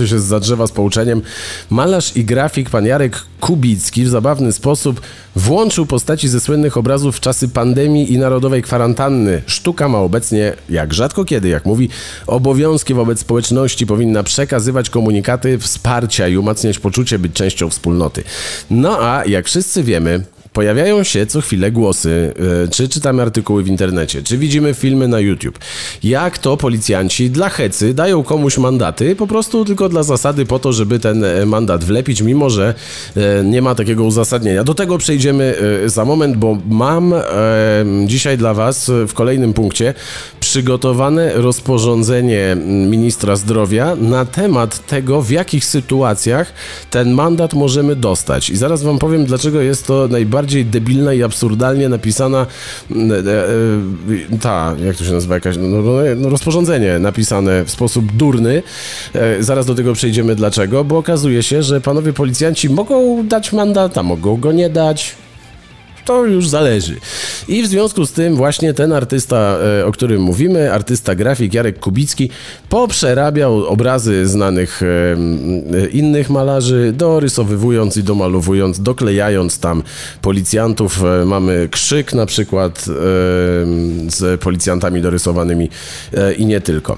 się 0.06 0.20
z 0.20 0.42
drzewa 0.42 0.68
z 0.68 0.72
pouczeniem. 0.72 1.22
Malarz 1.70 2.18
i 2.18 2.26
grafik 2.26 2.70
pan 2.70 2.86
Jarek 2.86 3.22
Kubicki 3.40 4.04
w 4.04 4.10
zabawny 4.10 4.52
sposób 4.52 5.02
włączył 5.36 5.86
postaci 5.86 6.28
ze 6.28 6.40
słynnych 6.40 6.78
obrazów 6.78 7.18
w 7.18 7.20
czasy 7.20 7.50
pandemii 7.50 8.14
i 8.14 8.18
narodowej 8.18 8.62
kwarantanny. 8.62 9.42
Sztuka 9.46 9.88
ma 9.88 9.98
obecnie, 9.98 10.54
jak 10.70 10.94
rzadko 10.94 11.26
kiedy, 11.26 11.50
jak 11.50 11.66
mówi, 11.66 11.90
obowiązki 12.28 12.94
wobec 12.94 13.20
społeczności 13.20 13.86
powinna 13.86 14.24
przekazywać 14.24 14.90
komunikaty 14.90 15.58
wsparcia 15.58 16.28
i 16.28 16.38
umacniać 16.38 16.80
poczucie 16.80 17.20
być 17.20 17.34
częścią 17.34 17.70
wspólnoty 17.70 17.99
wspólnoty. 18.00 18.24
No 18.70 19.02
a 19.02 19.26
jak 19.26 19.46
wszyscy 19.46 19.84
wiemy, 19.84 20.24
Pojawiają 20.54 21.04
się 21.04 21.26
co 21.26 21.42
chwilę 21.42 21.72
głosy, 21.72 22.34
e, 22.64 22.68
czy 22.68 22.90
czytamy 22.90 23.22
artykuły 23.22 23.64
w 23.64 23.68
internecie, 23.68 24.24
czy 24.24 24.38
widzimy 24.38 24.74
filmy 24.74 25.08
na 25.08 25.20
YouTube. 25.20 25.60
Jak 26.04 26.38
to 26.38 26.58
policjanci 26.58 27.30
dla 27.30 27.50
hecy 27.50 27.94
dają 27.94 28.24
komuś 28.24 28.58
mandaty, 28.58 29.16
po 29.16 29.28
prostu 29.28 29.66
tylko 29.66 29.90
dla 29.90 30.04
zasady, 30.04 30.46
po 30.46 30.60
to, 30.60 30.74
żeby 30.74 31.00
ten 31.00 31.24
e, 31.24 31.46
mandat 31.46 31.84
wlepić, 31.84 32.22
mimo 32.22 32.50
że 32.50 32.74
e, 33.18 33.44
nie 33.44 33.62
ma 33.62 33.76
takiego 33.76 34.04
uzasadnienia. 34.04 34.64
Do 34.64 34.74
tego 34.74 34.98
przejdziemy 34.98 35.56
za 35.86 36.06
moment, 36.06 36.38
bo 36.38 36.58
mam 36.70 37.14
dzisiaj 38.06 38.38
dla 38.38 38.54
Was 38.54 38.92
w 39.08 39.14
kolejnym 39.14 39.54
punkcie 39.54 39.94
przygotowane 40.40 41.34
rozporządzenie 41.34 42.58
ministra 42.90 43.36
zdrowia 43.36 43.96
na 43.96 44.26
temat 44.26 44.86
tego, 44.88 45.22
w 45.22 45.32
jakich 45.32 45.66
sytuacjach 45.66 46.54
ten 46.90 47.12
mandat 47.12 47.54
możemy 47.54 47.96
dostać. 47.96 48.50
I 48.50 48.58
zaraz 48.58 48.84
Wam 48.84 49.00
powiem, 49.00 49.26
dlaczego 49.26 49.62
jest 49.62 49.88
to 49.88 50.08
najbardziej 50.08 50.39
najbardziej 50.40 50.66
debilna 50.66 51.14
i 51.14 51.24
absurdalnie 51.24 51.90
napisana 51.90 52.46
mm, 52.92 53.12
e, 53.12 54.34
e, 54.34 54.38
ta, 54.42 54.76
jak 54.86 54.96
to 54.96 55.04
się 55.04 55.12
nazywa, 55.12 55.36
jakaś, 55.36 55.58
no, 55.58 55.68
no, 55.68 55.82
no, 56.18 56.30
rozporządzenie 56.30 57.00
napisane 57.00 57.66
w 57.66 57.72
sposób 57.72 58.12
durny. 58.12 58.64
E, 59.14 59.44
zaraz 59.44 59.66
do 59.66 59.76
tego 59.76 59.94
przejdziemy 59.94 60.36
dlaczego, 60.36 60.84
bo 60.84 60.98
okazuje 60.98 61.44
się, 61.44 61.64
że 61.64 61.82
panowie 61.82 62.14
policjanci 62.14 62.70
mogą 62.70 63.28
dać 63.28 63.54
mandat, 63.54 63.98
a 63.98 64.04
mogą 64.04 64.38
go 64.38 64.52
nie 64.52 64.70
dać 64.70 65.16
to 66.06 66.26
już 66.26 66.48
zależy. 66.48 66.96
I 67.48 67.64
w 67.64 67.68
związku 67.68 68.06
z 68.06 68.12
tym 68.12 68.36
właśnie 68.36 68.74
ten 68.74 68.94
artysta, 68.94 69.58
e, 69.80 69.86
o 69.86 69.92
którym 69.92 70.22
mówimy, 70.22 70.74
artysta 70.74 71.16
grafik 71.16 71.54
Jarek 71.54 71.80
Kubicki, 71.80 72.30
poprzerabiał 72.70 73.66
obrazy 73.66 74.28
znanych 74.28 74.82
e, 74.84 75.88
innych 75.88 76.30
malarzy, 76.30 76.94
dorysowywując 76.98 77.98
i 77.98 78.04
domalowując, 78.04 78.80
doklejając 78.80 79.60
tam 79.60 79.84
policjantów. 80.22 81.04
E, 81.04 81.26
mamy 81.26 81.68
krzyk 81.72 82.14
na 82.14 82.26
przykład 82.26 82.86
z 84.08 84.42
policjantami 84.42 85.02
dorysowanymi 85.02 85.70
i 86.38 86.46
nie 86.46 86.62
tylko. 86.62 86.98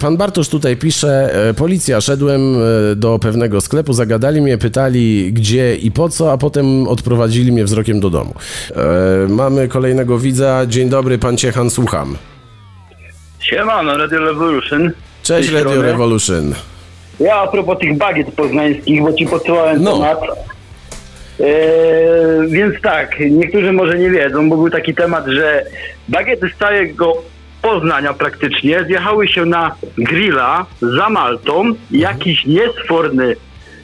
Pan 0.00 0.16
Bartosz 0.16 0.48
tutaj 0.48 0.76
pisze, 0.76 1.34
policja, 1.56 2.00
szedłem 2.00 2.56
do 2.96 3.18
pewnego 3.18 3.60
sklepu, 3.60 3.92
zagadali 3.92 4.40
mnie, 4.40 4.58
pytali 4.58 5.32
gdzie 5.32 5.76
i 5.76 5.90
po 5.90 6.08
co, 6.08 6.32
a 6.32 6.38
potem 6.38 6.88
odprowadzili 6.88 7.52
mnie 7.52 7.64
wzrokiem 7.64 8.00
do 8.00 8.10
domu. 8.10 8.21
E, 8.30 9.28
mamy 9.28 9.68
kolejnego 9.68 10.18
widza. 10.18 10.66
Dzień 10.66 10.88
dobry, 10.88 11.18
pan 11.18 11.36
Ciechan, 11.36 11.70
słucham. 11.70 12.16
Siemano, 13.40 13.96
Radio 13.96 14.18
Revolution. 14.18 14.90
Cześć 15.22 15.50
Radio 15.50 15.70
strony. 15.70 15.88
Revolution. 15.88 16.54
Ja 17.20 17.36
a 17.36 17.46
propos 17.46 17.78
tych 17.78 17.98
bagiet 17.98 18.34
poznańskich, 18.34 19.02
bo 19.02 19.12
ci 19.12 19.26
podsyłałem 19.26 19.82
no. 19.82 19.92
temat. 19.92 20.18
E, 21.40 21.46
więc 22.48 22.80
tak, 22.82 23.20
niektórzy 23.30 23.72
może 23.72 23.98
nie 23.98 24.10
wiedzą, 24.10 24.48
bo 24.48 24.56
był 24.56 24.70
taki 24.70 24.94
temat, 24.94 25.26
że 25.26 25.64
bagiety 26.08 26.50
z 26.54 26.58
całego 26.58 27.12
Poznania 27.62 28.12
praktycznie 28.12 28.84
zjechały 28.84 29.28
się 29.28 29.46
na 29.46 29.74
grilla 29.98 30.66
za 30.80 31.08
Maltą. 31.10 31.64
Jakiś 31.90 32.46
niesforny 32.46 33.36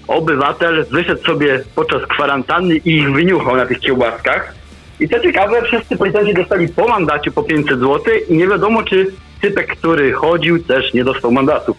obywatel 0.09 0.87
wyszedł 0.91 1.25
sobie 1.25 1.65
podczas 1.75 2.03
kwarantanny 2.03 2.77
i 2.77 2.97
ich 2.97 3.13
wyniuchał 3.13 3.57
na 3.57 3.67
tych 3.67 3.81
kiełbaskach. 3.81 4.55
I 5.01 5.09
co 5.09 5.21
ciekawe, 5.21 5.63
wszyscy 5.63 5.97
policjanci 5.97 6.35
dostali 6.35 6.69
po 6.69 6.89
mandacie 6.89 7.31
po 7.31 7.43
500 7.43 7.81
zł 7.81 8.01
i 8.29 8.37
nie 8.37 8.49
wiadomo, 8.49 8.83
czy 8.83 9.07
typek, 9.41 9.67
który 9.67 10.13
chodził, 10.13 10.65
też 10.65 10.95
nie 10.95 11.05
dostał 11.05 11.33
mandatu 11.33 11.77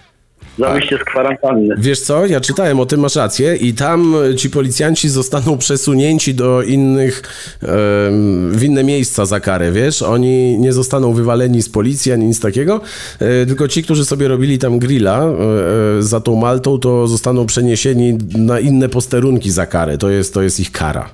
za 0.58 0.70
wyjście 0.70 0.98
z 0.98 1.04
kwarantanny. 1.04 1.76
Wiesz 1.78 2.00
co, 2.00 2.26
ja 2.26 2.42
czytałem 2.42 2.80
o 2.80 2.86
tym, 2.86 3.00
masz 3.00 3.16
rację 3.16 3.56
i 3.56 3.74
tam 3.74 4.16
ci 4.38 4.50
policjanci 4.50 5.10
zostaną 5.10 5.58
przesunięci 5.58 6.34
do 6.34 6.62
innych, 6.62 7.22
w 8.52 8.64
inne 8.64 8.84
miejsca 8.84 9.26
za 9.26 9.40
karę, 9.40 9.72
wiesz? 9.72 10.02
Oni 10.02 10.60
nie 10.60 10.74
zostaną 10.74 11.14
wywaleni 11.14 11.62
z 11.62 11.70
policji 11.70 12.12
ani 12.12 12.26
nic 12.26 12.40
takiego, 12.40 12.82
e, 13.20 13.46
tylko 13.46 13.68
ci, 13.68 13.84
którzy 13.84 14.06
sobie 14.06 14.28
robili 14.28 14.58
tam 14.58 14.80
grilla 14.80 15.24
e, 15.24 15.98
e, 15.98 16.02
za 16.02 16.20
tą 16.20 16.36
Maltą, 16.36 16.80
to 16.80 17.08
zostaną 17.08 17.46
przeniesieni 17.46 18.18
na 18.38 18.60
inne 18.60 18.90
posterunki 18.90 19.52
za 19.52 19.66
karę. 19.66 19.98
To 19.98 20.10
jest, 20.10 20.34
to 20.34 20.42
jest 20.42 20.60
ich 20.60 20.72
kara. 20.72 21.10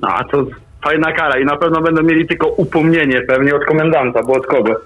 No, 0.00 0.08
a 0.08 0.24
to 0.24 0.46
fajna 0.84 1.12
kara 1.12 1.40
i 1.40 1.44
na 1.44 1.56
pewno 1.56 1.82
będą 1.82 2.02
mieli 2.02 2.26
tylko 2.26 2.48
upomnienie 2.48 3.22
pewnie 3.22 3.54
od 3.54 3.64
komendanta, 3.64 4.22
bo 4.22 4.32
od 4.32 4.46
kogo? 4.46 4.80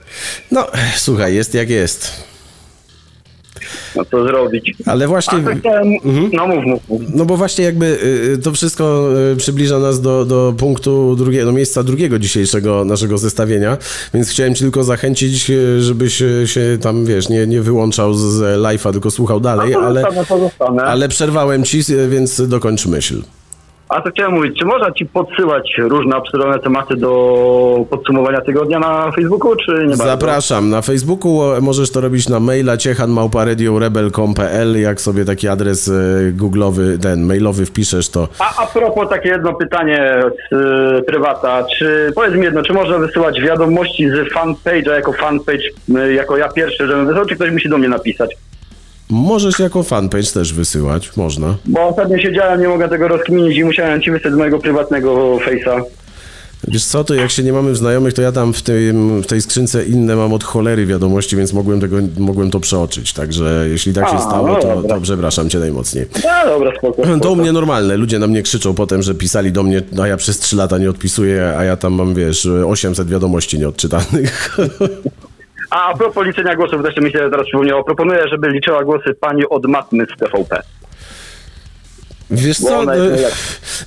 No, 0.52 0.66
słuchaj, 0.94 1.34
jest 1.34 1.54
jak 1.54 1.70
jest 1.70 2.33
no 3.96 4.04
to 4.04 4.24
zrobić. 4.24 4.74
Ale 4.86 5.06
właśnie... 5.06 5.38
mhm. 5.38 6.30
No 6.32 6.46
mów, 6.46 6.64
mów, 6.64 6.88
mów. 6.88 7.02
No 7.14 7.24
bo 7.24 7.36
właśnie 7.36 7.64
jakby 7.64 7.86
y, 7.86 8.32
y, 8.32 8.38
to 8.38 8.52
wszystko 8.52 9.08
y, 9.32 9.36
przybliża 9.36 9.78
nas 9.78 10.00
do, 10.00 10.24
do 10.24 10.54
punktu 10.58 11.16
drugiego, 11.16 11.44
do 11.44 11.52
miejsca 11.52 11.82
drugiego 11.82 12.18
dzisiejszego 12.18 12.84
naszego 12.84 13.18
zestawienia, 13.18 13.78
więc 14.14 14.30
chciałem 14.30 14.54
ci 14.54 14.60
tylko 14.60 14.84
zachęcić, 14.84 15.52
żebyś 15.78 16.22
się 16.44 16.78
tam, 16.80 17.04
wiesz, 17.04 17.28
nie, 17.28 17.46
nie 17.46 17.62
wyłączał 17.62 18.14
z 18.14 18.40
live'a, 18.62 18.92
tylko 18.92 19.10
słuchał 19.10 19.40
dalej, 19.40 19.72
no, 19.72 19.80
ale, 19.80 20.04
ale 20.84 21.08
przerwałem 21.08 21.64
ci, 21.64 21.80
więc 22.08 22.48
dokończ 22.48 22.86
myśl. 22.86 23.22
A 23.94 24.00
to 24.00 24.10
chciałem 24.10 24.32
mówić, 24.32 24.58
czy 24.58 24.64
można 24.64 24.92
ci 24.92 25.06
podsyłać 25.06 25.74
różne 25.78 26.16
absurdalne 26.16 26.58
tematy 26.58 26.96
do 26.96 27.86
podsumowania 27.90 28.40
tygodnia 28.40 28.78
na 28.78 29.12
Facebooku, 29.12 29.56
czy 29.56 29.72
nie 29.72 29.86
bardzo? 29.86 30.04
Zapraszam. 30.04 30.70
Na 30.70 30.82
Facebooku 30.82 31.40
możesz 31.60 31.92
to 31.92 32.00
robić 32.00 32.28
na 32.28 32.40
maila 32.40 32.76
ciechanmałparadiorebel.pl 32.76 34.80
Jak 34.80 35.00
sobie 35.00 35.24
taki 35.24 35.48
adres 35.48 35.88
e, 35.88 35.92
googlowy, 36.32 36.98
ten 36.98 37.26
mailowy 37.26 37.66
wpiszesz, 37.66 38.08
to... 38.08 38.28
A, 38.38 38.62
a 38.62 38.66
propos 38.66 39.08
takie 39.08 39.28
jedno 39.28 39.54
pytanie 39.54 40.22
z 40.50 40.54
y, 41.00 41.02
prywata. 41.02 41.64
Czy, 41.78 42.12
powiedz 42.14 42.34
mi 42.34 42.44
jedno, 42.44 42.62
czy 42.62 42.72
można 42.72 42.98
wysyłać 42.98 43.40
wiadomości 43.40 44.08
z 44.08 44.34
fanpage'a 44.34 44.92
jako 44.92 45.12
fanpage, 45.12 45.64
y, 46.08 46.14
jako 46.14 46.36
ja 46.36 46.48
pierwszy, 46.48 46.86
żebym 46.86 47.06
wysłał, 47.06 47.26
czy 47.26 47.34
ktoś 47.34 47.50
musi 47.50 47.68
do 47.68 47.78
mnie 47.78 47.88
napisać? 47.88 48.36
Możesz 49.10 49.58
jako 49.58 49.82
fanpage 49.82 50.32
też 50.34 50.52
wysyłać, 50.54 51.16
można. 51.16 51.56
Bo 51.64 51.88
ostatnio 51.88 52.18
siedziałem, 52.18 52.60
nie 52.60 52.68
mogę 52.68 52.88
tego 52.88 53.08
rozkminić 53.08 53.56
i 53.58 53.64
musiałem 53.64 54.02
ci 54.02 54.10
wysłać 54.10 54.32
z 54.34 54.36
mojego 54.36 54.58
prywatnego 54.58 55.36
face'a. 55.36 55.82
Wiesz 56.68 56.84
co, 56.84 57.04
to 57.04 57.14
jak 57.14 57.30
się 57.30 57.42
nie 57.42 57.52
mamy 57.52 57.72
w 57.72 57.76
znajomych, 57.76 58.14
to 58.14 58.22
ja 58.22 58.32
tam 58.32 58.52
w, 58.52 58.62
tym, 58.62 59.22
w 59.22 59.26
tej 59.26 59.42
skrzynce 59.42 59.84
inne 59.84 60.16
mam 60.16 60.32
od 60.32 60.44
cholery 60.44 60.86
wiadomości, 60.86 61.36
więc 61.36 61.52
mogłem, 61.52 61.80
tego, 61.80 61.96
mogłem 62.18 62.50
to 62.50 62.60
przeoczyć. 62.60 63.12
Także 63.12 63.66
jeśli 63.68 63.92
tak 63.92 64.08
się 64.08 64.14
A, 64.14 64.20
stało, 64.20 64.48
no 64.48 64.56
to, 64.56 64.82
to 64.82 65.00
przepraszam 65.00 65.50
cię 65.50 65.58
najmocniej. 65.58 66.06
No 66.24 66.30
dobra, 66.46 66.72
spoko, 66.78 67.02
spoko. 67.02 67.20
To 67.20 67.32
u 67.32 67.36
mnie 67.36 67.52
normalne. 67.52 67.96
Ludzie 67.96 68.18
na 68.18 68.26
mnie 68.26 68.42
krzyczą 68.42 68.74
potem, 68.74 69.02
że 69.02 69.14
pisali 69.14 69.52
do 69.52 69.62
mnie, 69.62 69.82
a 70.02 70.06
ja 70.06 70.16
przez 70.16 70.38
3 70.38 70.56
lata 70.56 70.78
nie 70.78 70.90
odpisuję, 70.90 71.54
a 71.58 71.64
ja 71.64 71.76
tam 71.76 71.92
mam, 71.92 72.14
wiesz, 72.14 72.46
800 72.46 73.08
wiadomości 73.08 73.58
nieodczytanych. 73.58 74.56
A 75.74 75.90
a 75.90 75.96
propos 75.96 76.26
liczenia 76.26 76.56
głosów, 76.56 76.82
też 76.82 76.96
mi 76.96 77.12
się 77.12 77.18
teraz 77.18 77.46
przypomniało, 77.46 77.84
proponuję, 77.84 78.28
żeby 78.28 78.48
liczyła 78.48 78.84
głosy 78.84 79.14
pani 79.20 79.48
od 79.48 79.66
matmy 79.66 80.06
z 80.14 80.18
TVP. 80.18 80.62
Wiesz 82.30 82.58
co, 82.58 82.82
no, 82.82 82.92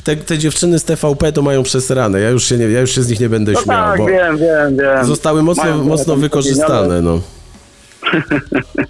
te, 0.03 0.15
te, 0.15 0.37
dziewczyny 0.37 0.79
z 0.79 0.83
TVP 0.83 1.31
to 1.31 1.41
mają 1.41 1.63
przesrane, 1.63 2.19
ja 2.19 2.29
już 2.29 2.43
się, 2.43 2.57
nie, 2.57 2.65
ja 2.65 2.81
już 2.81 2.91
się 2.91 3.03
z 3.03 3.09
nich 3.09 3.19
nie 3.19 3.29
będę 3.29 3.51
no 3.51 3.61
śmiał, 3.61 3.77
tak, 3.77 3.97
bo 3.97 4.05
wiem, 4.05 4.37
wiem, 4.37 4.77
wiem. 4.77 5.05
zostały 5.05 5.43
mocno, 5.43 5.77
mocno 5.77 6.15
wykorzystane, 6.15 7.01
no. 7.01 7.21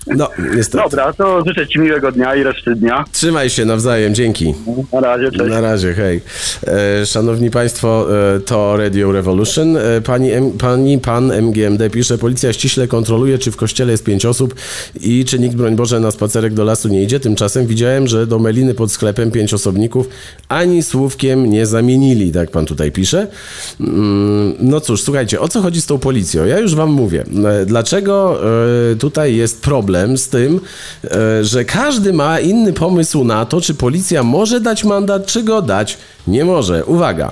No, 0.07 0.29
niestety. 0.55 0.83
Dobra, 0.83 1.13
to 1.13 1.43
życzę 1.47 1.67
Ci 1.67 1.79
miłego 1.79 2.11
dnia 2.11 2.35
i 2.35 2.43
reszty 2.43 2.75
dnia. 2.75 3.05
Trzymaj 3.11 3.49
się 3.49 3.65
nawzajem, 3.65 4.15
dzięki. 4.15 4.53
Na 4.93 4.99
razie, 4.99 5.31
cześć. 5.31 5.49
Na 5.49 5.61
razie, 5.61 5.93
hej. 5.93 6.21
E, 6.67 7.05
szanowni 7.05 7.51
Państwo, 7.51 8.07
e, 8.35 8.39
to 8.39 8.77
Radio 8.77 9.11
Revolution. 9.11 9.77
E, 9.77 10.01
pani, 10.01 10.31
M, 10.31 10.51
pani, 10.51 10.99
pan 10.99 11.31
MGMD 11.31 11.89
pisze, 11.89 12.17
policja 12.17 12.53
ściśle 12.53 12.87
kontroluje, 12.87 13.37
czy 13.37 13.51
w 13.51 13.55
kościele 13.55 13.91
jest 13.91 14.03
pięć 14.03 14.25
osób 14.25 14.55
i 15.01 15.25
czy 15.25 15.39
nikt, 15.39 15.55
broń 15.55 15.75
Boże, 15.75 15.99
na 15.99 16.11
spacerek 16.11 16.53
do 16.53 16.63
lasu 16.63 16.87
nie 16.87 17.03
idzie. 17.03 17.19
Tymczasem 17.19 17.67
widziałem, 17.67 18.07
że 18.07 18.27
do 18.27 18.39
Meliny 18.39 18.73
pod 18.73 18.91
sklepem 18.91 19.31
pięć 19.31 19.53
osobników 19.53 20.09
ani 20.49 20.83
słówkiem 20.83 21.49
nie 21.49 21.65
zamienili, 21.65 22.31
tak 22.31 22.51
pan 22.51 22.65
tutaj 22.65 22.91
pisze. 22.91 23.27
Mm, 23.79 24.53
no 24.59 24.79
cóż, 24.81 25.01
słuchajcie, 25.01 25.39
o 25.39 25.47
co 25.47 25.61
chodzi 25.61 25.81
z 25.81 25.85
tą 25.85 25.99
policją? 25.99 26.45
Ja 26.45 26.59
już 26.59 26.75
wam 26.75 26.91
mówię. 26.91 27.23
Dlaczego 27.65 28.39
tutaj 28.99 29.06
jest 29.33 29.61
problem 29.61 30.17
z 30.17 30.29
tym, 30.29 30.59
że 31.41 31.65
każdy 31.65 32.13
ma 32.13 32.39
inny 32.39 32.73
pomysł 32.73 33.23
na 33.23 33.45
to, 33.45 33.61
czy 33.61 33.73
policja 33.73 34.23
może 34.23 34.59
dać 34.61 34.83
mandat, 34.83 35.25
czy 35.25 35.43
go 35.43 35.61
dać 35.61 35.97
nie 36.27 36.45
może. 36.45 36.85
Uwaga, 36.85 37.31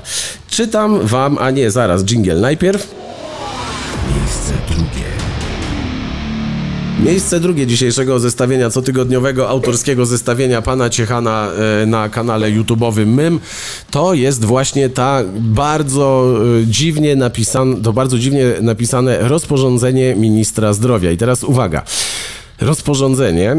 czytam 0.49 0.99
wam, 1.07 1.37
a 1.37 1.51
nie, 1.51 1.71
zaraz, 1.71 2.03
jingle 2.03 2.35
najpierw. 2.35 2.95
Miejsce 4.15 4.53
drugie. 4.67 4.84
Miejsce 7.03 7.39
drugie 7.39 7.67
dzisiejszego 7.67 8.19
zestawienia 8.19 8.69
cotygodniowego 8.69 9.49
autorskiego 9.49 10.05
zestawienia 10.05 10.61
pana 10.61 10.89
Ciechana 10.89 11.51
e, 11.81 11.85
na 11.85 12.09
kanale 12.09 12.51
YouTube'owym 12.51 13.05
Mym 13.05 13.39
to 13.91 14.13
jest 14.13 14.45
właśnie 14.45 14.89
ta 14.89 15.21
bardzo 15.35 16.35
e, 16.61 16.65
dziwnie 16.65 17.15
napisane, 17.15 17.75
to 17.81 17.93
bardzo 17.93 18.19
dziwnie 18.19 18.45
napisane 18.61 19.17
rozporządzenie 19.21 20.15
ministra 20.15 20.73
zdrowia. 20.73 21.11
I 21.11 21.17
teraz 21.17 21.43
uwaga. 21.43 21.83
Rozporządzenie 22.61 23.51
e, 23.51 23.57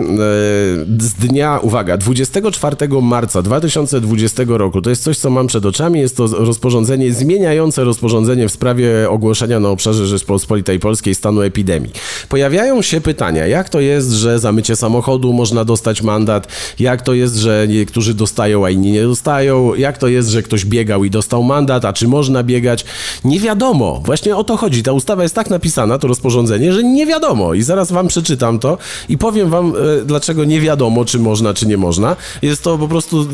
z 0.99 1.15
dnia, 1.19 1.59
uwaga, 1.63 1.97
24 1.97 2.77
marca 3.03 3.43
2020 3.43 4.43
roku, 4.49 4.83
to 4.83 4.91
jest 4.91 5.03
coś, 5.03 5.19
co 5.19 5.31
mam 5.31 5.47
przed 5.47 5.67
oczami, 5.67 6.01
jest 6.01 6.17
to 6.17 6.27
rozporządzenie 6.27 7.13
zmieniające 7.13 7.85
rozporządzenie 7.85 8.49
w 8.49 8.53
sprawie 8.53 9.11
ogłoszenia 9.11 9.61
na 9.61 9.69
obszarze 9.69 10.07
Rzeczpospolitej 10.07 10.81
Polskiej 10.81 11.15
stanu 11.15 11.43
epidemii. 11.43 11.93
Pojawiają 12.29 12.83
się 12.83 13.01
pytania, 13.01 13.47
jak 13.47 13.69
to 13.69 13.81
jest, 13.81 14.11
że 14.11 14.39
za 14.39 14.53
mycie 14.53 14.77
samochodu 14.77 15.33
można 15.33 15.65
dostać 15.65 16.03
mandat, 16.03 16.49
jak 16.79 17.03
to 17.03 17.15
jest, 17.15 17.37
że 17.37 17.67
niektórzy 17.69 18.15
dostają, 18.15 18.65
a 18.65 18.71
inni 18.71 18.93
nie 18.93 19.03
dostają, 19.03 19.75
jak 19.75 19.99
to 19.99 20.09
jest, 20.09 20.29
że 20.29 20.43
ktoś 20.43 20.65
biegał 20.65 21.05
i 21.05 21.11
dostał 21.11 21.43
mandat, 21.43 21.85
a 21.85 21.93
czy 21.93 22.09
można 22.09 22.43
biegać? 22.43 22.85
Nie 23.25 23.41
wiadomo, 23.41 24.03
właśnie 24.05 24.37
o 24.37 24.45
to 24.45 24.57
chodzi. 24.57 24.83
Ta 24.83 24.93
ustawa 24.93 25.23
jest 25.23 25.35
tak 25.35 25.51
napisana, 25.51 25.99
to 25.99 26.09
rozporządzenie, 26.09 26.73
że 26.73 26.85
nie 26.85 27.07
wiadomo. 27.07 27.55
I 27.55 27.63
zaraz 27.63 27.93
wam 27.93 28.09
przeczytam 28.09 28.59
to 28.59 28.79
i 29.09 29.19
powiem 29.19 29.51
wam, 29.51 29.73
e, 30.01 30.05
dlaczego 30.05 30.45
nie 30.45 30.61
wiadomo, 30.61 31.05
czy 31.05 31.19
można, 31.19 31.55
czy 31.55 31.67
nie 31.67 31.77
można. 31.77 32.17
Jest 32.43 32.63
to 32.63 32.79
po 32.79 32.89
prostu 32.89 33.29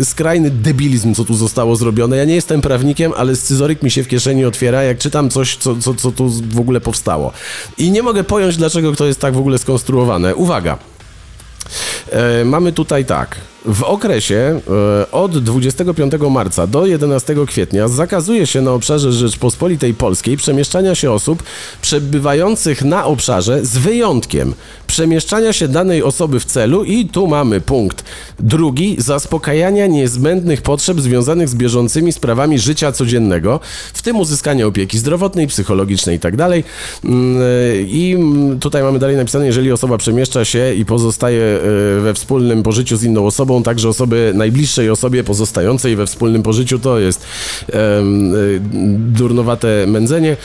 e, 0.00 0.04
skrajny 0.04 0.50
debilizm, 0.50 1.14
co 1.14 1.24
tu 1.24 1.34
zostało 1.34 1.76
zrobione. 1.76 2.16
Ja 2.16 2.24
nie 2.24 2.34
jestem 2.34 2.60
prawnikiem, 2.60 3.12
ale 3.16 3.36
scyzoryk 3.36 3.82
mi 3.82 3.90
się 3.90 4.02
w 4.02 4.08
kieszeni 4.08 4.44
otwiera, 4.44 4.82
jak 4.82 4.98
czytam 4.98 5.30
coś, 5.30 5.56
co, 5.56 5.76
co, 5.76 5.94
co 5.94 6.12
tu 6.12 6.28
w 6.28 6.60
ogóle 6.60 6.80
powstało. 6.80 7.32
I 7.78 7.90
nie 7.90 8.02
mogę 8.02 8.24
pojąć, 8.24 8.56
dlaczego 8.56 8.96
to 8.96 9.06
jest 9.06 9.20
tak 9.20 9.34
w 9.34 9.38
ogóle 9.38 9.58
skonstruowane. 9.58 10.34
Uwaga. 10.34 10.78
E, 12.10 12.44
mamy 12.44 12.72
tutaj 12.72 13.04
tak. 13.04 13.36
W 13.64 13.82
okresie 13.82 14.60
e, 15.00 15.10
od 15.10 15.38
25 15.38 16.12
marca 16.30 16.66
do 16.66 16.86
11 16.86 17.34
kwietnia 17.46 17.88
zakazuje 17.88 18.46
się 18.46 18.62
na 18.62 18.72
obszarze 18.72 19.12
Rzeczpospolitej 19.12 19.94
Polskiej 19.94 20.36
przemieszczania 20.36 20.94
się 20.94 21.12
osób 21.12 21.42
przebywających 21.82 22.84
na 22.84 23.04
obszarze 23.04 23.64
z 23.64 23.78
wyjątkiem 23.78 24.54
przemieszczania 24.94 25.52
się 25.52 25.68
danej 25.68 26.02
osoby 26.02 26.40
w 26.40 26.44
celu 26.44 26.84
i 26.84 27.06
tu 27.06 27.26
mamy 27.26 27.60
punkt 27.60 28.04
drugi 28.40 28.96
zaspokajania 28.98 29.86
niezbędnych 29.86 30.62
potrzeb 30.62 31.00
związanych 31.00 31.48
z 31.48 31.54
bieżącymi 31.54 32.12
sprawami 32.12 32.58
życia 32.58 32.92
codziennego, 32.92 33.60
w 33.94 34.02
tym 34.02 34.16
uzyskania 34.16 34.66
opieki 34.66 34.98
zdrowotnej, 34.98 35.46
psychologicznej 35.46 36.16
itd. 36.16 36.36
Tak 36.36 36.50
mm, 37.04 37.42
I 37.86 38.16
tutaj 38.60 38.82
mamy 38.82 38.98
dalej 38.98 39.16
napisane, 39.16 39.46
jeżeli 39.46 39.72
osoba 39.72 39.98
przemieszcza 39.98 40.44
się 40.44 40.74
i 40.74 40.84
pozostaje 40.84 41.42
e, 41.42 41.60
we 42.00 42.14
wspólnym 42.14 42.62
pożyciu 42.62 42.96
z 42.96 43.04
inną 43.04 43.26
osobą, 43.26 43.53
także 43.62 43.88
osoby 43.88 44.32
najbliższej 44.34 44.90
osobie 44.90 45.24
pozostającej 45.24 45.96
we 45.96 46.06
wspólnym 46.06 46.42
pożyciu, 46.42 46.78
to 46.78 46.98
jest 46.98 47.26
um, 47.72 48.32
durnowate 49.12 49.86
mędzenie, 49.86 50.36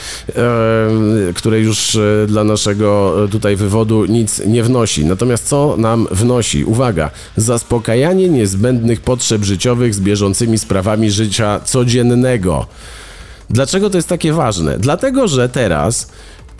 które 1.34 1.60
już 1.60 1.96
e, 1.96 2.26
dla 2.26 2.44
naszego 2.44 3.16
tutaj 3.30 3.56
wywodu 3.56 4.04
nic 4.04 4.42
nie 4.46 4.62
wnosi. 4.62 5.04
Natomiast 5.04 5.48
co 5.48 5.76
nam 5.78 6.06
wnosi? 6.10 6.64
Uwaga, 6.64 7.10
zaspokajanie 7.36 8.28
niezbędnych 8.28 9.00
potrzeb 9.00 9.44
życiowych 9.44 9.94
z 9.94 10.00
bieżącymi 10.00 10.58
sprawami 10.58 11.10
życia 11.10 11.60
codziennego. 11.64 12.66
Dlaczego 13.50 13.90
to 13.90 13.98
jest 13.98 14.08
takie 14.08 14.32
ważne? 14.32 14.78
Dlatego, 14.78 15.28
że 15.28 15.48
teraz 15.48 16.10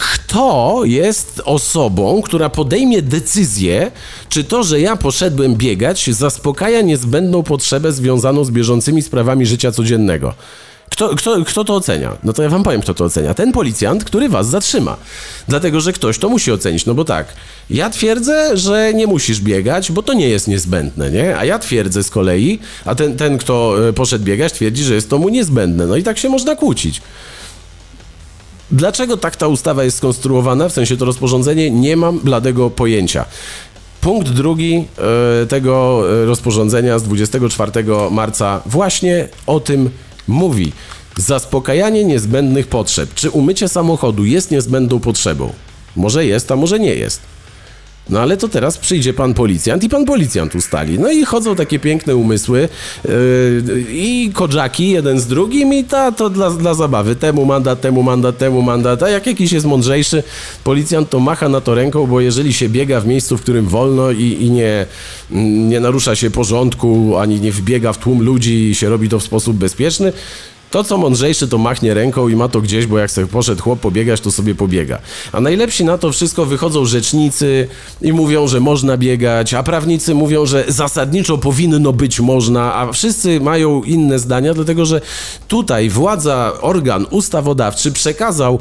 kto 0.01 0.80
jest 0.84 1.42
osobą, 1.44 2.22
która 2.22 2.48
podejmie 2.48 3.03
decyzję, 3.03 3.90
czy 4.28 4.44
to, 4.44 4.62
że 4.62 4.80
ja 4.80 4.96
poszedłem 4.96 5.55
biegać, 5.55 6.11
zaspokaja 6.11 6.80
niezbędną 6.80 7.42
potrzebę 7.42 7.92
związaną 7.92 8.44
z 8.44 8.51
bieżącymi 8.51 9.03
sprawami 9.03 9.46
życia 9.46 9.72
codziennego. 9.72 10.34
Kto, 10.90 11.09
kto, 11.16 11.44
kto 11.44 11.64
to 11.64 11.74
ocenia? 11.74 12.16
No 12.24 12.32
to 12.32 12.42
ja 12.42 12.48
wam 12.48 12.62
powiem, 12.62 12.80
kto 12.80 12.94
to 12.94 13.05
ocenia. 13.05 13.34
Ten 13.34 13.53
policjant, 13.53 14.05
który 14.05 14.28
was 14.28 14.48
zatrzyma. 14.48 14.96
Dlatego, 15.48 15.80
że 15.80 15.92
ktoś 15.92 16.18
to 16.18 16.28
musi 16.28 16.53
ocenić. 16.53 16.86
No 16.86 16.94
bo 16.94 17.05
tak, 17.05 17.26
ja 17.70 17.90
twierdzę, 17.90 18.57
że 18.57 18.94
nie 18.94 19.07
musisz 19.07 19.40
biegać, 19.40 19.92
bo 19.92 20.03
to 20.03 20.12
nie 20.12 20.28
jest 20.28 20.48
niezbędne, 20.48 21.11
nie? 21.11 21.36
A 21.38 21.44
ja 21.44 21.59
twierdzę 21.59 22.03
z 22.03 22.11
kolei, 22.11 22.59
a 22.84 22.94
ten, 22.94 23.16
ten 23.16 23.38
kto 23.38 23.88
e, 23.88 23.92
poszedł 23.92 24.24
biegać, 24.24 24.53
twierdzi, 24.53 24.84
że 24.84 24.94
jest 24.94 25.11
to 25.11 25.18
mu 25.18 25.28
niezbędne. 25.28 25.86
No 25.86 25.96
i 25.96 26.03
tak 26.03 26.18
się 26.18 26.28
można 26.28 26.57
kłócić. 26.57 27.03
Dlaczego 28.73 29.16
tak 29.16 29.37
ta 29.37 29.49
ustawa 29.49 29.85
jest 29.85 29.97
skonstruowana, 29.97 30.68
w 30.68 30.73
sensie 30.73 30.97
to 30.97 31.05
rozporządzenie, 31.05 31.71
nie 31.71 31.97
mam 31.97 32.18
bladego 32.18 32.71
pojęcia. 32.71 33.25
Punkt 34.01 34.29
drugi 34.29 34.85
e, 35.43 35.47
tego 35.47 36.03
e, 36.23 36.25
rozporządzenia 36.25 36.99
z 36.99 37.03
24 37.03 37.73
marca 38.11 38.62
właśnie 38.66 39.29
o 39.47 39.61
tym 39.61 39.91
mówi. 40.29 40.73
Zaspokajanie 41.16 42.05
niezbędnych 42.05 42.66
potrzeb. 42.66 43.14
Czy 43.14 43.31
umycie 43.31 43.68
samochodu 43.68 44.25
jest 44.25 44.51
niezbędną 44.51 45.01
potrzebą? 45.01 45.53
Może 45.97 46.27
jest, 46.27 46.53
a 46.53 46.57
może 46.57 46.79
nie 46.79 46.95
jest. 46.95 47.21
No 48.09 48.20
ale 48.20 48.36
to 48.36 48.48
teraz 48.48 48.78
przyjdzie 48.78 49.14
pan 49.14 49.34
policjant 49.34 49.84
i 49.84 49.88
pan 49.88 50.05
policjant 50.05 50.55
ustali. 50.55 50.98
No 50.98 51.11
i 51.11 51.24
chodzą 51.24 51.57
takie 51.57 51.78
piękne 51.78 52.16
umysły 52.16 52.68
yy, 53.05 53.12
i 53.90 54.30
kodżaki 54.34 54.90
jeden 54.90 55.20
z 55.20 55.26
drugim 55.26 55.74
i 55.74 55.84
ta 55.84 56.12
to 56.12 56.30
dla, 56.30 56.51
dla 56.51 56.74
zabawy. 56.74 57.16
Temu 57.16 57.44
mandat, 57.44 57.80
temu 57.80 58.03
mandat, 58.03 58.38
temu 58.38 58.62
mandat. 58.62 59.03
A 59.03 59.09
jak 59.09 59.26
jakiś 59.26 59.53
jest 59.53 59.66
mądrzejszy, 59.66 60.22
policjant 60.64 61.11
to 61.11 61.20
macha 61.20 61.48
na 61.48 61.61
to 61.61 61.74
ręką, 61.74 62.07
bo 62.07 62.20
jeżeli 62.20 62.53
się 62.53 62.68
biega 62.68 63.01
w 63.01 63.07
miejscu, 63.07 63.38
w 63.38 63.42
którym 63.42 63.66
wolno 63.66 64.11
i, 64.11 64.36
i 64.40 64.51
nie, 64.51 64.86
nie 65.68 65.80
narusza 65.80 66.16
się 66.16 66.30
porządku, 66.30 67.16
ani 67.18 67.40
nie 67.40 67.53
wbiega 67.53 67.92
w 67.92 67.98
tłum 67.98 68.22
ludzi 68.22 68.70
i 68.70 68.74
się 68.74 68.88
robi 68.88 69.09
to 69.09 69.18
w 69.18 69.22
sposób 69.22 69.57
bezpieczny, 69.57 70.12
to, 70.71 70.85
co 70.85 70.99
mądrzejszy, 70.99 71.49
to 71.49 71.59
machnie 71.59 71.95
ręką 71.95 72.29
i 72.29 72.37
ma 72.37 72.49
to 72.49 72.61
gdzieś, 72.61 72.87
bo 72.87 72.99
jak 72.99 73.11
sobie 73.11 73.27
poszedł 73.27 73.62
chłop 73.62 73.81
pobiegać, 73.81 74.21
to 74.21 74.31
sobie 74.31 74.55
pobiega. 74.55 74.99
A 75.33 75.41
najlepsi 75.41 75.85
na 75.85 75.99
to 75.99 76.12
wszystko 76.12 76.47
wychodzą 76.47 76.85
rzecznicy 76.85 77.68
i 78.03 78.12
mówią, 78.12 78.49
że 78.49 78.61
można 78.61 78.97
biegać, 78.97 79.55
a 79.55 79.62
prawnicy 79.62 80.14
mówią, 80.14 80.47
że 80.47 80.64
zasadniczo 80.68 81.39
powinno 81.39 81.93
być 81.93 82.21
można, 82.21 82.75
a 82.75 82.93
wszyscy 82.93 83.41
mają 83.41 83.83
inne 83.83 84.18
zdania, 84.18 84.55
dlatego 84.55 84.87
że 84.87 85.01
tutaj 85.49 85.89
władza, 85.89 86.53
organ 86.61 87.07
ustawodawczy 87.11 87.93
przekazał 87.93 88.59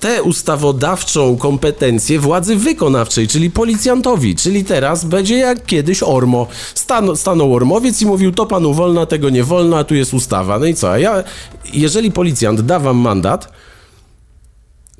tę 0.00 0.22
ustawodawczą 0.22 1.36
kompetencję 1.36 2.18
władzy 2.18 2.56
wykonawczej, 2.56 3.28
czyli 3.28 3.50
policjantowi, 3.50 4.34
czyli 4.34 4.64
teraz 4.64 5.04
będzie 5.04 5.38
jak 5.38 5.66
kiedyś 5.66 6.02
Ormo. 6.02 6.46
Stan, 6.74 7.16
stanął 7.16 7.54
Ormowiec 7.54 8.02
i 8.02 8.06
mówił, 8.06 8.32
to 8.32 8.46
panu 8.46 8.74
wolno, 8.74 9.06
tego 9.06 9.30
nie 9.30 9.44
wolno, 9.44 9.78
a 9.78 9.84
tu 9.84 9.94
jest 9.94 10.14
ustawa. 10.14 10.58
No 10.58 10.66
i 10.66 10.74
co? 10.74 10.90
A 10.90 10.98
ja, 10.98 11.24
jeżeli 11.72 12.12
policjant 12.12 12.60
da 12.60 12.78
wam 12.78 12.96
mandat, 12.96 13.52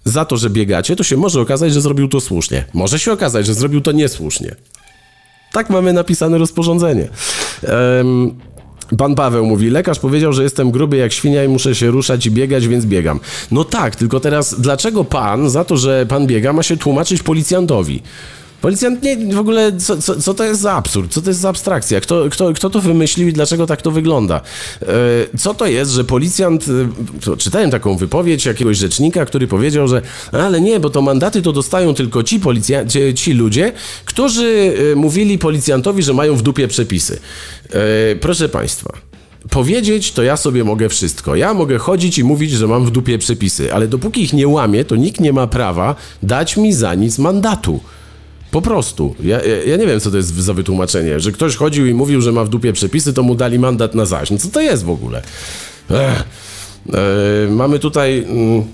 za 0.04 0.24
to, 0.24 0.36
że 0.36 0.50
biegacie, 0.50 0.96
to 0.96 1.04
się 1.04 1.16
może 1.16 1.40
okazać, 1.40 1.72
że 1.72 1.80
zrobił 1.80 2.08
to 2.08 2.20
słusznie. 2.20 2.64
Może 2.74 2.98
się 2.98 3.12
okazać, 3.12 3.46
że 3.46 3.54
zrobił 3.54 3.80
to 3.80 3.92
niesłusznie. 3.92 4.54
Tak 5.52 5.70
mamy 5.70 5.92
napisane 5.92 6.38
rozporządzenie. 6.38 7.08
Um, 7.98 8.38
Pan 8.98 9.14
Paweł 9.14 9.46
mówi, 9.46 9.70
lekarz 9.70 9.98
powiedział, 9.98 10.32
że 10.32 10.42
jestem 10.42 10.70
gruby 10.70 10.96
jak 10.96 11.12
świnia 11.12 11.44
i 11.44 11.48
muszę 11.48 11.74
się 11.74 11.90
ruszać 11.90 12.26
i 12.26 12.30
biegać, 12.30 12.68
więc 12.68 12.86
biegam. 12.86 13.20
No 13.50 13.64
tak, 13.64 13.96
tylko 13.96 14.20
teraz 14.20 14.60
dlaczego 14.60 15.04
pan 15.04 15.50
za 15.50 15.64
to, 15.64 15.76
że 15.76 16.06
pan 16.06 16.26
biega 16.26 16.52
ma 16.52 16.62
się 16.62 16.76
tłumaczyć 16.76 17.22
policjantowi? 17.22 18.02
Policjant 18.60 19.02
nie, 19.02 19.34
w 19.34 19.38
ogóle, 19.38 19.72
co, 19.78 19.96
co, 19.96 20.20
co, 20.20 20.34
to 20.34 20.44
jest 20.44 20.60
za 20.60 20.72
absurd? 20.72 21.12
Co 21.12 21.22
to 21.22 21.30
jest 21.30 21.40
za 21.40 21.48
abstrakcja? 21.48 22.00
Kto, 22.00 22.28
kto, 22.30 22.52
kto 22.52 22.70
to 22.70 22.80
wymyślił 22.80 23.28
i 23.28 23.32
dlaczego 23.32 23.66
tak 23.66 23.82
to 23.82 23.90
wygląda? 23.90 24.40
E, 24.82 24.86
co 25.38 25.54
to 25.54 25.66
jest, 25.66 25.90
że 25.90 26.04
policjant, 26.04 26.64
to, 27.24 27.36
czytałem 27.36 27.70
taką 27.70 27.96
wypowiedź 27.96 28.46
jakiegoś 28.46 28.76
rzecznika, 28.76 29.24
który 29.24 29.46
powiedział, 29.46 29.88
że 29.88 30.02
ale 30.32 30.60
nie, 30.60 30.80
bo 30.80 30.90
to 30.90 31.02
mandaty 31.02 31.42
to 31.42 31.52
dostają 31.52 31.94
tylko 31.94 32.22
ci, 32.22 32.40
policja, 32.40 32.86
ci, 32.86 33.14
ci 33.14 33.32
ludzie, 33.32 33.72
którzy 34.04 34.74
mówili 34.96 35.38
policjantowi, 35.38 36.02
że 36.02 36.14
mają 36.14 36.36
w 36.36 36.42
dupie 36.42 36.68
przepisy. 36.68 37.20
E, 37.70 38.16
proszę 38.16 38.48
Państwa, 38.48 38.92
Powiedzieć 39.50 40.12
to 40.12 40.22
ja 40.22 40.36
sobie 40.36 40.64
mogę 40.64 40.88
wszystko. 40.88 41.36
Ja 41.36 41.54
mogę 41.54 41.78
chodzić 41.78 42.18
i 42.18 42.24
mówić, 42.24 42.50
że 42.50 42.66
mam 42.66 42.86
w 42.86 42.90
dupie 42.90 43.18
przepisy, 43.18 43.74
ale 43.74 43.88
dopóki 43.88 44.22
ich 44.22 44.32
nie 44.32 44.48
łamię, 44.48 44.84
to 44.84 44.96
nikt 44.96 45.20
nie 45.20 45.32
ma 45.32 45.46
prawa 45.46 45.94
dać 46.22 46.56
mi 46.56 46.72
za 46.72 46.94
nic 46.94 47.18
mandatu. 47.18 47.80
Po 48.50 48.62
prostu. 48.62 49.14
Ja, 49.22 49.42
ja, 49.42 49.64
ja, 49.64 49.76
nie 49.76 49.86
wiem, 49.86 50.00
co 50.00 50.10
to 50.10 50.16
jest 50.16 50.34
za 50.34 50.54
wytłumaczenie. 50.54 51.20
Że 51.20 51.32
ktoś 51.32 51.56
chodził 51.56 51.86
i 51.86 51.94
mówił, 51.94 52.20
że 52.20 52.32
ma 52.32 52.44
w 52.44 52.48
dupie 52.48 52.72
przepisy, 52.72 53.12
to 53.12 53.22
mu 53.22 53.34
dali 53.34 53.58
mandat 53.58 53.94
na 53.94 54.06
zaś. 54.06 54.30
No 54.30 54.38
co 54.38 54.48
to 54.48 54.60
jest 54.60 54.84
w 54.84 54.90
ogóle? 54.90 55.22
Ech. 55.90 56.24
E, 56.92 57.50
mamy 57.50 57.78
tutaj... 57.78 58.24
Mm, 58.28 58.64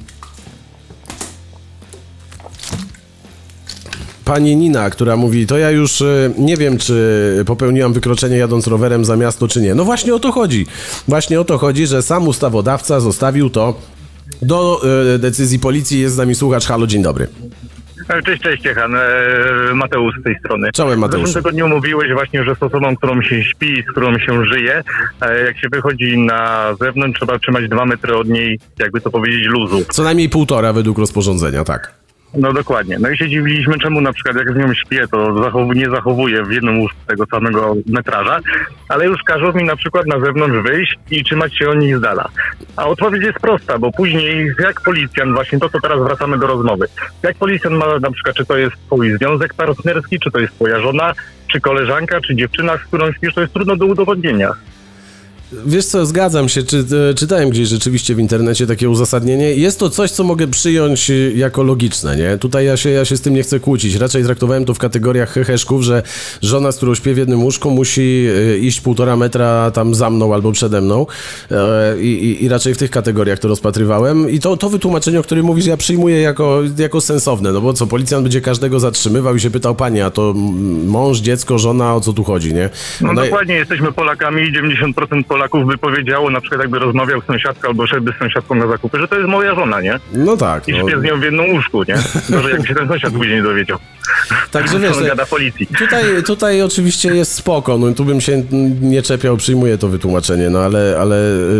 pani 4.24 4.57
Nina, 4.57 4.91
która 4.91 5.16
mówi, 5.16 5.47
to 5.47 5.59
ja 5.59 5.70
już 5.70 6.03
e, 6.03 6.31
nie 6.39 6.57
wiem, 6.57 6.79
czy 6.79 7.45
popełniłam 7.47 7.93
wykroczenie 7.93 8.37
jadąc 8.37 8.66
rowerem 8.66 9.05
za 9.05 9.16
miasto, 9.16 9.49
czy 9.49 9.61
nie. 9.61 9.74
No 9.74 9.85
właśnie 9.85 10.14
o 10.14 10.18
to 10.18 10.33
chodzi. 10.33 10.66
Właśnie 11.09 11.41
o 11.41 11.45
to 11.45 11.59
chodzi, 11.59 11.87
że 11.87 12.03
sam 12.03 12.29
ustawodawca 12.29 13.01
zostawił 13.01 13.51
to 13.51 13.81
do 14.43 14.81
e, 15.14 15.18
decyzji 15.18 15.59
policji. 15.59 16.01
Jest 16.01 16.14
z 16.14 16.18
nami 16.18 16.35
słuchacz. 16.35 16.66
Halo, 16.66 16.87
dzień 16.87 17.03
dobry. 17.03 17.29
E, 18.09 18.22
cześć, 18.22 18.42
cześć, 18.42 18.62
Ciechan. 18.62 18.96
Mateusz 19.74 20.14
z 20.20 20.24
tej 20.24 20.38
strony. 20.38 20.70
Czołem, 20.72 20.98
Mateusz. 20.98 21.24
W 21.24 21.26
zeszłym 21.26 21.44
tygodniu 21.44 21.68
mówiłeś 21.68 22.12
właśnie, 22.12 22.44
że 22.44 22.54
z 22.54 22.62
osobą, 22.62 22.96
którą 22.96 23.22
się 23.22 23.44
śpi, 23.44 23.82
z 23.88 23.90
którą 23.90 24.18
się 24.18 24.44
żyje, 24.44 24.82
jak 25.46 25.59
się 25.59 25.68
wychodzi 25.72 26.18
na 26.18 26.70
zewnątrz, 26.80 27.18
trzeba 27.20 27.38
trzymać 27.38 27.68
dwa 27.68 27.84
metry 27.86 28.16
od 28.16 28.28
niej, 28.28 28.59
jakby 28.78 29.00
to 29.00 29.11
powiedzieć, 29.11 29.44
luzu. 29.46 29.84
Co 29.90 30.02
najmniej 30.02 30.28
półtora 30.28 30.72
według 30.72 30.98
rozporządzenia, 30.98 31.64
tak. 31.64 31.94
No 32.37 32.53
dokładnie. 32.53 32.99
No 33.01 33.11
i 33.11 33.16
się 33.16 33.28
dziwiliśmy, 33.28 33.78
czemu 33.78 34.01
na 34.01 34.12
przykład 34.12 34.37
jak 34.37 34.53
z 34.53 34.57
nią 34.57 34.74
śpię, 34.74 35.05
to 35.11 35.26
zachow- 35.26 35.76
nie 35.76 35.91
zachowuję 35.91 36.43
w 36.43 36.53
jednym 36.53 36.80
łóżku 36.80 36.99
tego 37.07 37.26
samego 37.26 37.74
metraża, 37.87 38.41
ale 38.89 39.07
już 39.07 39.22
każą 39.22 39.53
mi 39.53 39.64
na 39.64 39.76
przykład 39.76 40.07
na 40.07 40.20
zewnątrz 40.20 40.57
wyjść 40.70 40.99
i 41.11 41.24
trzymać 41.24 41.59
się 41.59 41.70
od 41.70 41.78
nich 41.78 41.99
z 41.99 42.01
dala. 42.01 42.28
A 42.76 42.87
odpowiedź 42.87 43.22
jest 43.22 43.39
prosta, 43.39 43.78
bo 43.78 43.93
później 43.93 44.55
jak 44.59 44.80
policjant, 44.80 45.32
właśnie 45.34 45.59
to, 45.59 45.68
co 45.68 45.80
teraz 45.80 46.03
wracamy 46.03 46.39
do 46.39 46.47
rozmowy, 46.47 46.87
jak 47.22 47.37
policjant 47.37 47.76
ma 47.76 47.99
na 47.99 48.11
przykład, 48.11 48.37
czy 48.37 48.45
to 48.47 48.57
jest 48.57 48.76
twój 48.87 49.16
związek 49.16 49.55
partnerski, 49.55 50.20
czy 50.20 50.30
to 50.30 50.39
jest 50.39 50.55
twoja 50.55 50.80
żona, 50.80 51.12
czy 51.53 51.61
koleżanka, 51.61 52.20
czy 52.20 52.37
dziewczyna, 52.37 52.78
z 52.78 52.80
którą 52.80 53.12
śpisz, 53.12 53.34
to 53.34 53.41
jest 53.41 53.53
trudno 53.53 53.76
do 53.76 53.87
udowodnienia. 53.87 54.53
Wiesz 55.53 55.86
co, 55.86 56.07
zgadzam 56.07 56.49
się. 56.49 56.62
Czy, 56.62 56.84
e, 57.11 57.14
czytałem 57.14 57.51
gdzieś 57.51 57.68
rzeczywiście 57.68 58.14
w 58.14 58.18
internecie 58.18 58.66
takie 58.66 58.90
uzasadnienie. 58.90 59.55
Jest 59.55 59.78
to 59.78 59.90
coś, 59.90 60.11
co 60.11 60.24
mogę 60.24 60.47
przyjąć 60.47 61.11
e, 61.11 61.14
jako 61.32 61.62
logiczne, 61.62 62.16
nie? 62.16 62.38
Tutaj 62.38 62.66
ja 62.66 62.76
się, 62.76 62.90
ja 62.90 63.05
się 63.05 63.16
z 63.16 63.20
tym 63.20 63.34
nie 63.34 63.42
chcę 63.42 63.61
kłócić. 63.61 63.94
Raczej 63.94 64.24
traktowałem 64.24 64.64
to 64.64 64.74
w 64.74 64.78
kategoriach 64.78 65.30
heheszków, 65.30 65.82
że 65.82 66.03
żona, 66.42 66.72
z 66.72 66.76
którą 66.76 66.94
śpię 66.94 67.14
w 67.14 67.16
jednym 67.16 67.42
łóżku, 67.42 67.70
musi 67.70 68.26
e, 68.55 68.59
iść 68.59 68.80
półtora 68.80 69.16
metra 69.16 69.70
tam 69.70 69.94
za 69.94 70.11
mną 70.11 70.34
albo 70.34 70.53
przede 70.53 70.80
mną. 70.80 71.07
I, 72.01 72.07
i, 72.07 72.44
i 72.44 72.49
raczej 72.49 72.74
w 72.74 72.78
tych 72.78 72.90
kategoriach 72.90 73.38
to 73.38 73.49
rozpatrywałem. 73.49 74.30
I 74.30 74.40
to, 74.40 74.57
to 74.57 74.70
wytłumaczenie, 74.70 75.20
o 75.20 75.22
którym 75.22 75.47
mówisz, 75.47 75.66
ja 75.66 75.76
przyjmuję 75.76 76.20
jako, 76.20 76.62
jako 76.78 77.01
sensowne. 77.01 77.53
No 77.53 77.61
bo 77.61 77.72
co, 77.72 77.86
policjant 77.86 78.22
będzie 78.22 78.40
każdego 78.40 78.80
zatrzymywał 78.80 79.36
i 79.36 79.40
się 79.40 79.51
pytał, 79.51 79.74
panie, 79.74 80.05
a 80.05 80.11
to 80.11 80.34
mąż, 80.86 81.18
dziecko, 81.18 81.59
żona, 81.59 81.94
o 81.94 82.01
co 82.01 82.12
tu 82.12 82.24
chodzi, 82.24 82.55
nie? 82.55 82.70
No, 83.01 83.12
no 83.12 83.22
dokładnie, 83.22 83.55
i... 83.55 83.59
jesteśmy 83.59 83.92
Polakami, 83.92 84.53
90% 84.53 85.24
Polaków 85.24 85.36
Polaków 85.37 85.66
by 85.66 85.78
powiedziało, 85.78 86.30
na 86.30 86.41
przykład 86.41 86.61
jakby 86.61 86.78
rozmawiał 86.78 87.22
z 87.22 87.24
sąsiadką 87.24 87.68
albo 87.68 87.87
szedłby 87.87 88.12
z 88.12 88.18
sąsiadką 88.18 88.55
na 88.55 88.66
zakupy, 88.66 88.99
że 88.99 89.09
to 89.09 89.16
jest 89.16 89.28
moja 89.28 89.55
żona, 89.55 89.80
nie? 89.80 89.99
No 90.12 90.37
tak. 90.37 90.68
I 90.68 90.72
no. 90.72 90.78
śpię 90.78 91.01
z 91.01 91.03
nią 91.03 91.20
w 91.20 91.22
jednym 91.22 91.51
łóżku, 91.51 91.82
nie? 91.89 91.95
Może 92.37 92.51
jakby 92.51 92.66
się 92.66 92.74
ten 92.74 92.89
sąsiad 92.89 93.12
później 93.12 93.43
dowiedział. 93.43 93.78
Także 94.50 94.80
wiesz, 94.80 94.96
gada 95.07 95.26
policji. 95.26 95.66
Tutaj, 95.78 96.04
tutaj 96.26 96.62
oczywiście 96.62 97.14
jest 97.14 97.32
spoko, 97.32 97.78
no 97.78 97.92
tu 97.92 98.04
bym 98.04 98.20
się 98.20 98.42
nie 98.80 99.02
czepiał, 99.02 99.36
przyjmuję 99.36 99.78
to 99.78 99.88
wytłumaczenie, 99.88 100.50
no 100.50 100.59
ale, 100.59 100.96
ale 101.00 101.16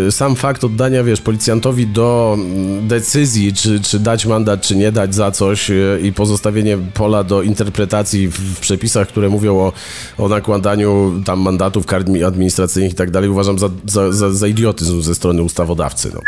y, 0.07 0.13
sam 0.13 0.37
fakt 0.37 0.65
oddania, 0.65 1.05
wiesz, 1.05 1.21
policjantowi 1.21 1.87
do 1.87 2.37
mm, 2.39 2.89
decyzji, 2.89 3.53
czy, 3.53 3.81
czy 3.81 3.99
dać 3.99 4.27
mandat, 4.27 4.63
czy 4.63 4.77
nie 4.77 4.93
dać 4.93 5.15
za 5.15 5.31
coś 5.31 5.71
y, 5.71 6.01
i 6.03 6.13
pozostawienie 6.13 6.79
pola 6.95 7.25
do 7.25 7.43
interpretacji 7.43 8.29
w, 8.29 8.35
w 8.35 8.61
przepisach, 8.61 9.09
które 9.09 9.29
mówią 9.29 9.57
o, 9.57 9.73
o 10.19 10.29
nakładaniu 10.29 11.23
tam 11.25 11.41
mandatów 11.41 11.87
kar 11.87 12.05
administracyjnych 12.27 12.93
i 12.93 12.97
tak 12.97 13.11
dalej, 13.11 13.31
uważam 13.31 13.59
za, 13.59 13.69
za, 13.85 14.13
za, 14.13 14.31
za 14.31 14.47
idiotyzm 14.47 15.03
ze 15.03 15.15
strony 15.15 15.43
ustawodawcy. 15.43 16.11
No. 16.15 16.21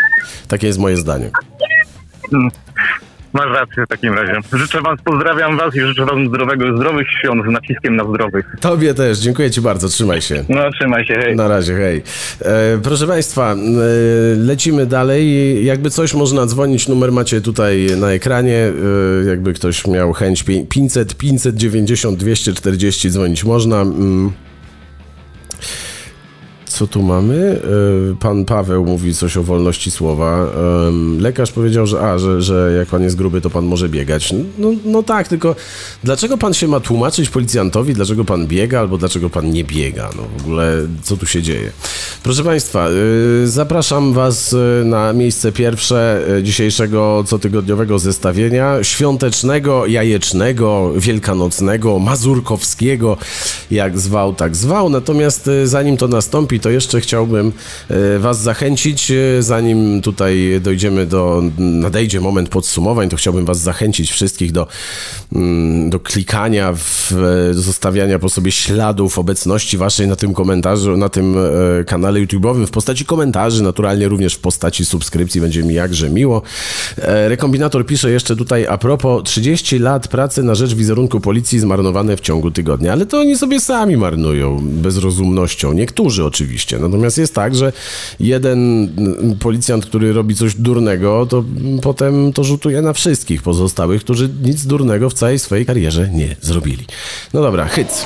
Takie 0.48 0.66
jest 0.66 0.78
moje 0.78 0.96
zdanie. 0.96 1.30
Masz 3.32 3.46
rację 3.46 3.84
w 3.84 3.88
takim 3.88 4.14
razie. 4.14 4.40
Życzę 4.52 4.80
wam, 4.80 4.96
pozdrawiam 5.04 5.56
was 5.56 5.76
i 5.76 5.80
życzę 5.80 6.04
wam 6.04 6.28
zdrowego, 6.28 6.76
zdrowych 6.76 7.06
świąt 7.18 7.44
z 7.48 7.50
naciskiem 7.50 7.96
na 7.96 8.04
zdrowych. 8.04 8.56
Tobie 8.60 8.94
też, 8.94 9.18
dziękuję 9.18 9.50
ci 9.50 9.60
bardzo, 9.60 9.88
trzymaj 9.88 10.22
się. 10.22 10.44
No, 10.48 10.70
trzymaj 10.72 11.04
się, 11.06 11.14
hej. 11.14 11.36
Na 11.36 11.48
razie, 11.48 11.74
hej. 11.74 12.02
E, 12.42 12.78
proszę 12.82 13.06
państwa, 13.06 13.52
e, 13.52 13.56
lecimy 14.36 14.86
dalej. 14.86 15.64
Jakby 15.64 15.90
coś 15.90 16.14
można 16.14 16.46
dzwonić, 16.46 16.88
numer 16.88 17.12
macie 17.12 17.40
tutaj 17.40 17.86
na 17.96 18.10
ekranie. 18.10 18.72
E, 19.24 19.28
jakby 19.28 19.52
ktoś 19.52 19.86
miał 19.86 20.12
chęć 20.12 20.44
500, 20.68 21.16
590, 21.16 22.18
240 22.18 23.10
dzwonić 23.10 23.44
można. 23.44 23.80
Mm. 23.80 24.32
Co 26.78 26.86
tu 26.86 27.02
mamy? 27.02 27.60
E, 28.12 28.16
pan 28.16 28.44
Paweł 28.44 28.84
mówi 28.84 29.14
coś 29.14 29.36
o 29.36 29.42
wolności 29.42 29.90
słowa. 29.90 30.46
Lekarz 31.18 31.52
powiedział, 31.52 31.86
że, 31.86 32.00
a, 32.00 32.18
że, 32.18 32.42
że 32.42 32.74
jak 32.78 32.88
pan 32.88 33.02
jest 33.02 33.16
gruby, 33.16 33.40
to 33.40 33.50
pan 33.50 33.64
może 33.64 33.88
biegać. 33.88 34.34
No, 34.58 34.68
no 34.84 35.02
tak, 35.02 35.28
tylko 35.28 35.56
dlaczego 36.04 36.38
pan 36.38 36.54
się 36.54 36.68
ma 36.68 36.80
tłumaczyć 36.80 37.30
policjantowi, 37.30 37.94
dlaczego 37.94 38.24
pan 38.24 38.46
biega, 38.46 38.80
albo 38.80 38.98
dlaczego 38.98 39.30
pan 39.30 39.50
nie 39.50 39.64
biega? 39.64 40.10
No 40.16 40.22
w 40.38 40.42
ogóle, 40.42 40.72
co 41.02 41.16
tu 41.16 41.26
się 41.26 41.42
dzieje? 41.42 41.70
Proszę 42.22 42.44
państwa, 42.44 42.88
e, 42.88 43.46
zapraszam 43.46 44.12
was 44.12 44.52
e, 44.82 44.84
na 44.84 45.12
miejsce 45.12 45.52
pierwsze 45.52 46.24
dzisiejszego 46.42 47.24
cotygodniowego 47.26 47.98
zestawienia 47.98 48.84
świątecznego, 48.84 49.86
jajecznego, 49.86 50.92
wielkanocnego, 50.96 51.98
mazurkowskiego, 51.98 53.16
jak 53.70 53.98
zwał, 53.98 54.34
tak 54.34 54.56
zwał. 54.56 54.90
Natomiast 54.90 55.50
zanim 55.64 55.96
to 55.96 56.08
nastąpi, 56.08 56.60
to 56.60 56.67
to 56.68 56.72
jeszcze 56.72 57.00
chciałbym 57.00 57.52
e, 57.88 58.18
Was 58.18 58.42
zachęcić, 58.42 59.10
e, 59.10 59.42
zanim 59.42 60.02
tutaj 60.02 60.60
dojdziemy 60.60 61.06
do, 61.06 61.42
nadejdzie 61.58 62.20
moment 62.20 62.48
podsumowań, 62.48 63.08
to 63.08 63.16
chciałbym 63.16 63.44
Was 63.44 63.60
zachęcić 63.60 64.10
wszystkich 64.10 64.52
do, 64.52 64.66
mm, 65.32 65.90
do 65.90 66.00
klikania, 66.00 66.72
w, 66.72 67.12
do 67.54 67.60
zostawiania 67.60 68.18
po 68.18 68.28
sobie 68.28 68.52
śladów 68.52 69.18
obecności 69.18 69.78
Waszej 69.78 70.08
na 70.08 70.16
tym 70.16 70.34
komentarzu, 70.34 70.96
na 70.96 71.08
tym 71.08 71.36
e, 71.80 71.84
kanale 71.84 72.20
YouTube'owym 72.20 72.66
w 72.66 72.70
postaci 72.70 73.04
komentarzy, 73.04 73.62
naturalnie 73.62 74.08
również 74.08 74.34
w 74.34 74.40
postaci 74.40 74.84
subskrypcji, 74.84 75.40
będzie 75.40 75.62
mi 75.62 75.74
jakże 75.74 76.10
miło. 76.10 76.42
Rekombinator 77.28 77.86
pisze 77.86 78.10
jeszcze 78.10 78.36
tutaj 78.36 78.66
a 78.66 78.78
propos 78.78 79.22
30 79.24 79.78
lat 79.78 80.08
pracy 80.08 80.42
na 80.42 80.54
rzecz 80.54 80.74
wizerunku 80.74 81.20
policji 81.20 81.60
zmarnowane 81.60 82.16
w 82.16 82.20
ciągu 82.20 82.50
tygodnia, 82.50 82.92
ale 82.92 83.06
to 83.06 83.20
oni 83.20 83.36
sobie 83.36 83.60
sami 83.60 83.96
marnują 83.96 84.60
bezrozumnością, 84.62 85.72
niektórzy 85.72 86.24
oczywiście 86.24 86.57
oczywiście. 86.58 86.78
Natomiast 86.78 87.18
jest 87.18 87.34
tak, 87.34 87.54
że 87.54 87.72
jeden 88.20 88.88
policjant, 89.40 89.86
który 89.86 90.12
robi 90.12 90.34
coś 90.34 90.54
durnego, 90.54 91.26
to 91.26 91.44
potem 91.82 92.32
to 92.32 92.44
rzutuje 92.44 92.82
na 92.82 92.92
wszystkich 92.92 93.42
pozostałych, 93.42 94.04
którzy 94.04 94.28
nic 94.42 94.66
durnego 94.66 95.10
w 95.10 95.14
całej 95.14 95.38
swojej 95.38 95.66
karierze 95.66 96.10
nie 96.12 96.36
zrobili. 96.40 96.84
No 97.34 97.42
dobra, 97.42 97.64
hyc. 97.64 98.04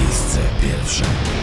Miejsce 0.00 0.38
pierwsze. 0.62 1.33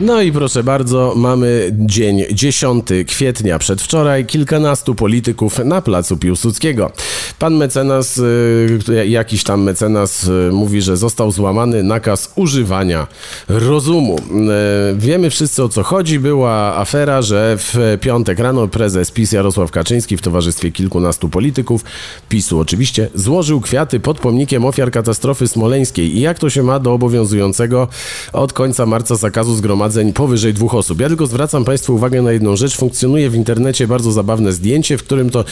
No 0.00 0.22
i 0.22 0.32
proszę 0.32 0.64
bardzo, 0.64 1.12
mamy 1.16 1.70
dzień 1.72 2.24
10 2.32 2.86
kwietnia 3.06 3.58
przedwczoraj, 3.58 4.26
kilkanastu 4.26 4.94
polityków 4.94 5.58
na 5.64 5.82
placu 5.82 6.16
Piłsudskiego. 6.16 6.90
Pan 7.38 7.54
mecenas, 7.54 8.18
y, 8.18 9.06
jakiś 9.06 9.44
tam 9.44 9.62
mecenas 9.62 10.24
y, 10.24 10.50
mówi, 10.52 10.82
że 10.82 10.96
został 10.96 11.32
złamany 11.32 11.82
nakaz 11.82 12.32
używania 12.36 13.06
rozumu. 13.48 14.16
Y, 14.16 14.96
wiemy 14.96 15.30
wszyscy 15.30 15.62
o 15.62 15.68
co 15.68 15.82
chodzi. 15.82 16.18
Była 16.18 16.76
afera, 16.76 17.22
że 17.22 17.56
w 17.58 17.98
piątek 18.00 18.38
rano 18.38 18.68
prezes 18.68 19.10
PiS 19.10 19.32
Jarosław 19.32 19.70
Kaczyński 19.70 20.16
w 20.16 20.22
towarzystwie 20.22 20.72
kilkunastu 20.72 21.28
polityków, 21.28 21.84
PiSu 22.28 22.58
oczywiście, 22.58 23.08
złożył 23.14 23.60
kwiaty 23.60 24.00
pod 24.00 24.20
pomnikiem 24.20 24.64
ofiar 24.64 24.90
katastrofy 24.90 25.48
smoleńskiej. 25.48 26.16
I 26.16 26.20
jak 26.20 26.38
to 26.38 26.50
się 26.50 26.62
ma 26.62 26.78
do 26.78 26.92
obowiązującego 26.92 27.88
od 28.32 28.52
końca 28.52 28.86
marca 28.86 29.16
zakazu 29.16 29.54
zgromadzenia 29.54 29.87
zgromadzeń 29.88 30.12
powyżej 30.12 30.54
dwóch 30.54 30.74
osób. 30.74 31.00
Ja 31.00 31.08
tylko 31.08 31.26
zwracam 31.26 31.64
Państwu 31.64 31.94
uwagę 31.94 32.22
na 32.22 32.32
jedną 32.32 32.56
rzecz. 32.56 32.76
Funkcjonuje 32.76 33.30
w 33.30 33.34
internecie 33.34 33.86
bardzo 33.86 34.12
zabawne 34.12 34.52
zdjęcie, 34.52 34.98
w 34.98 35.02
którym 35.02 35.30
to 35.30 35.44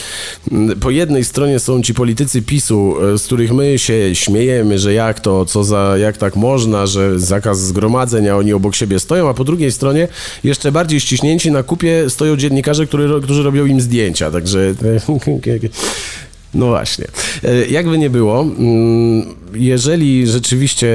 mm, 0.51 0.79
po 0.79 0.89
jednej 0.89 1.23
stronie 1.23 1.59
są 1.59 1.81
ci 1.81 1.93
politycy 1.93 2.41
PiSu, 2.41 2.95
e, 3.13 3.17
z 3.17 3.25
których 3.25 3.53
my 3.53 3.79
się 3.79 4.15
śmiejemy, 4.15 4.79
że 4.79 4.93
jak 4.93 5.19
to, 5.19 5.45
co 5.45 5.63
za, 5.63 5.97
jak 5.97 6.17
tak 6.17 6.35
można, 6.35 6.87
że 6.87 7.19
zakaz 7.19 7.59
zgromadzeń, 7.59 8.27
a 8.27 8.35
oni 8.35 8.53
obok 8.53 8.75
siebie 8.75 8.99
stoją, 8.99 9.29
a 9.29 9.33
po 9.33 9.43
drugiej 9.43 9.71
stronie 9.71 10.07
jeszcze 10.43 10.71
bardziej 10.71 10.99
ściśnięci 10.99 11.51
na 11.51 11.63
kupie 11.63 12.09
stoją 12.09 12.37
dziennikarze, 12.37 12.87
którzy, 12.87 13.21
którzy 13.23 13.43
robią 13.43 13.65
im 13.65 13.81
zdjęcia, 13.81 14.31
także 14.31 14.73
no 16.53 16.67
właśnie. 16.67 17.05
E, 17.43 17.67
jakby 17.67 17.97
nie 17.97 18.09
było, 18.09 18.41
mm, 18.41 19.35
jeżeli 19.59 20.27
rzeczywiście, 20.27 20.87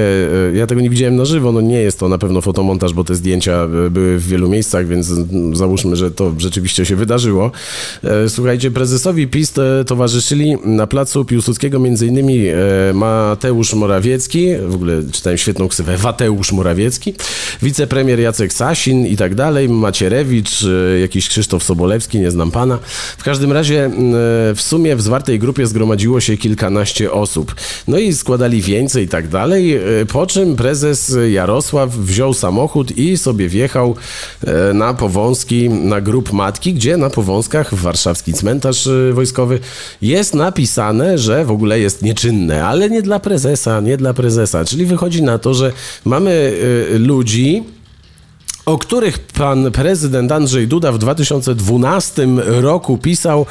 e, 0.53 0.57
ja 0.57 0.67
tego 0.67 0.81
nie 0.81 0.91
widziałem 0.91 1.17
na 1.17 1.25
żywo, 1.25 1.53
no 1.53 1.61
nie 1.61 1.81
jest 1.81 1.99
to 1.99 2.09
na 2.09 2.19
pewno 2.19 2.41
fotomontaż, 2.41 2.93
bo 2.93 3.05
te 3.05 3.15
zdjęcia 3.15 3.53
e, 3.53 3.91
były 3.91 4.19
w 4.19 4.27
wielu 4.27 4.49
miejscach, 4.49 4.87
więc 4.87 5.13
załóżmy, 5.53 5.97
że 5.97 6.11
to 6.11 6.33
rzeczywiście 6.39 6.87
się 6.87 6.97
wydarzyło. 6.97 7.51
Słuchajcie, 8.29 8.71
prezesowi 8.71 9.29
PiS 9.29 9.53
towarzyszyli 9.87 10.57
na 10.65 10.87
placu 10.87 11.25
Piłsudskiego 11.25 11.79
innymi 12.03 12.45
Mateusz 12.95 13.75
Morawiecki, 13.75 14.49
w 14.67 14.75
ogóle 14.75 15.03
czytałem 15.13 15.39
świetną 15.39 15.69
ksywę, 15.69 15.97
Wateusz 15.97 16.53
Morawiecki, 16.53 17.15
wicepremier 17.63 18.21
Jacek 18.21 18.53
Sasin 18.53 19.07
i 19.07 19.17
tak 19.17 19.35
dalej, 19.35 19.69
Macierewicz, 19.69 20.51
jakiś 21.01 21.29
Krzysztof 21.29 21.65
Sobolewski, 21.65 22.19
nie 22.19 22.31
znam 22.31 22.51
pana. 22.51 22.79
W 23.19 23.25
każdym 23.25 23.53
razie 23.53 23.91
w 24.55 24.61
sumie 24.61 24.97
w 24.97 25.03
zwartej 25.03 25.39
grupie 25.39 25.67
zgromadziło 25.67 26.21
się 26.21 26.37
kilkanaście 26.37 27.13
osób. 27.13 27.55
No 27.89 27.99
i 27.99 28.13
składali 28.13 28.52
więcej 28.61 29.05
i 29.05 29.09
tak 29.09 29.29
dalej, 29.29 29.77
e, 29.77 29.81
po 30.07 30.27
czym 30.27 30.57
prezes 30.57 31.17
Jarosław 31.31 31.91
wziął 31.91 32.35
samochód 32.35 32.99
i 32.99 33.19
sobie 33.19 33.49
wjechał 33.49 33.95
e, 34.45 34.73
na 34.75 34.95
Powązki, 34.95 35.71
na 35.71 36.01
grup 36.01 36.33
Matki, 36.33 36.75
gdzie 36.75 36.97
na 36.97 37.11
Powązkach, 37.11 37.75
w 37.75 37.83
warszawski 37.83 38.33
cmentarz 38.33 38.87
e, 38.87 39.13
wojskowy, 39.13 39.59
jest 40.03 40.35
napisane, 40.35 41.19
że 41.19 41.45
w 41.45 41.51
ogóle 41.51 41.81
jest 41.81 42.03
nieczynne, 42.03 42.65
ale 42.65 42.91
nie 42.91 43.03
dla 43.03 43.21
prezesa, 43.21 43.81
nie 43.81 43.97
dla 43.97 44.15
prezesa. 44.15 44.65
Czyli 44.65 44.87
wychodzi 44.87 45.23
na 45.23 45.39
to, 45.39 45.55
że 45.55 45.73
mamy 46.05 46.53
ludzi, 46.99 47.63
o 48.67 48.79
których 48.79 49.19
pan 49.19 49.73
prezydent 49.73 50.33
Andrzej 50.33 50.69
Duda 50.69 50.93
w 50.93 50.99
2012 50.99 52.27
roku 52.47 52.99
pisał, 52.99 53.47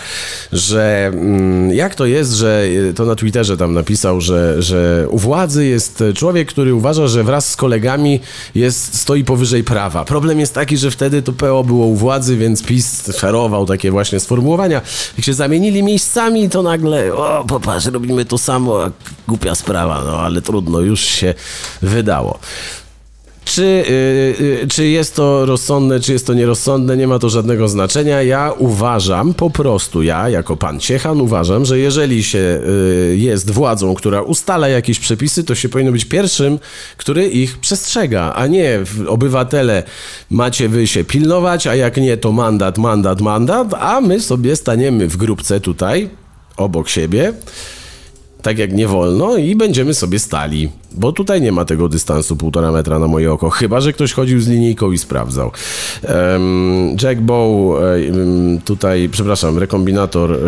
że 0.53 1.11
mm, 1.13 1.73
jak 1.73 1.95
to 1.95 2.05
jest, 2.05 2.31
że 2.31 2.63
to 2.95 3.05
na 3.05 3.15
Twitterze 3.15 3.57
tam 3.57 3.73
napisał, 3.73 4.21
że, 4.21 4.61
że 4.61 5.07
u 5.09 5.17
władzy 5.17 5.65
jest 5.65 6.03
człowiek, 6.15 6.49
który 6.49 6.75
uważa, 6.75 7.07
że 7.07 7.23
wraz 7.23 7.49
z 7.49 7.55
kolegami 7.55 8.19
jest, 8.55 8.99
stoi 8.99 9.23
powyżej 9.23 9.63
prawa. 9.63 10.05
Problem 10.05 10.39
jest 10.39 10.53
taki, 10.53 10.77
że 10.77 10.91
wtedy 10.91 11.21
to 11.21 11.33
PO 11.33 11.63
było 11.63 11.85
u 11.85 11.95
władzy, 11.95 12.37
więc 12.37 12.63
PiS 12.63 13.01
ferował 13.01 13.65
takie 13.65 13.91
właśnie 13.91 14.19
sformułowania. 14.19 14.81
Jak 15.17 15.25
się 15.25 15.33
zamienili 15.33 15.83
miejscami, 15.83 16.49
to 16.49 16.63
nagle, 16.63 17.13
o 17.13 17.45
popatrz, 17.47 17.85
robimy 17.85 18.25
to 18.25 18.37
samo, 18.37 18.79
głupia 19.27 19.55
sprawa, 19.55 20.03
no 20.05 20.19
ale 20.19 20.41
trudno, 20.41 20.79
już 20.79 21.01
się 21.01 21.33
wydało. 21.81 22.39
Czy, 23.51 23.83
yy, 24.39 24.67
czy 24.67 24.87
jest 24.87 25.15
to 25.15 25.45
rozsądne, 25.45 25.99
czy 25.99 26.13
jest 26.13 26.27
to 26.27 26.33
nierozsądne, 26.33 26.97
nie 26.97 27.07
ma 27.07 27.19
to 27.19 27.29
żadnego 27.29 27.67
znaczenia. 27.67 28.21
Ja 28.21 28.53
uważam, 28.57 29.33
po 29.33 29.49
prostu 29.49 30.03
ja, 30.03 30.29
jako 30.29 30.57
pan 30.57 30.79
Ciechan, 30.79 31.21
uważam, 31.21 31.65
że 31.65 31.79
jeżeli 31.79 32.23
się 32.23 32.61
yy, 33.07 33.17
jest 33.17 33.51
władzą, 33.51 33.95
która 33.95 34.21
ustala 34.21 34.67
jakieś 34.67 34.99
przepisy, 34.99 35.43
to 35.43 35.55
się 35.55 35.69
powinno 35.69 35.91
być 35.91 36.05
pierwszym, 36.05 36.59
który 36.97 37.27
ich 37.27 37.57
przestrzega, 37.57 38.33
a 38.33 38.47
nie 38.47 38.79
obywatele 39.07 39.83
macie 40.29 40.69
wy 40.69 40.87
się 40.87 41.03
pilnować, 41.03 41.67
a 41.67 41.75
jak 41.75 41.97
nie, 41.97 42.17
to 42.17 42.31
mandat, 42.31 42.77
mandat, 42.77 43.21
mandat, 43.21 43.73
a 43.73 44.01
my 44.01 44.19
sobie 44.19 44.55
staniemy 44.55 45.07
w 45.07 45.17
grupce 45.17 45.59
tutaj, 45.59 46.09
obok 46.57 46.89
siebie 46.89 47.33
tak 48.41 48.57
jak 48.57 48.73
nie 48.73 48.87
wolno 48.87 49.37
i 49.37 49.55
będziemy 49.55 49.93
sobie 49.93 50.19
stali. 50.19 50.69
Bo 50.91 51.11
tutaj 51.11 51.41
nie 51.41 51.51
ma 51.51 51.65
tego 51.65 51.89
dystansu 51.89 52.35
półtora 52.35 52.71
metra 52.71 52.99
na 52.99 53.07
moje 53.07 53.31
oko, 53.31 53.49
chyba 53.49 53.81
że 53.81 53.93
ktoś 53.93 54.13
chodził 54.13 54.41
z 54.41 54.47
linijką 54.47 54.91
i 54.91 54.97
sprawdzał. 54.97 55.51
Jack 57.01 57.21
Bow, 57.21 57.79
tutaj, 58.65 59.09
przepraszam, 59.11 59.57
rekombinator, 59.57 60.31
um, 60.31 60.39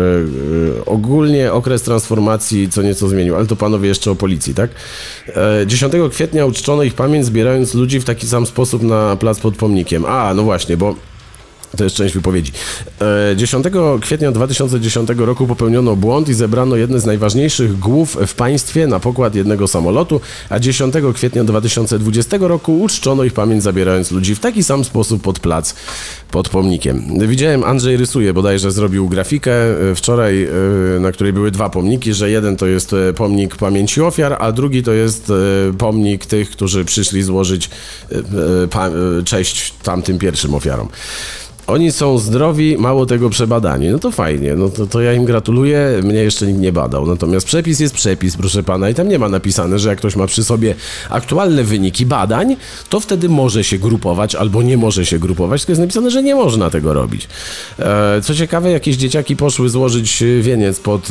ogólnie 0.86 1.52
okres 1.52 1.82
transformacji 1.82 2.68
co 2.68 2.82
nieco 2.82 3.08
zmienił, 3.08 3.36
ale 3.36 3.46
to 3.46 3.56
panowie 3.56 3.88
jeszcze 3.88 4.10
o 4.10 4.14
policji, 4.14 4.54
tak? 4.54 4.70
10 5.66 5.92
kwietnia 6.10 6.46
uczczono 6.46 6.82
ich 6.82 6.94
pamięć, 6.94 7.26
zbierając 7.26 7.74
ludzi 7.74 8.00
w 8.00 8.04
taki 8.04 8.26
sam 8.26 8.46
sposób 8.46 8.82
na 8.82 9.16
plac 9.16 9.40
pod 9.40 9.56
pomnikiem. 9.56 10.04
A, 10.04 10.34
no 10.34 10.42
właśnie, 10.42 10.76
bo 10.76 10.94
to 11.76 11.84
jest 11.84 11.96
część 11.96 12.14
wypowiedzi. 12.14 12.52
10 13.36 13.66
e, 13.66 13.70
kwietnia 14.00 14.32
2010 14.32 15.08
roku 15.16 15.46
popełniono 15.46 15.96
błąd 15.96 16.28
i 16.28 16.34
zebrano 16.34 16.76
jedne 16.76 17.00
z 17.00 17.06
najważniejszych 17.06 17.78
głów 17.78 18.18
w 18.26 18.34
państwie 18.34 18.86
na 18.86 19.00
pokład 19.00 19.34
jednego 19.34 19.68
samolotu, 19.68 20.20
a 20.48 20.58
10 20.58 20.94
kwietnia 21.14 21.44
2020 21.44 22.36
roku 22.40 22.80
uczczono 22.80 23.24
ich 23.24 23.32
pamięć 23.32 23.62
zabierając 23.62 24.10
ludzi 24.10 24.34
w 24.34 24.40
taki 24.40 24.64
sam 24.64 24.84
sposób 24.84 25.22
pod 25.22 25.38
plac 25.38 25.74
pod 26.30 26.48
pomnikiem. 26.48 27.02
Widziałem, 27.28 27.64
Andrzej 27.64 27.96
rysuje, 27.96 28.34
bodajże 28.34 28.72
zrobił 28.72 29.08
grafikę 29.08 29.52
e, 29.90 29.94
wczoraj, 29.94 30.44
e, 30.44 31.00
na 31.00 31.12
której 31.12 31.32
były 31.32 31.50
dwa 31.50 31.70
pomniki, 31.70 32.14
że 32.14 32.30
jeden 32.30 32.56
to 32.56 32.66
jest 32.66 32.94
pomnik 33.16 33.56
pamięci 33.56 34.00
ofiar, 34.00 34.36
a 34.38 34.52
drugi 34.52 34.82
to 34.82 34.92
jest 34.92 35.32
pomnik 35.78 36.26
tych, 36.26 36.50
którzy 36.50 36.84
przyszli 36.84 37.22
złożyć 37.22 37.70
cześć 39.24 39.74
tamtym 39.82 40.18
pierwszym 40.18 40.54
ofiarom. 40.54 40.88
Oni 41.66 41.92
są 41.92 42.18
zdrowi, 42.18 42.78
mało 42.78 43.06
tego 43.06 43.30
przebadani. 43.30 43.88
No 43.88 43.98
to 43.98 44.10
fajnie, 44.10 44.54
no 44.54 44.68
to, 44.68 44.86
to 44.86 45.00
ja 45.00 45.12
im 45.12 45.24
gratuluję, 45.24 46.00
mnie 46.02 46.18
jeszcze 46.18 46.46
nikt 46.46 46.60
nie 46.60 46.72
badał. 46.72 47.06
Natomiast 47.06 47.46
przepis 47.46 47.80
jest 47.80 47.94
przepis, 47.94 48.36
proszę 48.36 48.62
pana, 48.62 48.90
i 48.90 48.94
tam 48.94 49.08
nie 49.08 49.18
ma 49.18 49.28
napisane, 49.28 49.78
że 49.78 49.88
jak 49.88 49.98
ktoś 49.98 50.16
ma 50.16 50.26
przy 50.26 50.44
sobie 50.44 50.74
aktualne 51.10 51.64
wyniki 51.64 52.06
badań, 52.06 52.56
to 52.88 53.00
wtedy 53.00 53.28
może 53.28 53.64
się 53.64 53.78
grupować 53.78 54.34
albo 54.34 54.62
nie 54.62 54.76
może 54.76 55.06
się 55.06 55.18
grupować, 55.18 55.60
tylko 55.60 55.72
jest 55.72 55.80
napisane, 55.80 56.10
że 56.10 56.22
nie 56.22 56.34
można 56.34 56.70
tego 56.70 56.94
robić. 56.94 57.28
E, 57.78 58.20
co 58.22 58.34
ciekawe, 58.34 58.70
jakieś 58.70 58.96
dzieciaki 58.96 59.36
poszły 59.36 59.68
złożyć 59.68 60.24
wieniec 60.40 60.80
pod 60.80 61.08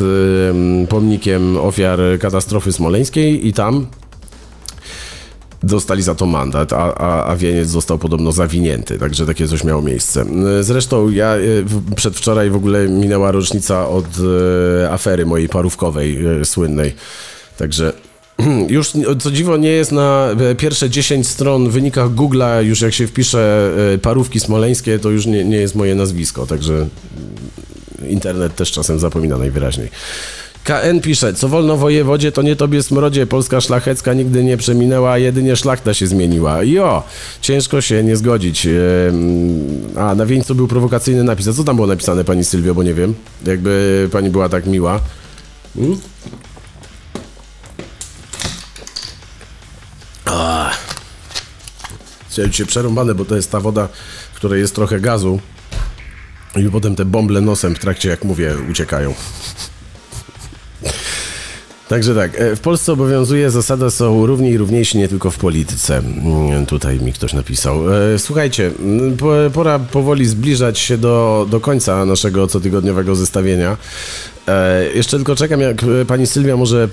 pomnikiem 0.89 1.58
ofiar 1.58 1.99
katastrofy 2.20 2.74
smoleńskiej 2.74 3.47
i 3.47 3.54
tam 3.54 3.86
dostali 5.64 6.03
za 6.03 6.16
to 6.16 6.26
mandat, 6.26 6.74
a, 6.74 6.95
a, 6.95 7.26
a 7.26 7.36
wieniec 7.36 7.68
został 7.68 7.97
podobno 7.97 8.32
zawinięty, 8.32 8.99
także 8.99 9.26
takie 9.26 9.47
coś 9.47 9.64
miało 9.64 9.82
miejsce. 9.82 10.26
Zresztą 10.61 11.09
ja 11.09 11.36
e, 11.36 11.39
przedwczoraj 11.95 12.49
w 12.49 12.55
ogóle 12.55 12.88
minęła 12.88 13.32
rocznica 13.32 13.89
od 13.89 14.05
e, 14.82 14.91
afery 14.91 15.26
mojej 15.26 15.49
parówkowej 15.49 16.26
e, 16.26 16.45
słynnej, 16.45 16.95
także 17.57 17.93
już 18.70 18.91
co 19.20 19.32
dziwo 19.32 19.57
nie 19.57 19.70
jest 19.70 19.91
na 19.91 20.30
pierwsze 20.57 20.89
10 20.89 21.28
stron 21.28 21.70
w 21.70 21.72
wynikach 21.72 22.09
Google'a, 22.09 22.64
już 22.64 22.82
jak 22.82 22.93
się 22.93 23.07
wpisze 23.07 23.72
parówki 24.01 24.39
smoleńskie, 24.39 24.99
to 24.99 25.09
już 25.09 25.26
nie, 25.26 25.45
nie 25.45 25.57
jest 25.57 25.76
moje 25.76 25.95
nazwisko, 25.95 26.45
także 26.45 26.88
internet 28.09 28.55
też 28.55 28.72
czasem 28.72 28.99
zapomina 28.99 29.38
najwyraźniej. 29.38 29.89
KN 30.64 31.01
pisze, 31.01 31.34
co 31.34 31.49
wolno 31.49 31.78
wojewodzie, 31.78 32.32
to 32.32 32.41
nie 32.41 32.55
tobie 32.55 32.84
smrodzie, 32.84 33.28
Polska 33.28 33.61
szlachecka 33.61 34.14
nigdy 34.14 34.43
nie 34.43 34.57
przeminęła, 34.57 35.18
jedynie 35.18 35.55
szlachta 35.55 35.93
się 35.93 36.07
zmieniła. 36.07 36.64
Jo, 36.64 37.03
ciężko 37.41 37.82
się 37.82 38.03
nie 38.03 38.18
zgodzić. 38.18 38.68
A, 39.97 40.16
na 40.16 40.26
wieńcu 40.26 40.55
był 40.55 40.68
prowokacyjny 40.68 41.24
napis. 41.24 41.47
A 41.47 41.53
co 41.53 41.64
tam 41.64 41.76
było 41.76 41.88
napisane, 41.88 42.24
pani 42.24 42.43
Sylwio, 42.43 42.76
bo 42.76 42.84
nie 42.84 42.93
wiem. 42.93 43.14
Jakby 43.45 44.09
pani 44.11 44.30
była 44.30 44.49
tak 44.49 44.66
miła. 44.66 44.99
Hmm? 45.76 45.97
Słuchajcie, 52.30 52.66
przerąbane, 52.66 53.16
bo 53.16 53.26
to 53.26 53.36
jest 53.36 53.51
ta 53.51 53.59
woda, 53.59 53.88
w 54.34 54.36
której 54.36 54.61
jest 54.61 54.76
trochę 54.76 54.99
gazu 54.99 55.39
i 56.55 56.70
potem 56.70 56.95
te 56.95 57.05
bąble 57.05 57.41
nosem 57.41 57.76
w 57.76 57.80
trakcie, 57.80 58.09
jak 58.09 58.24
mówię, 58.24 58.53
uciekają. 58.72 59.14
Także 61.94 62.16
tak, 62.16 62.41
e, 62.41 62.56
w 62.56 62.60
Polsce 62.60 62.94
obowiązuje 62.94 63.52
zasada 63.52 63.89
są 63.89 64.26
równi 64.26 64.50
i 64.50 64.58
równiejsi 64.58 64.98
nie 64.98 65.08
tylko 65.08 65.32
w 65.32 65.38
polityce. 65.38 65.98
Mm, 65.98 66.66
tutaj 66.66 67.00
mi 67.00 67.14
ktoś 67.14 67.34
napisał. 67.34 67.94
E, 67.94 68.20
słuchajcie, 68.20 68.72
mm, 68.80 69.18
pora 69.54 69.80
powoli 69.80 70.26
zbliżać 70.26 70.80
się 70.80 70.98
do, 70.98 71.48
do 71.50 71.60
końca 71.60 72.06
naszego 72.06 72.48
cotygodniowego 72.48 73.16
zestawienia. 73.16 73.78
E, 74.48 74.86
jeszcze 74.96 75.18
tylko 75.18 75.36
czekam, 75.36 75.62
jak 75.62 75.86
pani 76.08 76.28
Sylwia 76.28 76.58
może 76.58 76.88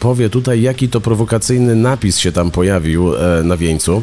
powie 0.00 0.30
tutaj, 0.30 0.62
jaki 0.62 0.88
to 0.88 1.00
prowokacyjny 1.00 1.76
napis 1.76 2.18
się 2.18 2.32
tam 2.32 2.50
pojawił 2.50 3.12
na 3.44 3.56
wieńcu. 3.56 4.02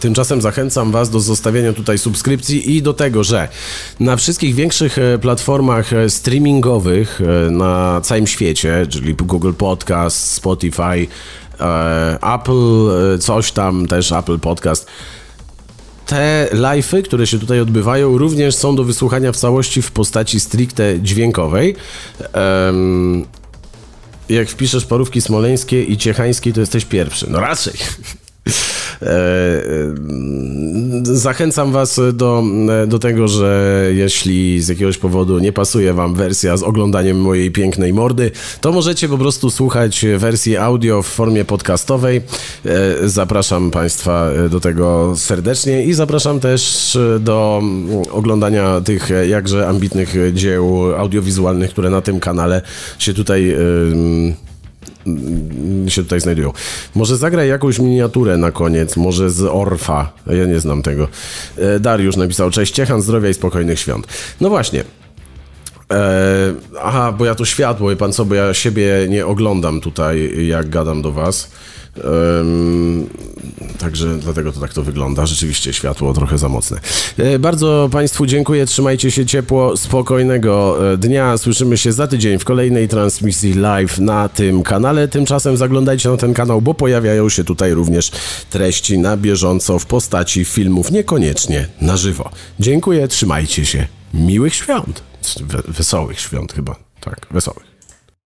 Tymczasem 0.00 0.40
zachęcam 0.40 0.92
Was 0.92 1.10
do 1.10 1.20
zostawienia 1.20 1.72
tutaj 1.72 1.98
subskrypcji 1.98 2.76
i 2.76 2.82
do 2.82 2.92
tego, 2.92 3.24
że 3.24 3.48
na 4.00 4.16
wszystkich 4.16 4.54
większych 4.54 4.98
e, 4.98 5.18
platformach 5.18 5.92
e, 5.92 6.10
streamingowych 6.10 7.20
e, 7.20 7.50
na 7.50 8.00
całym 8.00 8.26
świecie, 8.26 8.86
czyli 8.88 9.14
Google 9.14 9.52
Podcast, 9.52 10.32
Spotify, 10.32 11.06
Apple, 12.34 12.88
coś 13.20 13.52
tam 13.52 13.86
też 13.86 14.12
Apple 14.12 14.38
Podcast, 14.38 14.86
te 16.06 16.48
live'y, 16.52 17.02
które 17.02 17.26
się 17.26 17.38
tutaj 17.38 17.60
odbywają, 17.60 18.18
również 18.18 18.54
są 18.54 18.76
do 18.76 18.84
wysłuchania 18.84 19.32
w 19.32 19.36
całości 19.36 19.82
w 19.82 19.90
postaci 19.90 20.40
stricte 20.40 21.00
dźwiękowej. 21.00 21.76
Um, 22.66 23.26
jak 24.28 24.48
wpiszesz 24.48 24.84
parówki 24.84 25.20
smoleńskie 25.20 25.84
i 25.84 25.96
ciechańskie, 25.96 26.52
to 26.52 26.60
jesteś 26.60 26.84
pierwszy. 26.84 27.26
No 27.30 27.40
raczej. 27.40 27.74
E, 28.46 29.06
e, 29.06 29.62
zachęcam 31.02 31.72
Was 31.72 32.00
do, 32.12 32.42
do 32.86 32.98
tego, 32.98 33.28
że 33.28 33.82
jeśli 33.94 34.62
z 34.62 34.68
jakiegoś 34.68 34.98
powodu 34.98 35.38
nie 35.38 35.52
pasuje 35.52 35.94
Wam 35.94 36.14
wersja 36.14 36.56
z 36.56 36.62
oglądaniem 36.62 37.20
mojej 37.20 37.50
pięknej 37.50 37.92
mordy, 37.92 38.30
to 38.60 38.72
możecie 38.72 39.08
po 39.08 39.18
prostu 39.18 39.50
słuchać 39.50 40.06
wersji 40.18 40.56
audio 40.56 41.02
w 41.02 41.06
formie 41.06 41.44
podcastowej. 41.44 42.20
E, 42.66 43.08
zapraszam 43.08 43.70
Państwa 43.70 44.30
do 44.50 44.60
tego 44.60 45.14
serdecznie 45.16 45.84
i 45.84 45.92
zapraszam 45.92 46.40
też 46.40 46.98
do 47.20 47.62
oglądania 48.10 48.80
tych 48.80 49.10
jakże 49.28 49.68
ambitnych 49.68 50.14
dzieł 50.32 50.94
audiowizualnych, 50.96 51.70
które 51.70 51.90
na 51.90 52.00
tym 52.00 52.20
kanale 52.20 52.62
się 52.98 53.14
tutaj 53.14 53.56
się 55.88 56.02
tutaj 56.02 56.20
znajdują. 56.20 56.52
Może 56.94 57.16
zagraj 57.16 57.48
jakąś 57.48 57.78
miniaturę 57.78 58.36
na 58.36 58.52
koniec, 58.52 58.96
może 58.96 59.30
z 59.30 59.42
Orfa. 59.42 60.12
Ja 60.26 60.46
nie 60.46 60.60
znam 60.60 60.82
tego. 60.82 61.08
E, 61.58 61.80
Dariusz 61.80 62.16
napisał, 62.16 62.50
cześć 62.50 62.74
Ciechan, 62.74 63.02
zdrowia 63.02 63.28
i 63.28 63.34
spokojnych 63.34 63.80
świąt. 63.80 64.06
No 64.40 64.48
właśnie. 64.48 64.84
E, 65.92 66.54
aha, 66.82 67.12
bo 67.12 67.24
ja 67.24 67.34
tu 67.34 67.44
światło, 67.44 67.90
wie 67.90 67.96
pan 67.96 68.12
co, 68.12 68.24
bo 68.24 68.34
ja 68.34 68.54
siebie 68.54 69.06
nie 69.08 69.26
oglądam 69.26 69.80
tutaj, 69.80 70.46
jak 70.46 70.68
gadam 70.68 71.02
do 71.02 71.12
was. 71.12 71.48
Także 73.78 74.16
dlatego 74.18 74.52
to 74.52 74.60
tak 74.60 74.74
to 74.74 74.82
wygląda. 74.82 75.26
Rzeczywiście 75.26 75.72
światło 75.72 76.12
trochę 76.12 76.38
za 76.38 76.48
mocne. 76.48 76.80
E, 77.18 77.38
bardzo 77.38 77.88
Państwu 77.92 78.26
dziękuję. 78.26 78.66
Trzymajcie 78.66 79.10
się 79.10 79.26
ciepło. 79.26 79.76
Spokojnego 79.76 80.78
e, 80.92 80.96
dnia. 80.96 81.38
Słyszymy 81.38 81.76
się 81.76 81.92
za 81.92 82.06
tydzień 82.06 82.38
w 82.38 82.44
kolejnej 82.44 82.88
transmisji 82.88 83.54
live 83.54 83.98
na 83.98 84.28
tym 84.28 84.62
kanale. 84.62 85.08
Tymczasem 85.08 85.56
zaglądajcie 85.56 86.08
na 86.08 86.16
ten 86.16 86.34
kanał, 86.34 86.62
bo 86.62 86.74
pojawiają 86.74 87.28
się 87.28 87.44
tutaj 87.44 87.74
również 87.74 88.10
treści 88.50 88.98
na 88.98 89.16
bieżąco 89.16 89.78
w 89.78 89.86
postaci 89.86 90.44
filmów, 90.44 90.90
niekoniecznie 90.90 91.68
na 91.80 91.96
żywo. 91.96 92.30
Dziękuję. 92.60 93.08
Trzymajcie 93.08 93.66
się. 93.66 93.86
Miłych 94.14 94.54
świąt. 94.54 95.11
Wesołych 95.68 96.20
świąt 96.20 96.52
chyba. 96.52 96.76
Tak, 97.00 97.26
wesołych. 97.30 97.71